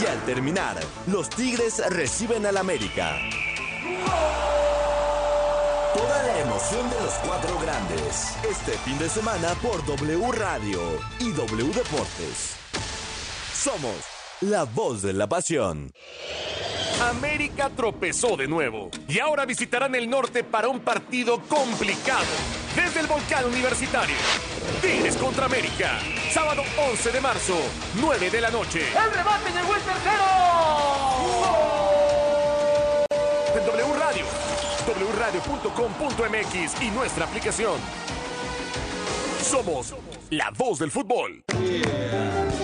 Y 0.00 0.06
al 0.06 0.22
terminar, 0.26 0.76
los 1.06 1.30
Tigres 1.30 1.82
reciben 1.90 2.44
al 2.44 2.58
América. 2.58 3.16
Emoción 6.58 6.90
de 6.90 7.00
los 7.00 7.14
cuatro 7.24 7.56
grandes. 7.60 8.36
Este 8.42 8.72
fin 8.78 8.98
de 8.98 9.08
semana 9.08 9.50
por 9.62 9.84
W 9.86 10.32
Radio 10.32 10.80
y 11.20 11.30
W 11.30 11.72
Deportes. 11.72 12.56
Somos 13.54 13.94
la 14.40 14.64
voz 14.64 15.02
de 15.02 15.12
la 15.12 15.28
pasión. 15.28 15.92
América 17.00 17.70
tropezó 17.70 18.36
de 18.36 18.48
nuevo 18.48 18.90
y 19.06 19.20
ahora 19.20 19.46
visitarán 19.46 19.94
el 19.94 20.10
norte 20.10 20.42
para 20.42 20.68
un 20.68 20.80
partido 20.80 21.40
complicado. 21.42 22.26
Desde 22.74 23.00
el 23.00 23.06
volcán 23.06 23.44
universitario. 23.44 24.16
Tigres 24.82 25.16
contra 25.16 25.46
América. 25.46 26.00
Sábado 26.32 26.64
11 26.90 27.12
de 27.12 27.20
marzo, 27.20 27.56
9 28.00 28.30
de 28.30 28.40
la 28.40 28.50
noche. 28.50 28.80
¡El 28.80 29.12
remate 29.12 29.50
llegó 29.52 29.76
el 29.76 29.82
tercero! 29.82 30.97
wradio.com.mx 35.28 36.82
y 36.82 36.90
nuestra 36.90 37.26
aplicación. 37.26 37.78
Somos 39.42 39.94
la 40.30 40.50
voz 40.56 40.78
del 40.78 40.90
fútbol. 40.90 41.42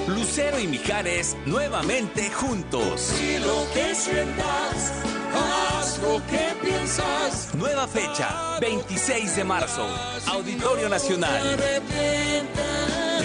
Lucero 0.09 0.59
y 0.59 0.67
Mijares 0.67 1.37
nuevamente 1.47 2.31
juntos. 2.31 3.13
Y 3.21 3.39
lo 3.39 3.67
que 3.73 3.95
sientas, 3.95 4.93
haz 5.35 5.99
lo 6.03 6.23
que 6.27 6.67
piensas. 6.67 7.55
Nueva 7.55 7.87
fecha, 7.87 8.59
26 8.61 9.37
de 9.37 9.45
marzo, 9.45 9.87
Auditorio 10.29 10.89
Nacional. 10.89 11.59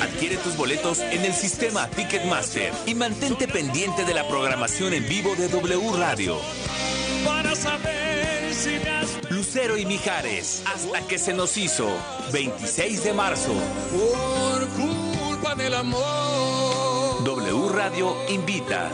Adquiere 0.01 0.37
tus 0.37 0.55
boletos 0.55 0.99
en 0.99 1.23
el 1.25 1.33
sistema 1.33 1.87
Ticketmaster 1.87 2.71
y 2.85 2.95
mantente 2.95 3.47
pendiente 3.47 4.05
de 4.05 4.13
la 4.13 4.27
programación 4.27 4.93
en 4.93 5.07
vivo 5.07 5.35
de 5.35 5.47
W 5.49 5.97
Radio. 5.97 6.37
Para 7.25 7.55
saber 7.55 7.98
Lucero 9.49 9.77
y 9.79 9.85
Mijares, 9.87 10.63
hasta 10.67 11.07
que 11.07 11.17
se 11.17 11.33
nos 11.33 11.57
hizo, 11.57 11.89
26 12.31 13.03
de 13.03 13.13
marzo. 13.13 13.51
por 13.91 14.67
culpa 14.77 15.55
del 15.55 15.73
amor. 15.73 17.23
W 17.23 17.69
Radio 17.69 18.15
invita. 18.29 18.91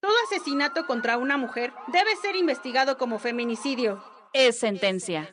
Todo 0.00 0.12
asesinato 0.30 0.86
contra 0.86 1.18
una 1.18 1.36
mujer 1.36 1.72
debe 1.88 2.14
ser 2.22 2.36
investigado 2.36 2.98
como 2.98 3.18
feminicidio. 3.18 4.00
Es 4.32 4.60
sentencia. 4.60 5.32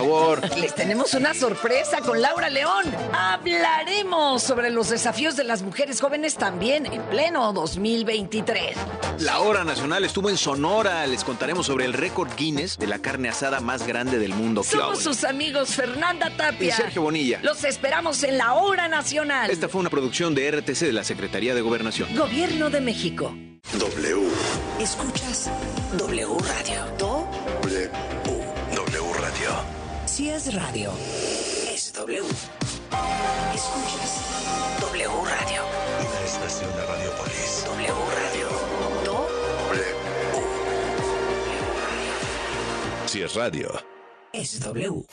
Les 0.57 0.73
tenemos 0.73 1.13
una 1.13 1.33
sorpresa 1.35 1.99
con 2.01 2.19
Laura 2.21 2.49
León. 2.49 2.85
Hablaremos 3.13 4.41
sobre 4.41 4.71
los 4.71 4.89
desafíos 4.89 5.35
de 5.35 5.43
las 5.43 5.61
mujeres 5.61 6.01
jóvenes 6.01 6.35
también 6.35 6.87
en 6.87 7.03
pleno 7.03 7.53
2023. 7.53 8.77
La 9.19 9.41
hora 9.41 9.63
nacional 9.63 10.03
estuvo 10.03 10.31
en 10.31 10.37
Sonora. 10.37 11.05
Les 11.05 11.23
contaremos 11.23 11.67
sobre 11.67 11.85
el 11.85 11.93
récord 11.93 12.29
Guinness 12.35 12.79
de 12.79 12.87
la 12.87 12.97
carne 12.97 13.29
asada 13.29 13.59
más 13.59 13.85
grande 13.85 14.17
del 14.17 14.33
mundo. 14.33 14.63
Somos 14.63 15.03
sus 15.03 15.23
amigos 15.23 15.75
Fernanda 15.75 16.31
Tapia 16.35 16.69
Y 16.69 16.71
Sergio 16.71 17.03
Bonilla. 17.03 17.39
Los 17.43 17.63
esperamos 17.63 18.23
en 18.23 18.39
la 18.39 18.55
hora 18.55 18.87
nacional. 18.87 19.51
Esta 19.51 19.69
fue 19.69 19.81
una 19.81 19.91
producción 19.91 20.33
de 20.33 20.49
RTC 20.49 20.79
de 20.79 20.93
la 20.93 21.03
Secretaría 21.03 21.53
de 21.53 21.61
Gobernación. 21.61 22.15
Gobierno 22.15 22.71
de 22.71 22.81
México. 22.81 23.35
W. 23.77 24.27
Escuchas 24.79 25.51
W 25.97 26.27
Radio. 26.39 26.85
Do. 26.97 27.27
W. 27.61 27.89
W 27.89 27.89
Radio. 27.89 28.20
Si 30.21 30.29
es 30.29 30.53
radio, 30.53 30.91
es 31.73 31.93
W. 31.93 32.21
Escuchas 33.55 34.21
W 34.79 35.09
Radio. 35.25 35.63
Una 35.99 36.21
estación 36.23 36.71
de 36.75 36.85
Radiopolis. 36.85 37.63
W 37.65 37.87
Radio. 37.87 38.47
Do. 39.03 39.27
W. 39.69 39.83
Si 43.07 43.23
es 43.23 43.33
radio. 43.33 43.81
Es 44.31 44.59
W. 44.59 45.03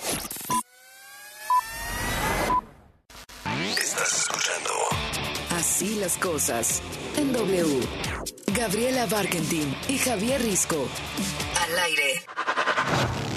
Estás 3.78 4.12
escuchando. 4.12 4.70
Así 5.56 5.94
las 5.94 6.18
cosas. 6.18 6.82
En 7.16 7.32
W. 7.32 7.80
Gabriela 8.48 9.06
Barkentin 9.06 9.74
y 9.88 9.96
Javier 9.96 10.42
Risco. 10.42 10.86
Al 11.62 11.78
aire. 11.78 12.26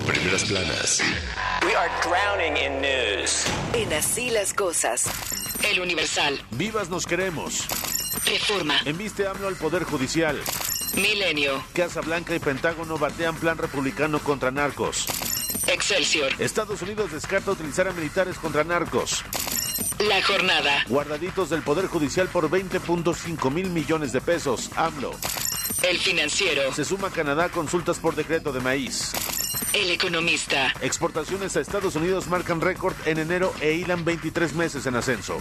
Primeras 0.05 0.43
planas. 0.45 1.01
We 1.63 1.75
are 1.75 1.89
drowning 2.01 2.57
in 2.57 2.81
news. 2.81 3.45
En 3.73 3.93
Así 3.93 4.29
las 4.31 4.53
cosas. 4.53 5.05
El 5.63 5.79
Universal. 5.79 6.41
Vivas 6.51 6.89
nos 6.89 7.05
queremos. 7.05 7.67
Reforma. 8.25 8.79
Enviste 8.85 9.27
AMLO 9.27 9.47
al 9.47 9.55
Poder 9.55 9.83
Judicial. 9.83 10.39
Milenio. 10.95 11.63
Casa 11.73 12.01
Blanca 12.01 12.35
y 12.35 12.39
Pentágono 12.39 12.97
batean 12.97 13.35
plan 13.35 13.57
republicano 13.57 14.19
contra 14.19 14.49
narcos. 14.49 15.05
Excelsior. 15.67 16.31
Estados 16.39 16.81
Unidos 16.81 17.11
descarta 17.11 17.51
utilizar 17.51 17.87
a 17.87 17.93
militares 17.93 18.37
contra 18.37 18.63
narcos. 18.63 19.23
La 19.99 20.21
jornada. 20.23 20.83
Guardaditos 20.89 21.49
del 21.51 21.61
Poder 21.61 21.85
Judicial 21.85 22.27
por 22.27 22.49
20.5 22.49 23.51
mil 23.51 23.69
millones 23.69 24.11
de 24.11 24.21
pesos. 24.21 24.71
AMLO. 24.75 25.11
El 25.83 25.97
financiero. 25.97 26.73
Se 26.73 26.85
suma 26.85 27.09
Canadá 27.09 27.45
a 27.45 27.49
consultas 27.49 27.97
por 27.99 28.15
decreto 28.15 28.51
de 28.51 28.59
maíz. 28.59 29.11
El 29.73 29.89
economista. 29.91 30.73
Exportaciones 30.81 31.55
a 31.55 31.61
Estados 31.61 31.95
Unidos 31.95 32.27
marcan 32.27 32.61
récord 32.61 32.95
en 33.05 33.19
enero 33.19 33.53
e 33.61 33.73
hilan 33.73 34.03
23 34.03 34.53
meses 34.53 34.85
en 34.85 34.95
ascenso. 34.95 35.37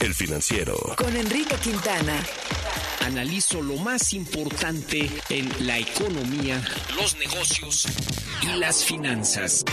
El 0.00 0.14
financiero. 0.14 0.76
Con 0.96 1.16
Enrique 1.16 1.54
Quintana. 1.56 2.20
Analizo 3.00 3.62
lo 3.62 3.76
más 3.76 4.12
importante 4.12 5.10
en 5.28 5.66
la 5.66 5.78
economía, 5.78 6.62
los 6.96 7.16
negocios 7.16 7.86
y 8.42 8.58
las 8.58 8.84
finanzas. 8.84 9.64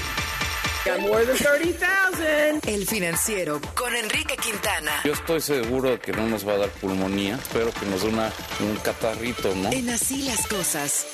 El 2.65 2.87
financiero. 2.87 3.59
Con 3.75 3.95
Enrique 3.95 4.35
Quintana. 4.37 4.91
Yo 5.03 5.13
estoy 5.13 5.41
seguro 5.41 5.91
de 5.91 5.99
que 5.99 6.11
no 6.13 6.25
nos 6.27 6.47
va 6.47 6.53
a 6.53 6.57
dar 6.57 6.69
pulmonía. 6.69 7.35
Espero 7.35 7.71
que 7.71 7.85
nos 7.85 8.01
dé 8.01 8.09
una- 8.09 8.31
un 8.61 8.75
catarrito, 8.77 9.53
¿no? 9.55 9.71
En 9.71 9.89
Así 9.89 10.23
las 10.23 10.47
cosas. 10.47 11.05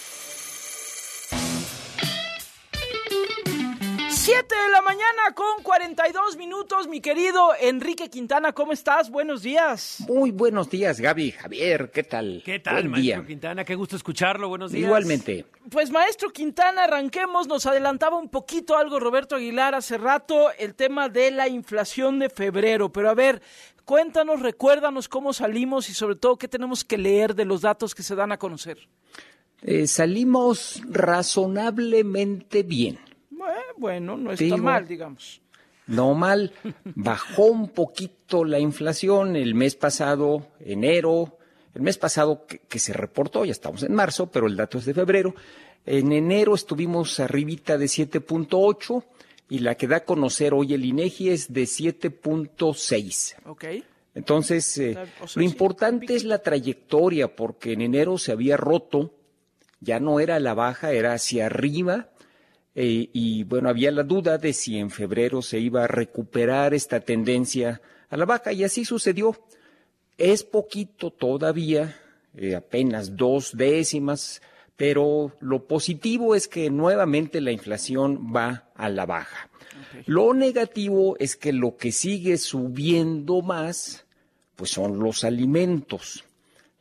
7 4.48 4.64
de 4.64 4.72
la 4.72 4.82
mañana 4.84 5.34
con 5.34 5.64
42 5.64 6.38
minutos, 6.38 6.88
mi 6.88 7.02
querido 7.02 7.50
Enrique 7.60 8.12
Quintana, 8.12 8.54
¿cómo 8.54 8.74
estás? 8.74 9.10
Buenos 9.10 9.42
días. 9.42 10.04
Muy 10.08 10.30
buenos 10.30 10.70
días, 10.70 11.00
Gaby, 11.00 11.32
Javier, 11.32 11.90
¿qué 11.92 12.04
tal? 12.04 12.44
¿Qué 12.46 12.60
tal, 12.60 12.76
Buen 12.76 12.92
maestro 12.92 13.22
día. 13.22 13.28
Quintana? 13.28 13.66
Qué 13.66 13.74
gusto 13.74 13.96
escucharlo. 13.96 14.48
Buenos 14.48 14.72
días. 14.72 14.86
Igualmente. 14.86 15.48
Pues 15.72 15.90
maestro 15.90 16.30
Quintana, 16.30 16.84
arranquemos, 16.84 17.48
nos 17.48 17.66
adelantaba 17.66 18.18
un 18.18 18.30
poquito 18.30 18.78
algo 18.78 19.00
Roberto 19.00 19.36
Aguilar 19.36 19.74
hace 19.74 19.98
rato, 19.98 20.52
el 20.60 20.76
tema 20.76 21.10
de 21.10 21.32
la 21.32 21.48
inflación 21.48 22.20
de 22.20 22.30
febrero, 22.30 22.92
pero 22.92 23.10
a 23.10 23.16
ver, 23.16 23.42
cuéntanos, 23.84 24.42
recuérdanos 24.42 25.10
cómo 25.10 25.34
salimos 25.34 25.90
y 25.90 25.96
sobre 25.96 26.18
todo 26.18 26.38
qué 26.38 26.48
tenemos 26.48 26.84
que 26.86 27.00
leer 27.00 27.34
de 27.34 27.46
los 27.46 27.62
datos 27.62 27.96
que 27.96 28.04
se 28.04 28.14
dan 28.14 28.32
a 28.32 28.38
conocer. 28.38 28.78
Eh, 29.64 29.88
salimos 29.88 30.84
razonablemente 30.88 32.62
bien. 32.62 33.00
Bueno, 33.78 34.18
no 34.18 34.32
está 34.32 34.44
Digo- 34.44 34.58
mal, 34.58 34.88
digamos. 34.88 35.42
No 35.88 36.16
mal, 36.16 36.52
bajó 36.84 37.46
un 37.46 37.70
poquito 37.70 38.44
la 38.44 38.58
inflación 38.58 39.36
el 39.36 39.54
mes 39.54 39.76
pasado, 39.76 40.48
enero, 40.60 41.38
el 41.76 41.82
mes 41.84 41.98
pasado 42.00 42.48
que, 42.48 42.58
que 42.60 42.80
se 42.80 42.92
reportó, 42.94 43.46
ya 43.46 43.52
estamos 43.52 43.84
en 43.84 43.94
marzo, 43.94 44.26
pero 44.32 44.48
el 44.48 44.56
dato 44.56 44.80
es 44.80 44.86
de 44.86 44.96
febrero. 44.96 45.36
En 45.86 46.12
enero 46.12 46.56
estuvimos 46.56 47.20
arribita 47.20 47.78
de 47.78 47.86
7.8 47.86 49.04
y 49.50 49.60
la 49.60 49.76
que 49.76 49.86
da 49.88 49.98
a 49.98 50.06
conocer 50.06 50.56
hoy 50.56 50.74
el 50.74 50.86
INEGI 50.86 51.30
es 51.30 51.54
de 51.54 51.68
7.6. 51.68 53.36
Ok. 53.46 53.66
Entonces, 54.16 54.78
eh, 54.78 54.92
O 54.92 54.94
sea, 54.94 55.06
lo 55.22 55.28
sí, 55.28 55.44
importante 55.44 56.16
es 56.16 56.24
la 56.24 56.40
trayectoria, 56.40 57.36
porque 57.36 57.74
en 57.74 57.82
enero 57.82 58.18
se 58.18 58.32
había 58.32 58.58
roto, 58.58 59.14
ya 59.82 60.00
no 60.00 60.20
era 60.20 60.40
la 60.40 60.54
baja, 60.54 60.94
era 60.94 61.14
hacia 61.14 61.48
arriba, 61.48 62.10
eh, 62.76 63.10
y 63.14 63.46
bueno, 63.46 63.70
había 63.70 63.90
la 63.92 64.04
duda 64.04 64.38
de 64.38 64.52
si 64.52 64.78
en 64.78 64.92
febrero 64.92 65.42
se 65.42 65.60
iba 65.60 65.86
a 65.86 65.88
recuperar 65.88 66.74
esta 66.74 67.00
tendencia 67.00 67.82
a 68.10 68.18
la 68.18 68.26
baja, 68.26 68.52
y 68.52 68.66
así 68.66 68.84
sucedió. 68.84 69.36
Es 70.18 70.44
poquito 70.44 71.10
todavía, 71.10 71.98
eh, 72.36 72.54
apenas 72.54 73.16
dos 73.16 73.56
décimas, 73.56 74.42
pero 74.76 75.34
lo 75.40 75.68
positivo 75.68 76.36
es 76.36 76.50
que 76.50 76.70
nuevamente 76.70 77.40
la 77.40 77.52
inflación 77.52 78.34
va 78.36 78.70
a 78.76 78.90
la 78.90 79.06
baja. 79.06 79.50
Lo 80.06 80.34
negativo 80.34 81.16
es 81.18 81.38
que 81.38 81.54
lo 81.54 81.78
que 81.78 81.94
sigue 81.94 82.38
subiendo 82.38 83.42
más, 83.42 84.06
pues 84.58 84.72
son 84.72 85.00
los 85.00 85.24
alimentos. 85.24 86.26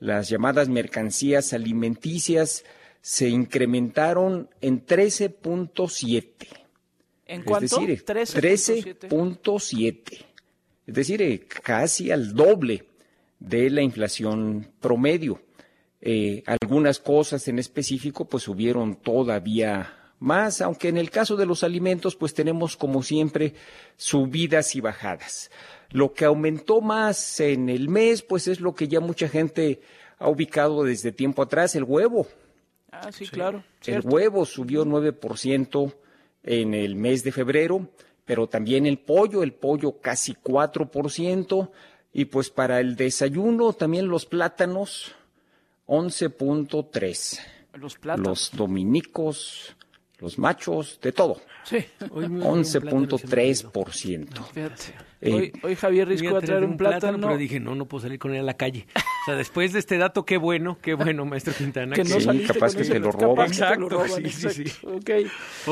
Las 0.01 0.29
llamadas 0.29 0.69
mercancías 0.69 1.53
alimenticias 1.53 2.65
se 3.05 3.29
incrementaron 3.29 4.49
en 4.63 4.87
13.7. 4.87 6.49
¿En 7.27 7.41
Es 7.41 7.47
cuánto? 7.47 7.79
decir, 7.81 8.03
13.7. 8.03 9.11
13.7. 9.11 10.25
Es 10.87 10.95
decir, 10.95 11.47
casi 11.47 12.11
al 12.11 12.33
doble 12.33 12.87
de 13.39 13.69
la 13.69 13.83
inflación 13.83 14.73
promedio. 14.81 15.43
Eh, 16.01 16.45
algunas 16.47 16.99
cosas 16.99 17.47
en 17.47 17.59
específico 17.59 18.25
pues 18.25 18.45
subieron 18.45 18.97
todavía 18.97 20.15
más, 20.19 20.63
aunque 20.63 20.89
en 20.89 20.97
el 20.97 21.11
caso 21.11 21.37
de 21.37 21.45
los 21.45 21.63
alimentos 21.63 22.17
pues 22.17 22.33
tenemos 22.33 22.75
como 22.75 23.03
siempre 23.03 23.53
subidas 23.99 24.75
y 24.77 24.81
bajadas. 24.81 25.51
Lo 25.91 26.15
que 26.15 26.25
aumentó 26.25 26.81
más 26.81 27.39
en 27.41 27.69
el 27.69 27.91
mes 27.91 28.23
pues 28.23 28.49
es 28.49 28.61
lo 28.61 28.75
que 28.75 28.89
ya 28.89 29.01
mucha 29.01 29.29
gente 29.29 29.83
ha 30.17 30.31
ubicado 30.31 30.85
desde 30.85 31.13
tiempo 31.13 31.43
atrás, 31.43 31.75
el 31.77 31.85
huevo. 31.85 32.27
Ah, 33.03 33.13
sí, 33.13 33.27
claro. 33.27 33.65
El 33.85 34.03
huevo 34.05 34.47
subió 34.47 34.85
9% 34.85 35.95
en 36.45 36.75
el 36.75 36.95
mes 36.95 37.25
de 37.25 37.33
febrero, 37.33 37.89
pero 38.25 38.47
también 38.47 38.87
el 38.87 38.99
pollo, 38.99 39.43
el 39.43 39.53
pollo 39.53 40.01
casi 40.01 40.35
4%, 40.35 41.71
y 42.13 42.27
pues 42.27 42.51
para 42.51 42.79
el 42.81 42.95
desayuno 42.97 43.73
también 43.73 44.07
los 44.09 44.27
plátanos 44.27 45.15
11.3. 45.87 47.41
Los 47.75 47.99
plátanos. 47.99 48.29
Los 48.29 48.51
dominicos, 48.57 49.77
los 50.19 50.39
machos, 50.39 50.99
de 51.03 51.13
todo. 51.13 51.43
Sí. 51.65 51.85
11.3%. 51.99 54.81
Eh, 55.25 55.33
hoy, 55.33 55.53
hoy 55.63 55.75
Javier 55.75 56.07
Risco 56.09 56.33
va 56.33 56.39
a 56.39 56.43
traer 56.43 56.65
un 56.65 56.77
plátano. 56.77 57.27
Pero 57.29 57.39
dije, 57.39 57.59
no, 57.61 57.75
no 57.75 57.87
puedo 57.87 58.03
salir 58.03 58.19
con 58.19 58.33
él 58.35 58.41
a 58.41 58.43
la 58.45 58.55
calle. 58.57 58.87
O 58.97 59.25
sea, 59.27 59.35
después 59.37 59.73
de 59.73 59.79
este 59.79 59.97
dato, 59.99 60.25
qué 60.25 60.37
bueno, 60.37 60.79
qué 60.83 60.95
bueno, 60.95 61.25
maestro 61.25 61.55
Quintana. 61.55 61.97
Que 61.97 62.05
no 62.05 62.17
Sí, 62.17 62.21
saliste 62.23 62.53
capaz 62.55 62.75
con 62.75 62.83
que 62.83 62.89
te 62.91 62.99
lo 62.99 63.11
roban. 63.11 63.37
lo 63.37 63.53
Exacto, 63.53 63.89
roban, 63.89 64.09
sí, 64.25 64.31
sí, 64.31 64.49
sí. 64.51 64.63
exacto. 64.63 64.89
Ok. 64.97 65.11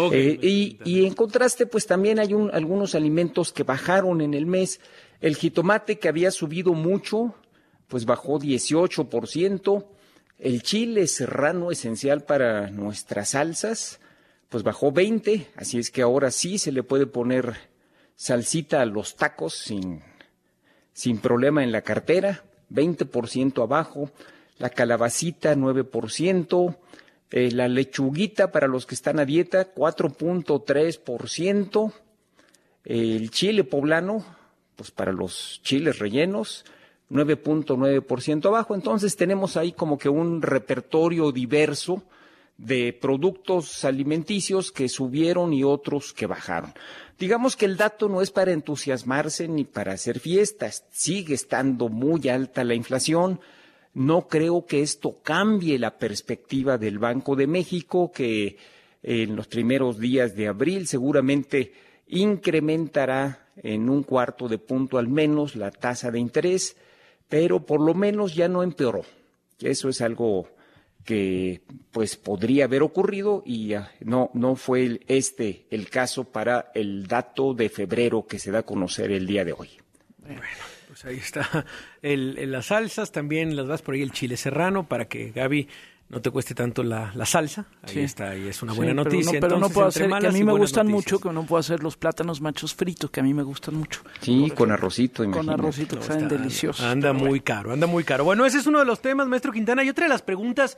Ok, 0.07 0.13
Eh, 0.15 0.39
y, 0.43 0.79
y 0.85 1.05
en 1.05 1.15
contraste, 1.15 1.67
pues 1.67 1.87
también 1.87 2.19
hay 2.19 2.33
un- 2.35 2.51
algunos 2.53 2.95
alimentos 2.95 3.53
que 3.53 3.63
bajaron 3.63 4.21
en 4.23 4.35
el 4.35 4.47
mes. 4.47 4.81
El 5.21 5.37
jitomate 5.37 5.99
que 5.99 6.09
había 6.09 6.31
subido 6.31 6.73
mucho, 6.73 7.35
pues 7.89 8.07
bajó 8.07 8.39
18%. 8.39 9.87
El 10.39 10.63
chile 10.63 11.07
serrano 11.07 11.71
esencial 11.71 12.25
para 12.25 12.71
nuestras 12.71 13.31
salsas, 13.31 14.01
pues 14.49 14.63
bajó 14.65 14.91
20. 14.93 15.47
Así 15.57 15.79
es 15.79 15.91
que 15.91 16.03
ahora 16.03 16.31
sí 16.31 16.59
se 16.59 16.73
le 16.73 16.83
puede 16.83 17.07
poner 17.07 17.55
salsita 18.17 18.81
a 18.81 18.87
los 18.87 19.17
tacos 19.17 19.55
sin, 19.55 20.03
sin 20.93 21.19
problema 21.19 21.63
en 21.63 21.73
la 21.73 21.83
cartera, 21.83 22.45
20% 22.71 23.63
abajo, 23.63 24.11
la 24.59 24.71
calabacita 24.71 25.55
9%, 25.55 26.77
eh, 27.31 27.51
la 27.51 27.69
lechuguita 27.69 28.53
para 28.53 28.69
los 28.69 28.87
que 28.87 28.95
están 28.95 29.19
a 29.19 29.25
dieta 29.25 29.75
4.3%, 29.75 31.93
el 32.85 33.31
chile 33.31 33.65
poblano, 33.65 34.25
pues 34.77 34.91
para 34.91 35.13
los 35.13 35.61
chiles 35.63 35.99
rellenos 35.99 36.65
9.9% 37.11 38.47
abajo, 38.47 38.75
entonces 38.75 39.17
tenemos 39.17 39.57
ahí 39.57 39.73
como 39.73 39.99
que 39.99 40.09
un 40.09 40.43
repertorio 40.43 41.31
diverso 41.31 42.03
de 42.63 42.93
productos 42.93 43.85
alimenticios 43.85 44.71
que 44.71 44.89
subieron 44.89 45.53
y 45.53 45.65
otros 45.65 46.13
que 46.13 46.27
bajaron. 46.27 46.73
Digamos 47.19 47.57
que 47.57 47.67
el 47.67 47.77
dato 47.77 48.09
no 48.09 48.23
es 48.23 48.31
para 48.31 48.53
entusiasmarse 48.53 49.49
ni 49.49 49.65
para 49.65 49.95
hacer 49.95 50.21
fiestas, 50.21 50.85
sigue 50.93 51.35
estando 51.35 51.89
muy 51.89 52.29
alta 52.29 52.63
la 52.63 52.75
inflación. 52.75 53.41
No 53.95 54.29
creo 54.29 54.65
que 54.65 54.81
esto 54.81 55.19
cambie 55.23 55.79
la 55.79 55.99
perspectiva 55.99 56.79
del 56.79 57.01
Banco 57.01 57.35
de 57.35 57.49
México, 57.49 58.13
que 58.13 58.57
en 59.03 59.35
los 59.35 59.49
primeros 59.49 59.99
días 59.99 60.37
de 60.37 60.47
abril 60.47 60.87
seguramente 60.87 61.73
incrementará 62.07 63.49
en 63.57 63.91
un 63.91 64.05
cuarto 64.05 64.49
de 64.49 64.59
punto 64.59 64.99
al 64.99 65.09
menos 65.09 65.57
la 65.57 65.73
tasa 65.73 66.13
de 66.13 66.21
interés, 66.21 66.77
pero 67.29 67.67
por 67.67 67.81
lo 67.81 67.95
menos 67.95 68.37
ya 68.37 68.47
no 68.47 68.63
empeoró. 68.63 69.03
Eso 69.61 69.89
es 69.89 70.01
algo 70.01 70.49
que 71.05 71.63
pues 71.91 72.17
podría 72.17 72.65
haber 72.67 72.83
ocurrido 72.83 73.43
y 73.45 73.75
no 74.01 74.31
no 74.35 74.55
fue 74.57 75.01
este 75.09 75.67
el 75.71 75.89
caso 75.91 76.25
para 76.25 76.71
el 76.75 77.07
dato 77.07 77.55
de 77.55 77.69
febrero 77.69 78.27
que 78.27 78.39
se 78.39 78.51
da 78.51 78.61
a 78.61 78.63
conocer 78.63 79.11
el 79.11 79.27
día 79.27 79.45
de 79.45 79.53
hoy. 79.53 79.71
Pues 80.89 81.05
ahí 81.05 81.17
está 81.17 81.65
el- 82.03 82.51
las 82.51 82.67
salsas, 82.67 83.13
también 83.13 83.57
las 83.57 83.67
vas 83.67 83.83
por 83.83 83.95
ahí 83.95 84.03
el 84.03 84.13
chile 84.13 84.37
serrano 84.37 84.87
para 84.89 85.07
que 85.07 85.31
Gaby 85.31 85.69
no 86.13 86.21
te 86.21 86.31
cueste 86.31 86.55
tanto 86.55 86.83
la, 86.85 87.11
la 87.15 87.25
salsa. 87.27 87.65
Ahí 87.83 87.95
Sí. 87.95 88.01
está, 88.01 88.37
y 88.37 88.47
es 88.47 88.63
una 88.63 88.73
Sí, 88.73 88.77
buena 88.77 88.93
pero 88.93 89.05
no- 89.05 89.11
noticia. 89.17 89.41
Pero 89.41 89.59
no, 89.59 89.71
puedo 89.71 89.89
hacer, 89.89 90.09
que 90.09 90.27
a 90.27 90.31
mí 90.31 90.45
me 90.45 90.53
gustan 90.53 90.87
noticias. 90.87 91.13
mucho, 91.15 91.19
que 91.29 91.35
no 91.35 91.45
puedo 91.47 91.59
hacer 91.59 91.83
los 91.83 91.97
plátanos 91.97 92.41
machos 92.43 92.75
fritos, 92.75 93.11
que 93.11 93.21
a 93.21 93.23
mí 93.23 93.33
me 93.35 93.43
gustan 93.43 93.75
mucho. 93.75 94.03
Sí, 94.21 94.53
con 94.55 94.71
arrocito, 94.71 95.25
Con 95.25 95.33
imagínate. 95.33 95.61
arrocito, 95.63 95.97
que 95.99 96.05
saben 96.05 96.29
deliciosos. 96.29 96.85
Anda 96.85 97.13
muy 97.13 97.41
caro, 97.41 97.73
anda 97.73 97.87
muy 97.87 98.05
caro. 98.05 98.25
Bueno, 98.25 98.45
ese 98.47 98.59
es 98.59 98.67
uno 98.67 98.79
de 98.79 98.85
los 98.85 99.01
temas, 99.01 99.27
maestro 99.27 99.51
Quintana. 99.53 99.83
Y 99.83 99.89
otra 99.89 100.05
de 100.05 100.11
las 100.11 100.23
preguntas 100.23 100.77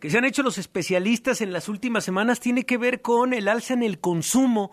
que 0.00 0.10
se 0.10 0.18
han 0.18 0.24
hecho 0.24 0.42
los 0.42 0.58
especialistas 0.58 1.40
en 1.42 1.52
las 1.52 1.68
últimas 1.68 2.02
semanas 2.02 2.40
tiene 2.40 2.66
que 2.66 2.76
ver 2.76 3.00
con 3.02 3.32
el 3.34 3.46
alza 3.46 3.74
en 3.74 3.84
el 3.84 4.00
consumo. 4.00 4.72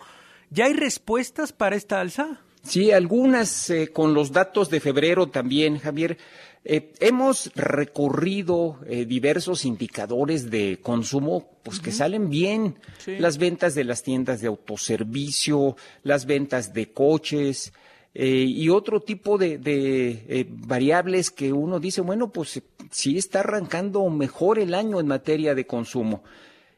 ¿Ya 0.50 0.66
hay 0.66 0.74
respuestas 0.74 1.54
para 1.54 1.76
esta 1.76 2.02
alza? 2.02 2.42
Sí, 2.64 2.92
algunas 2.92 3.70
eh, 3.70 3.90
con 3.94 4.14
los 4.14 4.32
datos 4.34 4.70
de 4.72 4.80
febrero 4.80 5.28
también, 5.28 5.78
Javier. 5.80 6.18
Eh, 6.66 6.94
hemos 7.00 7.52
recorrido 7.56 8.80
eh, 8.86 9.06
diversos 9.06 9.64
indicadores 9.66 10.52
de 10.52 10.80
consumo, 10.82 11.50
pues 11.64 11.80
que 11.80 11.92
salen 11.92 12.30
bien. 12.30 12.76
Sí. 12.98 13.18
Las 13.18 13.38
ventas 13.38 13.76
de 13.76 13.86
las 13.86 14.04
tiendas 14.04 14.42
de 14.42 14.48
autoservicio, 14.48 15.78
las 16.04 16.26
ventas 16.26 16.74
de 16.74 16.92
coches 16.92 17.72
eh, 18.14 18.28
y 18.28 18.70
otro 18.70 19.00
tipo 19.02 19.38
de, 19.38 19.58
de, 19.58 20.48
variables 20.50 21.32
que 21.32 21.54
uno 21.54 21.80
dice, 21.80 22.02
bueno, 22.02 22.32
pues 22.32 22.62
sí 22.92 23.18
está 23.18 23.40
arrancando 23.40 24.08
mejor 24.10 24.60
el 24.60 24.74
año 24.74 25.00
en 25.00 25.08
materia 25.08 25.56
de 25.56 25.66
consumo. 25.66 26.24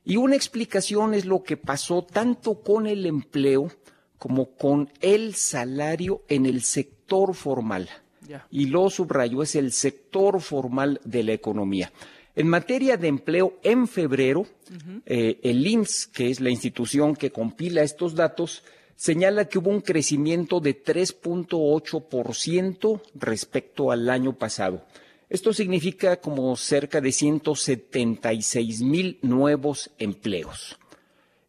Y 0.04 0.18
una 0.18 0.36
explicación 0.36 1.14
es 1.14 1.26
lo 1.26 1.44
que 1.44 1.58
pasó 1.58 2.04
tanto 2.04 2.62
con 2.62 2.86
el 2.86 3.06
empleo 3.06 3.72
como 4.18 4.56
con 4.56 4.92
el 5.00 5.34
salario 5.36 6.24
en 6.28 6.46
el 6.46 6.62
sector 6.62 7.34
formal. 7.34 7.90
Ya. 8.32 8.48
Y 8.50 8.68
lo 8.68 8.90
subrayo, 8.90 9.44
es 9.44 9.56
el 9.56 9.74
sector 9.74 10.40
formal 10.40 11.02
de 11.04 11.24
la 11.24 11.34
economía. 11.34 11.92
En 12.34 12.48
materia 12.48 12.96
de 12.96 13.10
empleo, 13.10 13.60
en 13.62 13.90
febrero, 13.90 14.48
eh, 15.06 15.38
el 15.44 15.68
INSS, 15.68 16.08
que 16.08 16.30
es 16.30 16.40
la 16.40 16.50
institución 16.50 17.14
que 17.16 17.32
compila 17.32 17.84
estos 17.84 18.16
datos, 18.16 18.64
señala 18.96 19.50
que 19.50 19.58
hubo 19.58 19.70
un 19.70 19.82
crecimiento 19.82 20.62
de 20.62 20.82
3.8% 20.82 23.02
respecto 23.16 23.92
al 23.92 24.10
año 24.10 24.38
pasado. 24.38 24.86
Esto 25.30 25.52
significa 25.54 26.22
como 26.22 26.56
cerca 26.56 27.02
de 27.02 27.12
176 27.12 28.82
mil 28.82 29.20
nuevos 29.22 29.92
empleos. 29.98 30.78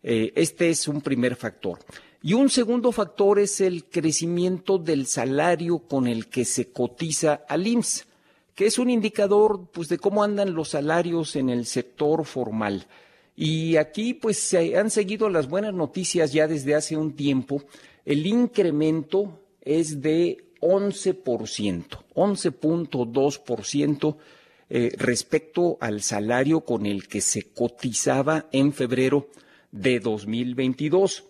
Eh, 0.03 0.33
este 0.35 0.71
es 0.71 0.89
un 0.89 1.01
primer 1.01 1.37
factor. 1.37 1.79
Y 2.23 2.35
un 2.35 2.51
segundo 2.51 2.93
factor 2.93 3.41
es 3.41 3.61
el 3.61 3.87
crecimiento 3.87 4.79
del 4.79 5.07
salario 5.07 5.81
con 5.81 6.07
el 6.07 6.29
que 6.29 6.45
se 6.45 6.71
cotiza 6.71 7.43
al 7.49 7.67
IMSS, 7.67 8.07
que 8.55 8.67
es 8.67 8.79
un 8.79 8.91
indicador 8.91 9.67
pues, 9.73 9.89
de 9.89 9.99
cómo 9.99 10.23
andan 10.23 10.55
los 10.55 10.69
salarios 10.69 11.35
en 11.35 11.51
el 11.51 11.67
sector 11.67 12.25
formal. 12.25 12.87
Y 13.35 13.75
aquí 13.77 14.15
pues 14.15 14.39
se 14.39 14.79
han 14.79 14.91
seguido 14.91 15.29
las 15.29 15.49
buenas 15.49 15.75
noticias 15.75 16.33
ya 16.33 16.47
desde 16.47 16.77
hace 16.77 16.97
un 16.97 17.17
tiempo. 17.17 17.65
El 18.05 18.25
incremento 18.27 19.41
es 19.61 20.01
de 20.01 20.45
11%, 20.61 21.87
11.2% 22.15 24.17
eh, 24.71 24.93
respecto 24.97 25.77
al 25.81 26.03
salario 26.03 26.61
con 26.61 26.87
el 26.87 27.09
que 27.09 27.21
se 27.21 27.51
cotizaba 27.53 28.47
en 28.53 28.73
febrero 28.73 29.27
de 29.73 29.99
2022. 29.99 31.25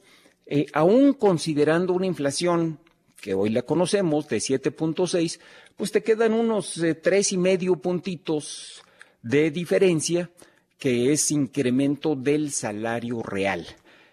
Eh, 0.55 0.67
aún 0.75 1.15
considerando 1.15 1.95
una 1.95 2.05
inflación 2.05 2.79
que 3.19 3.33
hoy 3.33 3.49
la 3.49 3.63
conocemos 3.63 4.29
de 4.29 4.37
7.6, 4.37 5.41
pues 5.79 5.93
te 5.93 6.03
quedan 6.03 6.35
unos 6.35 6.77
eh, 6.77 6.95
tres 6.95 7.33
y 7.33 7.39
medio 7.39 7.77
puntitos 7.77 8.83
de 9.23 9.51
diferencia 9.51 10.31
que 10.77 11.11
es 11.11 11.31
incremento 11.31 12.17
del 12.17 12.53
salario 12.53 13.23
real. 13.23 13.67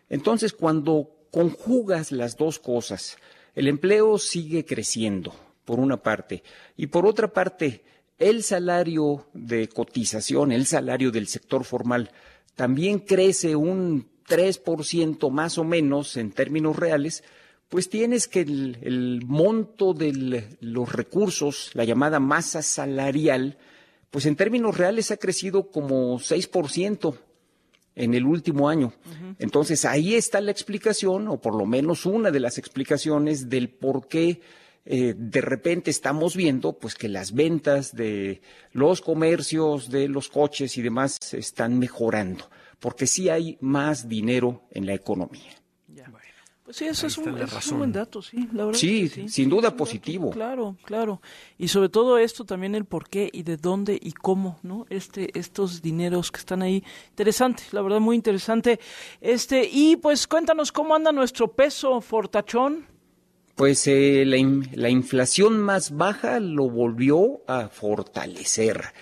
Entonces, 0.08 0.54
cuando 0.54 1.12
conjugas 1.30 2.14
las 2.14 2.38
dos 2.38 2.58
cosas, 2.58 3.18
el 3.54 3.68
empleo 3.68 4.18
sigue 4.18 4.64
creciendo, 4.64 5.36
por 5.66 5.78
una 5.78 6.02
parte, 6.02 6.42
y 6.78 6.88
por 6.88 7.06
otra 7.06 7.34
parte, 7.34 7.84
el 8.18 8.44
salario 8.44 9.28
de 9.34 9.68
cotización, 9.68 10.54
el 10.54 10.66
salario 10.66 11.12
del 11.12 11.28
sector 11.28 11.66
formal, 11.66 12.12
también 12.56 13.00
crece 13.00 13.58
un 13.58 14.08
3% 14.30 15.32
más 15.32 15.58
o 15.58 15.64
menos 15.64 16.16
en 16.16 16.32
términos 16.32 16.78
reales, 16.78 17.24
pues 17.68 17.90
tienes 17.90 18.28
que 18.28 18.42
el, 18.42 18.78
el 18.82 19.22
monto 19.26 19.94
de 19.94 20.58
los 20.62 20.94
recursos, 20.94 21.72
la 21.74 21.84
llamada 21.84 22.20
masa 22.20 22.62
salarial, 22.62 23.58
pues 24.12 24.26
en 24.26 24.36
términos 24.36 24.78
reales 24.78 25.12
ha 25.12 25.18
crecido 25.18 25.70
como 25.70 26.20
6% 26.20 27.18
en 28.00 28.14
el 28.14 28.26
último 28.26 28.70
año. 28.70 28.94
Entonces 29.40 29.84
ahí 29.84 30.16
está 30.16 30.40
la 30.40 30.52
explicación, 30.52 31.28
o 31.28 31.38
por 31.38 31.56
lo 31.56 31.66
menos 31.66 32.06
una 32.06 32.32
de 32.32 32.40
las 32.40 32.58
explicaciones 32.58 33.50
del 33.50 33.70
por 33.70 34.08
qué 34.08 34.42
eh, 34.86 35.14
de 35.18 35.42
repente 35.42 35.92
estamos 35.92 36.36
viendo 36.36 36.74
pues 36.74 36.96
que 36.96 37.10
las 37.10 37.34
ventas 37.34 37.94
de 37.94 38.42
los 38.72 39.02
comercios, 39.02 39.90
de 39.90 40.08
los 40.08 40.30
coches 40.30 40.78
y 40.78 40.82
demás 40.82 41.18
están 41.34 41.78
mejorando, 41.78 42.50
porque 42.80 43.08
sí 43.08 43.30
hay 43.30 43.58
más 43.62 44.08
dinero 44.08 44.64
en 44.72 44.86
la 44.86 44.94
economía. 44.94 45.60
Pues 46.70 46.78
sí, 46.78 46.86
eso, 46.86 47.08
es 47.08 47.18
un, 47.18 47.36
eso 47.40 47.58
es 47.58 47.72
un, 47.72 47.80
buen 47.80 47.92
dato, 47.92 48.22
sí, 48.22 48.48
la 48.54 48.66
verdad. 48.66 48.80
Sí, 48.80 49.10
sí 49.10 49.28
sin 49.28 49.50
duda 49.50 49.76
positivo. 49.76 50.30
Claro, 50.30 50.78
claro. 50.84 51.20
Y 51.58 51.68
sobre 51.68 51.90
todo 51.90 52.20
esto 52.20 52.46
también 52.46 52.76
el 52.76 52.86
por 52.86 53.10
qué 53.10 53.28
y 53.34 53.42
de 53.42 53.58
dónde 53.58 53.98
y 54.00 54.12
cómo, 54.12 54.60
¿no? 54.62 54.86
Este, 54.92 55.32
estos 55.34 55.82
dineros 55.82 56.32
que 56.32 56.38
están 56.38 56.62
ahí. 56.62 56.84
Interesante, 57.10 57.64
la 57.72 57.82
verdad, 57.82 58.00
muy 58.00 58.16
interesante. 58.16 58.80
Este, 59.20 59.68
y 59.68 59.96
pues 59.96 60.28
cuéntanos 60.28 60.72
cómo 60.72 60.94
anda 60.94 61.12
nuestro 61.12 61.54
peso 61.54 62.02
fortachón. 62.02 62.86
Pues 63.56 63.88
eh, 63.88 64.24
la, 64.28 64.38
in, 64.38 64.70
la 64.76 64.92
inflación 64.92 65.58
más 65.58 65.98
baja 65.98 66.40
lo 66.40 66.70
volvió 66.70 67.42
a 67.48 67.70
fortalecer. 67.70 68.94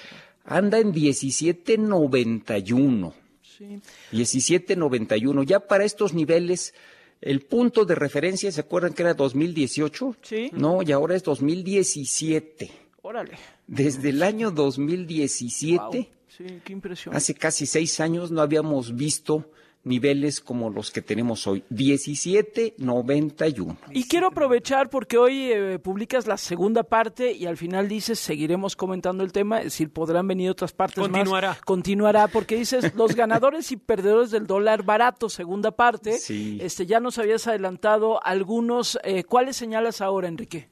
Anda 0.46 0.80
en 0.80 0.94
17.91. 0.94 3.27
Sí. 3.58 3.82
17.91. 4.12 5.46
Ya 5.46 5.60
para 5.60 5.84
estos 5.84 6.14
niveles 6.14 6.74
el 7.22 7.42
punto 7.42 7.86
de 7.86 7.96
referencia, 7.96 8.52
¿se 8.52 8.62
acuerdan 8.62 8.94
que 8.94 9.02
era 9.02 9.14
2018? 9.14 10.16
Sí. 10.22 10.50
No, 10.54 10.82
y 10.84 10.92
ahora 10.92 11.16
es 11.16 11.24
2017. 11.24 12.72
Órale. 13.02 13.38
Desde 13.66 14.10
el 14.10 14.22
año 14.22 14.52
2017, 14.52 15.78
wow. 15.78 16.08
sí, 16.28 16.62
qué 16.64 16.74
impresión. 16.74 17.16
hace 17.16 17.34
casi 17.34 17.66
seis 17.66 18.00
años, 18.00 18.32
no 18.32 18.42
habíamos 18.42 18.96
visto 18.96 19.52
niveles 19.88 20.42
como 20.42 20.70
los 20.70 20.92
que 20.92 21.02
tenemos 21.02 21.48
hoy, 21.48 21.64
17.91. 21.72 23.78
Y 23.92 24.08
quiero 24.08 24.28
aprovechar 24.28 24.90
porque 24.90 25.18
hoy 25.18 25.52
eh, 25.52 25.80
publicas 25.80 26.28
la 26.28 26.38
segunda 26.38 26.84
parte 26.84 27.32
y 27.32 27.46
al 27.46 27.58
final 27.58 27.88
dices 27.88 28.20
seguiremos 28.20 28.76
comentando 28.76 29.24
el 29.24 29.32
tema, 29.32 29.60
es 29.60 29.66
decir, 29.66 29.92
podrán 29.92 30.28
venir 30.28 30.50
otras 30.50 30.74
partes 30.74 31.00
Continuará. 31.00 31.50
más. 31.50 31.62
Continuará. 31.62 32.28
porque 32.28 32.58
dices 32.58 32.94
los 32.96 33.16
ganadores 33.16 33.72
y 33.72 33.78
perdedores 33.78 34.32
del 34.32 34.48
dólar 34.48 34.84
barato, 34.84 35.30
segunda 35.30 35.72
parte. 35.72 36.18
Sí. 36.18 36.58
Este, 36.62 36.86
ya 36.86 37.00
nos 37.00 37.18
habías 37.18 37.48
adelantado 37.48 38.24
algunos. 38.26 39.00
Eh, 39.04 39.24
¿Cuáles 39.24 39.56
señalas 39.56 40.02
ahora, 40.02 40.28
Enrique? 40.28 40.70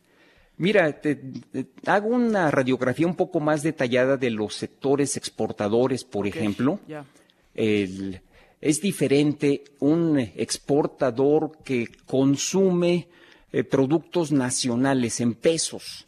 Mira, 0.57 1.01
te, 1.01 1.15
te, 1.15 1.67
hago 1.85 2.07
una 2.09 2.49
radiografía 2.49 3.05
un 3.07 3.15
poco 3.15 3.39
más 3.41 3.61
detallada 3.61 4.15
de 4.17 4.29
los 4.29 4.55
sectores 4.55 5.17
exportadores, 5.17 6.03
por 6.03 6.27
ejemplo. 6.27 6.79
ya. 6.87 7.05
El, 7.53 8.21
es 8.65 8.81
diferente 8.81 9.63
un 9.79 10.17
exportador 10.17 11.59
que 11.63 11.87
consume 12.07 13.07
eh, 13.51 13.63
productos 13.63 14.31
nacionales 14.31 15.21
en 15.21 15.35
pesos 15.35 16.07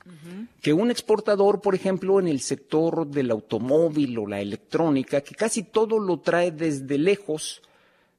que 0.60 0.74
un 0.74 0.90
exportador, 0.90 1.62
por 1.62 1.76
ejemplo, 1.76 2.20
en 2.20 2.28
el 2.28 2.42
sector 2.42 3.06
del 3.06 3.30
automóvil 3.30 4.18
o 4.18 4.26
la 4.26 4.42
electrónica, 4.42 5.22
que 5.22 5.36
casi 5.36 5.64
todo 5.64 6.00
lo 6.00 6.20
trae 6.20 6.52
desde 6.52 6.98
lejos. 6.98 7.62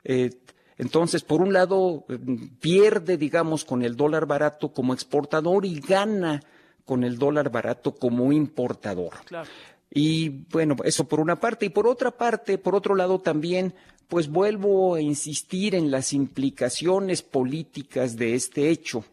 Eh, 0.04 0.30
entonces, 0.78 1.24
por 1.24 1.42
un 1.42 1.52
lado, 1.52 2.04
eh, 2.08 2.16
pierde, 2.60 3.16
digamos, 3.16 3.64
con 3.64 3.82
el 3.82 3.96
dólar 3.96 4.26
barato 4.26 4.72
como 4.72 4.94
exportador 4.94 5.66
y 5.66 5.80
gana 5.80 6.42
con 6.84 7.02
el 7.02 7.18
dólar 7.18 7.50
barato 7.50 7.96
como 7.96 8.32
importador. 8.32 9.14
Claro. 9.24 9.50
Y 9.90 10.28
bueno, 10.28 10.76
eso 10.84 11.08
por 11.08 11.18
una 11.18 11.40
parte. 11.40 11.66
Y 11.66 11.70
por 11.70 11.88
otra 11.88 12.12
parte, 12.12 12.56
por 12.56 12.76
otro 12.76 12.94
lado 12.94 13.18
también, 13.18 13.74
pues 14.08 14.28
vuelvo 14.28 14.94
a 14.94 15.00
insistir 15.02 15.74
en 15.74 15.90
las 15.90 16.12
implicaciones 16.12 17.22
políticas 17.22 18.16
de 18.16 18.34
este 18.34 18.70
hecho, 18.70 19.04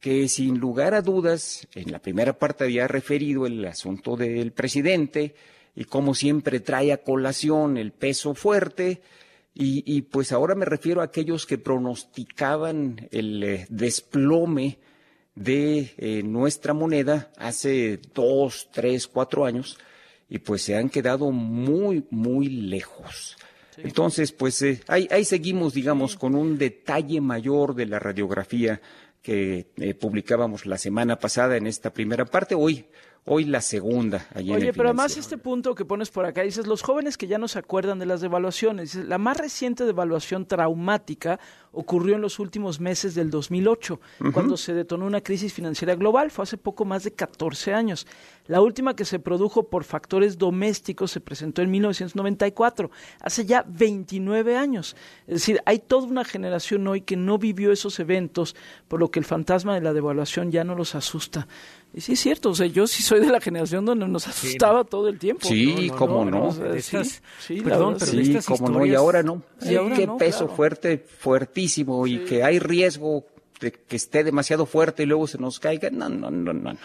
que 0.00 0.26
sin 0.28 0.58
lugar 0.58 0.94
a 0.94 1.02
dudas, 1.02 1.68
en 1.74 1.92
la 1.92 2.00
primera 2.00 2.32
parte 2.32 2.64
había 2.64 2.88
referido 2.88 3.46
el 3.46 3.64
asunto 3.66 4.16
del 4.16 4.52
presidente 4.52 5.34
y 5.76 5.84
como 5.84 6.14
siempre 6.14 6.60
trae 6.60 6.92
a 6.92 7.02
colación 7.02 7.76
el 7.76 7.92
peso 7.92 8.34
fuerte. 8.34 9.02
Y, 9.54 10.00
pues 10.02 10.32
ahora 10.32 10.54
me 10.54 10.64
refiero 10.64 11.02
a 11.02 11.04
aquellos 11.04 11.44
que 11.44 11.58
pronosticaban 11.58 13.06
el 13.10 13.44
eh, 13.44 13.66
desplome 13.68 14.78
de 15.34 15.92
eh, 15.98 16.22
nuestra 16.22 16.72
moneda 16.72 17.30
hace 17.36 18.00
dos, 18.14 18.70
tres, 18.72 19.06
cuatro 19.06 19.44
años 19.44 19.78
y 20.30 20.38
pues 20.38 20.62
se 20.62 20.74
han 20.74 20.88
quedado 20.88 21.30
muy, 21.32 22.06
muy 22.08 22.48
lejos. 22.48 23.36
Sí. 23.74 23.82
Entonces, 23.84 24.32
pues 24.32 24.60
eh, 24.62 24.80
ahí, 24.86 25.08
ahí, 25.10 25.24
seguimos, 25.24 25.74
digamos, 25.74 26.16
con 26.16 26.34
un 26.34 26.58
detalle 26.58 27.20
mayor 27.20 27.74
de 27.74 27.86
la 27.86 27.98
radiografía 27.98 28.80
que 29.22 29.68
eh, 29.76 29.94
publicábamos 29.94 30.66
la 30.66 30.76
semana 30.76 31.18
pasada 31.18 31.56
en 31.56 31.66
esta 31.66 31.92
primera 31.92 32.24
parte. 32.24 32.54
Hoy, 32.54 32.84
hoy 33.24 33.44
la 33.44 33.60
segunda. 33.60 34.26
Allí 34.34 34.50
Oye, 34.50 34.62
en 34.62 34.68
el 34.68 34.74
pero 34.74 34.88
además 34.88 35.16
este 35.16 35.38
punto 35.38 35.74
que 35.74 35.84
pones 35.84 36.10
por 36.10 36.24
acá, 36.24 36.42
dices, 36.42 36.66
los 36.66 36.82
jóvenes 36.82 37.16
que 37.16 37.26
ya 37.26 37.38
no 37.38 37.48
se 37.48 37.58
acuerdan 37.58 37.98
de 37.98 38.06
las 38.06 38.20
devaluaciones, 38.20 38.94
la 38.94 39.18
más 39.18 39.36
reciente 39.36 39.84
devaluación 39.84 40.46
traumática 40.46 41.38
ocurrió 41.70 42.16
en 42.16 42.20
los 42.20 42.38
últimos 42.38 42.80
meses 42.80 43.14
del 43.14 43.30
2008, 43.30 43.94
uh 43.94 44.24
-huh. 44.24 44.32
cuando 44.32 44.56
se 44.56 44.74
detonó 44.74 45.06
una 45.06 45.20
crisis 45.20 45.52
financiera 45.52 45.94
global, 45.94 46.30
fue 46.30 46.42
hace 46.42 46.58
poco 46.58 46.84
más 46.84 47.04
de 47.04 47.12
14 47.12 47.72
años. 47.72 48.06
La 48.46 48.60
última 48.60 48.96
que 48.96 49.04
se 49.04 49.20
produjo 49.20 49.68
por 49.68 49.84
factores 49.84 50.36
domésticos 50.36 51.12
se 51.12 51.20
presentó 51.20 51.62
en 51.62 51.70
1994, 51.70 52.90
hace 53.20 53.46
ya 53.46 53.64
29 53.66 54.56
años. 54.56 54.96
Es 55.26 55.34
decir, 55.34 55.62
hay 55.64 55.78
toda 55.78 56.08
una 56.08 56.24
generación 56.24 56.86
hoy 56.88 57.02
que 57.02 57.16
no 57.16 57.38
vivió 57.38 57.72
esos 57.72 58.00
eventos, 58.00 58.56
por 58.88 59.00
lo 59.00 59.10
que 59.10 59.20
el 59.20 59.24
fantasma 59.24 59.74
de 59.74 59.80
la 59.80 59.92
devaluación 59.92 60.50
ya 60.50 60.64
no 60.64 60.74
los 60.74 60.94
asusta. 60.94 61.46
Y 61.94 62.00
sí 62.00 62.12
es 62.12 62.20
cierto, 62.20 62.50
o 62.50 62.54
sea, 62.54 62.66
yo 62.66 62.86
sí 62.86 63.02
soy 63.02 63.20
de 63.20 63.26
la 63.26 63.40
generación 63.40 63.84
donde 63.84 64.08
nos 64.08 64.26
asustaba 64.26 64.82
sí, 64.82 64.88
todo 64.90 65.08
el 65.08 65.18
tiempo. 65.18 65.46
Sí, 65.46 65.88
no, 65.88 65.92
no, 65.92 65.98
cómo 65.98 66.24
no. 66.24 66.46
O 66.46 66.52
sea, 66.52 67.04
sí, 67.04 67.20
sí, 67.38 67.60
Perdón, 67.60 67.96
pero 67.98 68.12
sí, 68.12 68.38
cómo 68.46 68.70
no, 68.70 68.86
y 68.86 68.94
ahora 68.94 69.22
no. 69.22 69.42
Y 69.60 69.74
ahora 69.76 69.96
qué 69.96 70.06
no, 70.06 70.16
peso 70.16 70.38
claro. 70.40 70.56
fuerte, 70.56 70.98
fuertísimo, 70.98 72.06
y 72.06 72.20
que 72.24 72.42
hay 72.42 72.58
riesgo 72.58 73.26
de 73.60 73.72
que 73.72 73.96
esté 73.96 74.24
demasiado 74.24 74.64
fuerte 74.64 75.02
y 75.02 75.06
luego 75.06 75.26
se 75.26 75.36
nos 75.38 75.60
caiga. 75.60 75.90
No, 75.90 76.08
no, 76.08 76.30
no, 76.30 76.52
no. 76.54 76.72
no. 76.72 76.78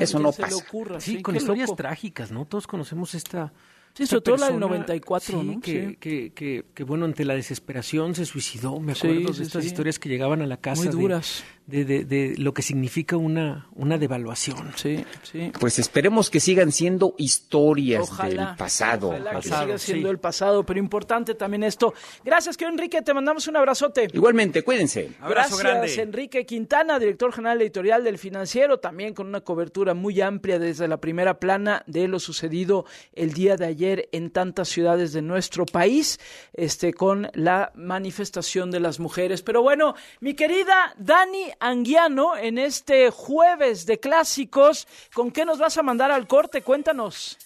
Eso 0.00 0.18
no 0.18 0.32
pasa. 0.32 0.56
Ocurra, 0.56 1.00
sí, 1.00 1.22
con 1.22 1.36
historias 1.36 1.68
loco. 1.68 1.76
trágicas, 1.76 2.32
¿no? 2.32 2.44
Todos 2.44 2.66
conocemos 2.66 3.14
esta. 3.14 3.52
Sí, 3.94 4.06
sobre 4.06 4.22
todo 4.22 4.36
la 4.36 4.50
del 4.50 4.60
94, 4.60 5.40
sí, 5.40 5.46
¿no? 5.46 5.60
Que, 5.60 5.96
que, 5.98 6.32
que, 6.32 6.64
que, 6.72 6.84
bueno, 6.84 7.04
ante 7.04 7.24
la 7.24 7.34
desesperación 7.34 8.14
se 8.14 8.26
suicidó. 8.26 8.78
Me 8.78 8.92
acuerdo 8.92 9.32
de 9.32 9.42
estas 9.42 9.64
historias 9.64 9.98
que 9.98 10.08
llegaban 10.08 10.42
a 10.42 10.46
la 10.46 10.56
casa. 10.58 10.82
Muy 10.82 10.92
duras. 10.92 11.42
De, 11.42 11.57
de, 11.68 11.84
de, 11.84 12.04
de, 12.04 12.34
lo 12.38 12.54
que 12.54 12.62
significa 12.62 13.18
una, 13.18 13.68
una 13.74 13.98
devaluación. 13.98 14.72
Sí, 14.74 15.04
sí. 15.22 15.52
Pues 15.60 15.78
esperemos 15.78 16.30
que 16.30 16.40
sigan 16.40 16.72
siendo 16.72 17.14
historias 17.18 18.04
ojalá, 18.04 18.46
del 18.46 18.56
pasado. 18.56 19.08
Ojalá 19.08 19.32
que 19.32 19.42
siga 19.42 19.78
siendo 19.78 20.08
sí. 20.08 20.10
el 20.10 20.18
pasado, 20.18 20.64
pero 20.64 20.80
importante 20.80 21.34
también 21.34 21.62
esto. 21.62 21.92
Gracias, 22.24 22.56
que 22.56 22.64
Enrique, 22.64 23.02
te 23.02 23.12
mandamos 23.12 23.46
un 23.48 23.56
abrazote. 23.56 24.08
Igualmente, 24.14 24.62
cuídense. 24.62 25.10
Abrazo 25.20 25.58
Gracias, 25.58 25.58
grande. 25.58 26.02
Enrique 26.02 26.46
Quintana, 26.46 26.98
director 26.98 27.34
general 27.34 27.60
editorial 27.60 28.02
del 28.02 28.16
Financiero, 28.16 28.78
también 28.78 29.12
con 29.12 29.26
una 29.26 29.42
cobertura 29.42 29.92
muy 29.92 30.22
amplia 30.22 30.58
desde 30.58 30.88
la 30.88 30.96
primera 30.96 31.38
plana 31.38 31.82
de 31.86 32.08
lo 32.08 32.18
sucedido 32.18 32.86
el 33.12 33.34
día 33.34 33.58
de 33.58 33.66
ayer 33.66 34.08
en 34.12 34.30
tantas 34.30 34.68
ciudades 34.68 35.12
de 35.12 35.20
nuestro 35.20 35.66
país, 35.66 36.18
este, 36.54 36.94
con 36.94 37.28
la 37.34 37.72
manifestación 37.74 38.70
de 38.70 38.80
las 38.80 39.00
mujeres. 39.00 39.42
Pero 39.42 39.60
bueno, 39.60 39.94
mi 40.20 40.32
querida 40.32 40.94
Dani 40.96 41.57
Anguiano, 41.60 42.36
en 42.36 42.58
este 42.58 43.10
jueves 43.10 43.86
de 43.86 43.98
clásicos, 43.98 44.86
¿con 45.14 45.30
qué 45.30 45.44
nos 45.44 45.58
vas 45.58 45.76
a 45.76 45.82
mandar 45.82 46.10
al 46.10 46.26
corte? 46.26 46.62
Cuéntanos. 46.62 47.38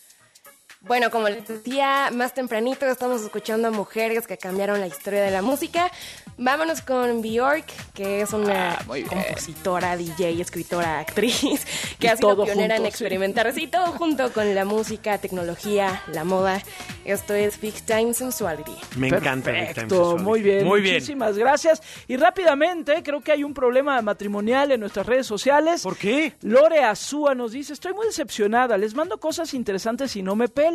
Bueno, 0.85 1.11
como 1.13 1.29
les 1.29 1.47
decía 1.47 2.11
más 2.13 2.35
tempranito, 2.35 2.87
estamos 2.87 3.23
escuchando 3.23 3.69
a 3.69 3.71
mujeres 3.71 4.27
que 4.27 4.37
cambiaron 4.37 4.81
la 4.81 4.89
historia 4.89 5.23
de 5.23 5.31
la 5.31 5.41
música. 5.41 5.91
Vámonos 6.39 6.83
con 6.83 7.23
Bjork, 7.23 7.67
que 7.95 8.23
es 8.23 8.33
una 8.33 8.73
Ah, 8.73 8.85
compositora, 9.09 9.97
DJ, 9.97 10.41
escritora, 10.41 10.99
actriz, 10.99 11.65
que 12.01 12.07
Y 12.09 12.11
ha 12.11 12.17
sido 12.17 12.31
todo 12.31 12.45
pionera 12.45 12.75
en 12.77 12.83
sí. 12.83 12.89
experimentar 12.89 13.53
sí, 13.53 13.69
todo 13.69 13.93
junto 13.93 14.33
con 14.33 14.53
la 14.57 14.65
música, 14.65 15.19
tecnología, 15.19 16.03
la 16.09 16.25
moda. 16.25 16.61
Esto 17.05 17.35
es 17.35 17.61
Big 17.61 17.81
Time 17.83 18.13
Sensuality. 18.13 18.73
Me 18.97 19.07
encanta 19.09 19.53
Big 19.53 19.61
Time 19.61 19.67
Perfecto, 19.67 19.95
Sensuality. 20.19 20.25
muy 20.25 20.43
bien, 20.43 20.67
Muy 20.67 20.81
bien. 20.81 20.95
muchísimas 20.97 21.39
gracias. 21.39 21.81
Y 22.09 22.17
rápidamente, 22.17 23.05
creo 23.05 23.21
que 23.21 23.31
hay 23.31 23.45
un 23.45 23.55
problema 23.55 24.03
matrimonial 24.03 24.73
en 24.73 24.81
nuestras 24.81 25.07
redes 25.07 25.29
sociales. 25.29 25.83
¿Por 25.83 25.97
qué? 25.97 26.33
Lore 26.43 26.83
Azúa 26.83 27.37
nos 27.37 27.53
dice, 27.53 27.73
estoy 27.73 27.93
muy 27.93 28.07
decepcionada, 28.07 28.77
les 28.79 28.95
mando 28.95 29.21
cosas 29.21 29.55
interesantes 29.55 30.17
y 30.17 30.23
no 30.23 30.35
me 30.35 30.49
pelan. 30.49 30.72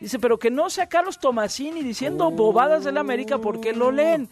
Dice, 0.00 0.18
pero 0.18 0.38
que 0.38 0.50
no 0.50 0.70
sea 0.70 0.88
Carlos 0.88 1.18
Tomasini 1.18 1.82
diciendo 1.82 2.30
bobadas 2.30 2.84
de 2.84 2.92
la 2.92 3.00
América 3.00 3.38
porque 3.38 3.72
lo 3.72 3.90
leen. 3.92 4.28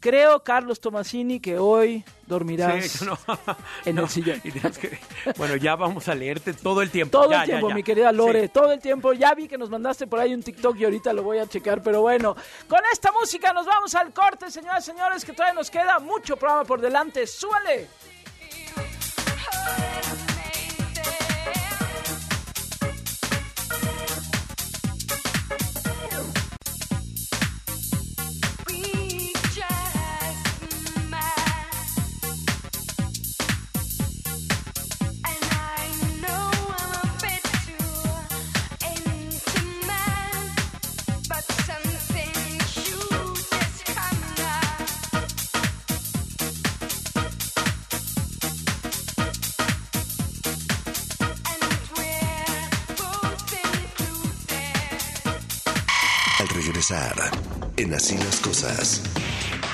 Creo, 0.00 0.40
Carlos 0.44 0.80
Tomasini, 0.80 1.40
que 1.40 1.58
hoy 1.58 2.04
dormirás 2.26 2.84
Sí, 2.90 3.06
no. 3.06 3.18
en 3.86 3.96
No, 3.96 4.02
el 4.02 4.08
sillón. 4.10 4.38
y 4.44 4.50
tienes 4.52 4.76
que- 4.76 4.98
bueno, 5.38 5.56
ya 5.56 5.76
vamos 5.76 6.08
a 6.08 6.14
leerte 6.14 6.52
todo 6.52 6.82
el 6.82 6.90
tiempo. 6.90 7.18
Todo 7.18 7.30
Ya, 7.30 7.36
el 7.44 7.48
ya, 7.48 7.52
tiempo, 7.54 7.68
ya. 7.70 7.74
mi 7.74 7.82
querida 7.82 8.12
Lore, 8.12 8.42
Sí. 8.42 8.48
todo 8.52 8.70
el 8.72 8.80
tiempo. 8.80 9.14
Ya 9.14 9.32
vi 9.34 9.48
que 9.48 9.56
nos 9.56 9.70
mandaste 9.70 10.06
por 10.06 10.20
ahí 10.20 10.34
un 10.34 10.42
TikTok 10.42 10.76
y 10.78 10.84
ahorita 10.84 11.14
lo 11.14 11.22
voy 11.22 11.38
a 11.38 11.46
checar, 11.46 11.82
pero 11.82 12.02
bueno, 12.02 12.36
con 12.68 12.80
esta 12.92 13.12
música 13.12 13.54
nos 13.54 13.64
vamos 13.64 13.94
al 13.94 14.12
corte, 14.12 14.50
señoras 14.50 14.86
y 14.86 14.90
señores, 14.90 15.24
que 15.24 15.32
todavía 15.32 15.54
nos 15.54 15.70
queda 15.70 15.98
mucho 16.00 16.36
programa 16.36 16.64
por 16.64 16.82
delante. 16.82 17.26
¡Súbale! 17.26 17.88
En 57.76 57.92
Así 57.94 58.16
las 58.16 58.40
Cosas, 58.40 59.02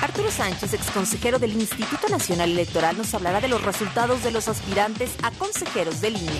Arturo 0.01 0.31
Sánchez, 0.31 0.73
exconsejero 0.73 1.39
del 1.39 1.53
Instituto 1.53 2.09
Nacional 2.09 2.51
Electoral, 2.51 2.97
nos 2.97 3.13
hablará 3.13 3.39
de 3.39 3.47
los 3.47 3.61
resultados 3.63 4.23
de 4.23 4.31
los 4.31 4.47
aspirantes 4.47 5.11
a 5.23 5.31
consejeros 5.31 6.01
del 6.01 6.17
INE. 6.17 6.39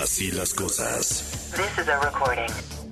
Así 0.00 0.30
las 0.30 0.54
Cosas. 0.54 1.50
This 1.56 1.82
is 1.82 1.88
a 1.88 1.98
recording. 2.00 2.46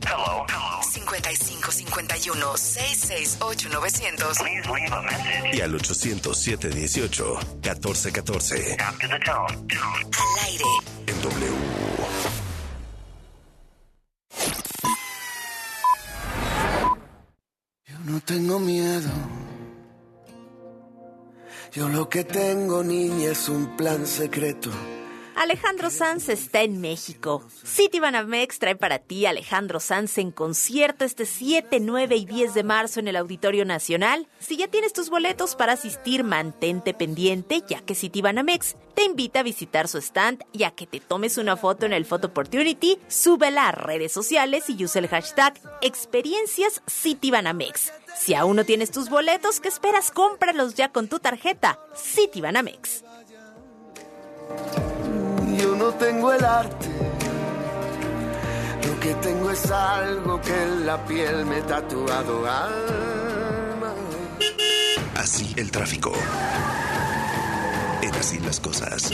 Hello. 0.07 0.47
55 0.83 1.71
51 1.71 2.57
668 2.57 3.69
900. 3.69 4.39
Please 4.39 4.69
leave 4.69 4.93
a 4.93 5.03
message. 5.03 5.57
Y 5.57 5.61
al 5.61 5.75
807 5.75 6.71
18 6.71 7.39
14 7.63 8.13
14. 8.13 8.77
After 8.81 9.09
the 9.09 9.19
tone. 9.21 9.67
Al 10.19 10.47
aire. 10.47 10.65
En 11.07 11.23
W. 11.23 11.96
tengo 18.27 18.59
miedo. 18.59 19.09
Yo 21.73 21.89
lo 21.89 22.09
que 22.09 22.25
tengo, 22.25 22.83
niña, 22.83 23.31
es 23.31 23.49
un 23.49 23.77
plan 23.77 24.05
secreto. 24.07 24.71
Alejandro 25.37 25.91
Sanz 25.91 26.31
está 26.31 26.63
en 26.63 26.81
México. 26.81 27.45
Citibanamex 27.63 28.59
trae 28.59 28.75
para 28.75 28.99
ti 28.99 29.27
a 29.27 29.31
Alejandro 29.31 29.81
Sanz 29.81 30.17
en 30.17 30.31
concierto 30.31 31.05
este 31.05 31.27
7, 31.27 31.79
9 31.79 32.17
y 32.17 32.25
10 32.25 32.55
de 32.55 32.65
marzo 32.65 33.01
en 33.01 33.09
el 33.09 33.17
Auditorio 33.17 33.67
Nacional. 33.67 34.29
Si 34.39 34.57
ya 34.57 34.69
tienes 34.69 34.95
tus 34.95 35.11
boletos 35.11 35.55
para 35.55 35.75
asistir, 35.75 36.25
mantente 36.25 36.95
pendiente, 36.95 37.63
ya 37.69 37.83
que 37.83 37.95
Citibanamex 37.95 38.77
te 38.95 39.05
invita 39.05 39.41
a 39.41 39.43
visitar 39.43 39.89
su 39.89 39.99
stand 39.99 40.43
y 40.55 40.63
a 40.63 40.71
que 40.71 40.87
te 40.87 41.01
tomes 41.01 41.37
una 41.37 41.59
foto 41.59 41.85
en 41.85 41.93
el 41.93 42.07
Photo 42.07 42.29
Opportunity, 42.29 42.99
súbela 43.09 43.69
a 43.69 43.73
redes 43.73 44.13
sociales 44.13 44.71
y 44.71 44.83
use 44.83 44.99
el 44.99 45.09
hashtag 45.09 45.61
Experiencias 45.83 46.81
Citibanamex. 46.89 47.93
Si 48.17 48.33
aún 48.33 48.57
no 48.57 48.65
tienes 48.65 48.91
tus 48.91 49.11
boletos, 49.11 49.61
¿qué 49.61 49.69
esperas? 49.69 50.11
Cómpralos 50.11 50.75
ya 50.77 50.93
con 50.93 51.09
tu 51.09 51.19
tarjeta 51.19 51.79
Citibanamex. 51.95 53.05
Tengo 55.99 56.33
el 56.33 56.45
arte. 56.45 56.89
Lo 58.87 59.01
que 59.01 59.15
tengo 59.15 59.51
es 59.51 59.71
algo 59.71 60.41
que 60.41 60.63
en 60.63 60.87
la 60.87 61.05
piel 61.07 61.47
me 61.47 61.59
he 61.59 61.63
tatuado. 61.63 62.47
Alma. 62.47 63.95
Así 65.17 65.55
el 65.57 65.71
tráfico. 65.71 66.13
En 68.03 68.15
Así 68.15 68.39
las 68.41 68.61
Cosas. 68.61 69.11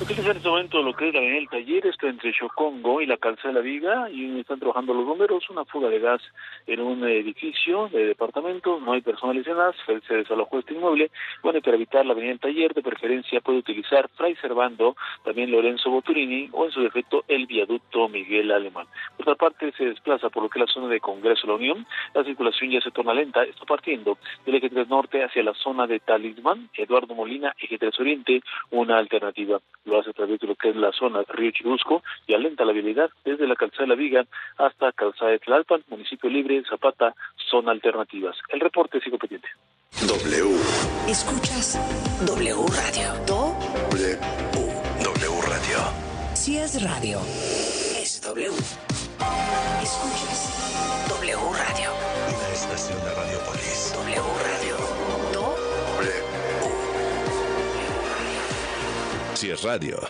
Utiliza 0.00 0.30
en 0.30 0.36
este 0.36 0.48
momento 0.48 0.80
lo 0.80 0.94
que 0.94 1.08
es 1.08 1.14
avenida 1.14 1.34
del 1.34 1.48
taller, 1.48 1.86
está 1.86 2.06
entre 2.06 2.32
Chocongo 2.32 3.00
y 3.00 3.06
la 3.06 3.16
calzada 3.16 3.48
de 3.48 3.54
la 3.54 3.60
Viga, 3.60 4.08
y 4.08 4.38
están 4.38 4.60
trabajando 4.60 4.94
los 4.94 5.04
bomberos, 5.04 5.50
una 5.50 5.64
fuga 5.64 5.88
de 5.88 5.98
gas 5.98 6.22
en 6.68 6.80
un 6.80 7.02
edificio 7.02 7.88
de 7.88 8.06
departamento, 8.06 8.78
no 8.78 8.92
hay 8.92 9.00
personas 9.00 9.34
lesionadas, 9.34 9.74
se 10.06 10.14
desalojó 10.14 10.60
este 10.60 10.74
inmueble, 10.74 11.10
bueno, 11.42 11.58
y 11.58 11.62
para 11.62 11.76
evitar 11.76 12.06
la 12.06 12.12
avenida 12.12 12.30
del 12.30 12.38
taller, 12.38 12.74
de 12.74 12.82
preferencia 12.82 13.40
puede 13.40 13.58
utilizar 13.58 14.08
Fray 14.16 14.36
Servando, 14.36 14.94
también 15.24 15.50
Lorenzo 15.50 15.90
Boturini, 15.90 16.48
o 16.52 16.66
en 16.66 16.70
su 16.70 16.80
defecto 16.80 17.24
el 17.26 17.46
viaducto 17.46 18.08
Miguel 18.08 18.52
Alemán. 18.52 18.86
Por 19.16 19.28
otra 19.28 19.48
parte, 19.48 19.72
se 19.76 19.84
desplaza 19.84 20.30
por 20.30 20.44
lo 20.44 20.48
que 20.48 20.60
es 20.60 20.68
la 20.68 20.72
zona 20.72 20.86
de 20.86 21.00
Congreso 21.00 21.42
de 21.42 21.48
la 21.48 21.54
Unión, 21.54 21.86
la 22.14 22.22
circulación 22.22 22.70
ya 22.70 22.80
se 22.80 22.92
torna 22.92 23.14
lenta, 23.14 23.42
está 23.42 23.64
partiendo 23.64 24.16
del 24.46 24.54
eje 24.54 24.70
3 24.70 24.88
norte 24.88 25.24
hacia 25.24 25.42
la 25.42 25.54
zona 25.54 25.88
de 25.88 25.98
Talismán, 25.98 26.70
Eduardo 26.74 27.16
Molina, 27.16 27.52
eje 27.58 27.78
3 27.78 27.98
oriente, 27.98 28.42
una 28.70 28.96
alternativa 28.96 29.58
lo 29.88 30.00
hace 30.00 30.10
a 30.10 30.12
través 30.12 30.38
de 30.40 30.46
lo 30.46 30.54
que 30.54 30.70
es 30.70 30.76
la 30.76 30.92
zona 30.92 31.20
de 31.20 31.32
Río 31.32 31.50
Chirusco 31.50 32.02
y 32.26 32.34
alenta 32.34 32.64
la 32.64 32.72
vialidad 32.72 33.10
desde 33.24 33.46
la 33.46 33.56
calzada 33.56 33.84
de 33.84 33.88
la 33.88 33.94
Viga 33.94 34.26
hasta 34.56 34.92
calzada 34.92 35.32
de 35.32 35.38
Tlalpan, 35.38 35.82
municipio 35.88 36.30
libre, 36.30 36.62
Zapata, 36.68 37.14
zona 37.50 37.72
alternativas. 37.72 38.36
El 38.50 38.60
reporte 38.60 39.00
sigo 39.00 39.18
pendiente. 39.18 39.48
W. 40.06 40.56
Escuchas 41.08 41.78
W 42.26 42.54
Radio. 42.68 43.14
W. 43.26 44.18
W 45.02 45.40
Radio. 45.48 45.78
Si 46.34 46.56
es 46.56 46.82
radio, 46.82 47.18
es 47.18 48.20
W. 48.22 48.48
Escuchas 49.82 51.08
W 51.08 51.36
Radio. 51.36 51.90
Una 52.28 52.48
estación 52.52 52.98
de 53.04 53.14
Radiopolis. 53.14 53.92
W 53.96 54.22
Radio. 54.44 54.77
Si 59.38 59.48
es 59.52 59.62
radio. 59.62 60.00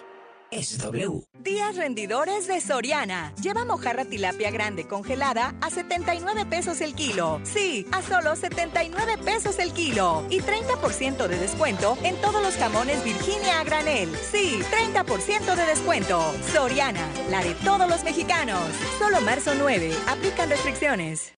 Es 0.50 0.78
W. 0.78 1.22
Días 1.40 1.76
rendidores 1.76 2.46
de 2.46 2.62
Soriana. 2.62 3.34
Lleva 3.42 3.66
mojarra 3.66 4.06
tilapia 4.06 4.50
grande 4.50 4.88
congelada 4.88 5.54
a 5.60 5.68
79 5.68 6.46
pesos 6.46 6.80
el 6.80 6.94
kilo. 6.94 7.38
Sí, 7.42 7.84
a 7.92 8.00
solo 8.00 8.34
79 8.36 9.18
pesos 9.22 9.58
el 9.58 9.74
kilo. 9.74 10.24
Y 10.30 10.40
30% 10.40 11.26
de 11.26 11.38
descuento 11.38 11.98
en 12.04 12.16
todos 12.22 12.42
los 12.42 12.56
jamones 12.56 13.04
Virginia 13.04 13.60
a 13.60 13.64
granel. 13.64 14.08
Sí, 14.32 14.60
30% 14.70 15.56
de 15.56 15.66
descuento. 15.66 16.22
Soriana, 16.50 17.06
la 17.28 17.44
de 17.44 17.52
todos 17.56 17.86
los 17.86 18.04
mexicanos. 18.04 18.62
Solo 18.98 19.20
marzo 19.20 19.52
9. 19.54 19.92
Aplican 20.06 20.48
restricciones. 20.48 21.34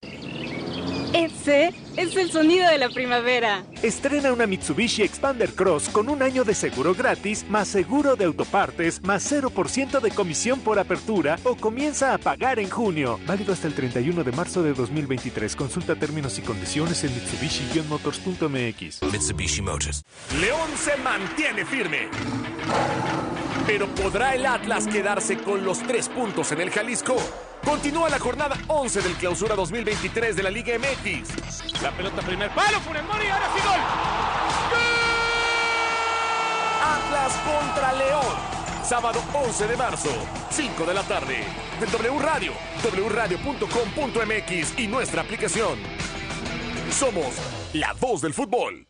Ese 1.13 1.75
es 1.97 2.15
el 2.15 2.31
sonido 2.31 2.71
de 2.71 2.79
la 2.79 2.89
primavera. 2.89 3.65
Estrena 3.83 4.31
una 4.31 4.47
Mitsubishi 4.47 5.03
Expander 5.03 5.55
Cross 5.55 5.89
con 5.89 6.11
un 6.11 6.23
año 6.23 6.45
de 6.45 6.55
seguro 6.55 6.95
gratis, 6.95 7.47
más 7.49 7.67
seguro 7.67 8.15
de 8.15 8.27
autopartes, 8.27 9.03
más 9.03 9.33
0% 9.33 10.01
de 10.01 10.11
comisión 10.11 10.61
por 10.61 10.79
apertura 10.79 11.39
o 11.45 11.57
comienza 11.57 12.13
a 12.13 12.19
pagar 12.19 12.59
en 12.59 12.69
junio. 12.69 13.19
Válido 13.27 13.55
hasta 13.55 13.69
el 13.69 13.75
31 13.75 14.23
de 14.23 14.33
marzo 14.33 14.63
de 14.63 14.75
2023. 14.75 15.57
Consulta 15.57 15.97
términos 15.97 16.39
y 16.39 16.43
condiciones 16.43 17.05
en 17.05 17.11
Mitsubishi-motors.mx. 17.15 19.11
Mitsubishi 19.11 19.63
Motors. 19.63 20.03
León 20.39 20.69
se 20.77 20.99
mantiene 20.99 21.65
firme. 21.65 22.11
Pero 23.67 23.87
¿podrá 23.95 24.35
el 24.35 24.45
Atlas 24.45 24.87
quedarse 24.89 25.39
con 25.39 25.65
los 25.65 25.79
tres 25.85 26.11
puntos 26.11 26.53
en 26.53 26.61
el 26.61 26.71
Jalisco? 26.71 27.17
Continúa 27.65 28.09
la 28.09 28.19
jornada 28.19 28.57
11 28.69 29.03
del 29.03 29.13
clausura 29.15 29.55
2023 29.55 30.35
de 30.35 30.43
la 30.43 30.51
Liga 30.51 30.75
MX. 30.79 31.83
La 31.83 31.91
pelota 31.93 32.23
primer 32.23 32.51
palo, 32.51 32.81
Funes 32.81 33.05
Mori, 33.05 33.27
ahora 33.27 33.49
sí 33.55 33.61
gol. 33.71 33.81
Atlas 36.83 37.33
contra 37.45 37.93
León. 37.93 38.37
Sábado 38.83 39.21
11 39.33 39.69
de 39.69 39.77
marzo, 39.77 40.11
5 40.51 40.85
de 40.85 40.95
la 40.95 41.03
tarde. 41.05 41.45
De 41.79 41.87
W 41.87 42.19
Radio, 42.19 42.53
wradio.com.mx 43.09 44.79
y 44.79 44.87
nuestra 44.89 45.23
aplicación. 45.23 45.79
Somos 46.91 47.37
la 47.73 47.93
voz 47.95 48.21
del 48.21 48.35
fútbol. 48.35 48.90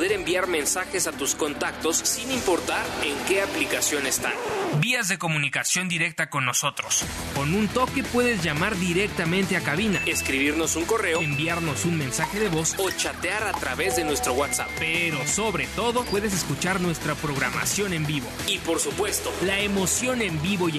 poder 0.00 0.12
enviar 0.12 0.46
mensajes 0.46 1.06
a 1.06 1.12
tus 1.12 1.34
contactos 1.34 1.98
sin 1.98 2.32
importar 2.32 2.82
en 3.04 3.14
qué 3.28 3.42
aplicación 3.42 4.06
están. 4.06 4.32
vías 4.80 5.08
de 5.08 5.18
comunicación 5.18 5.90
directa 5.90 6.30
con 6.30 6.46
nosotros. 6.46 7.04
Con 7.34 7.52
un 7.52 7.68
toque 7.68 8.02
puedes 8.02 8.42
llamar 8.42 8.78
directamente 8.78 9.58
a 9.58 9.60
cabina, 9.60 10.00
Escribirnos 10.06 10.76
un 10.76 10.86
correo 10.86 11.20
enviarnos 11.20 11.84
un 11.84 11.98
mensaje 11.98 12.40
de 12.40 12.48
voz 12.48 12.76
o 12.78 12.90
chatear 12.90 13.42
a 13.42 13.52
través 13.52 13.96
de 13.96 14.04
nuestro 14.04 14.32
WhatsApp. 14.32 14.70
pero 14.78 15.18
sobre 15.26 15.66
todo 15.76 16.02
puedes 16.06 16.32
escuchar 16.32 16.80
nuestra 16.80 17.14
programación 17.14 17.92
en 17.92 18.06
vivo. 18.06 18.26
Y 18.46 18.56
por 18.56 18.80
supuesto, 18.80 19.30
La 19.44 19.60
emoción 19.60 20.22
en 20.22 20.40
vivo 20.40 20.70
y 20.70 20.78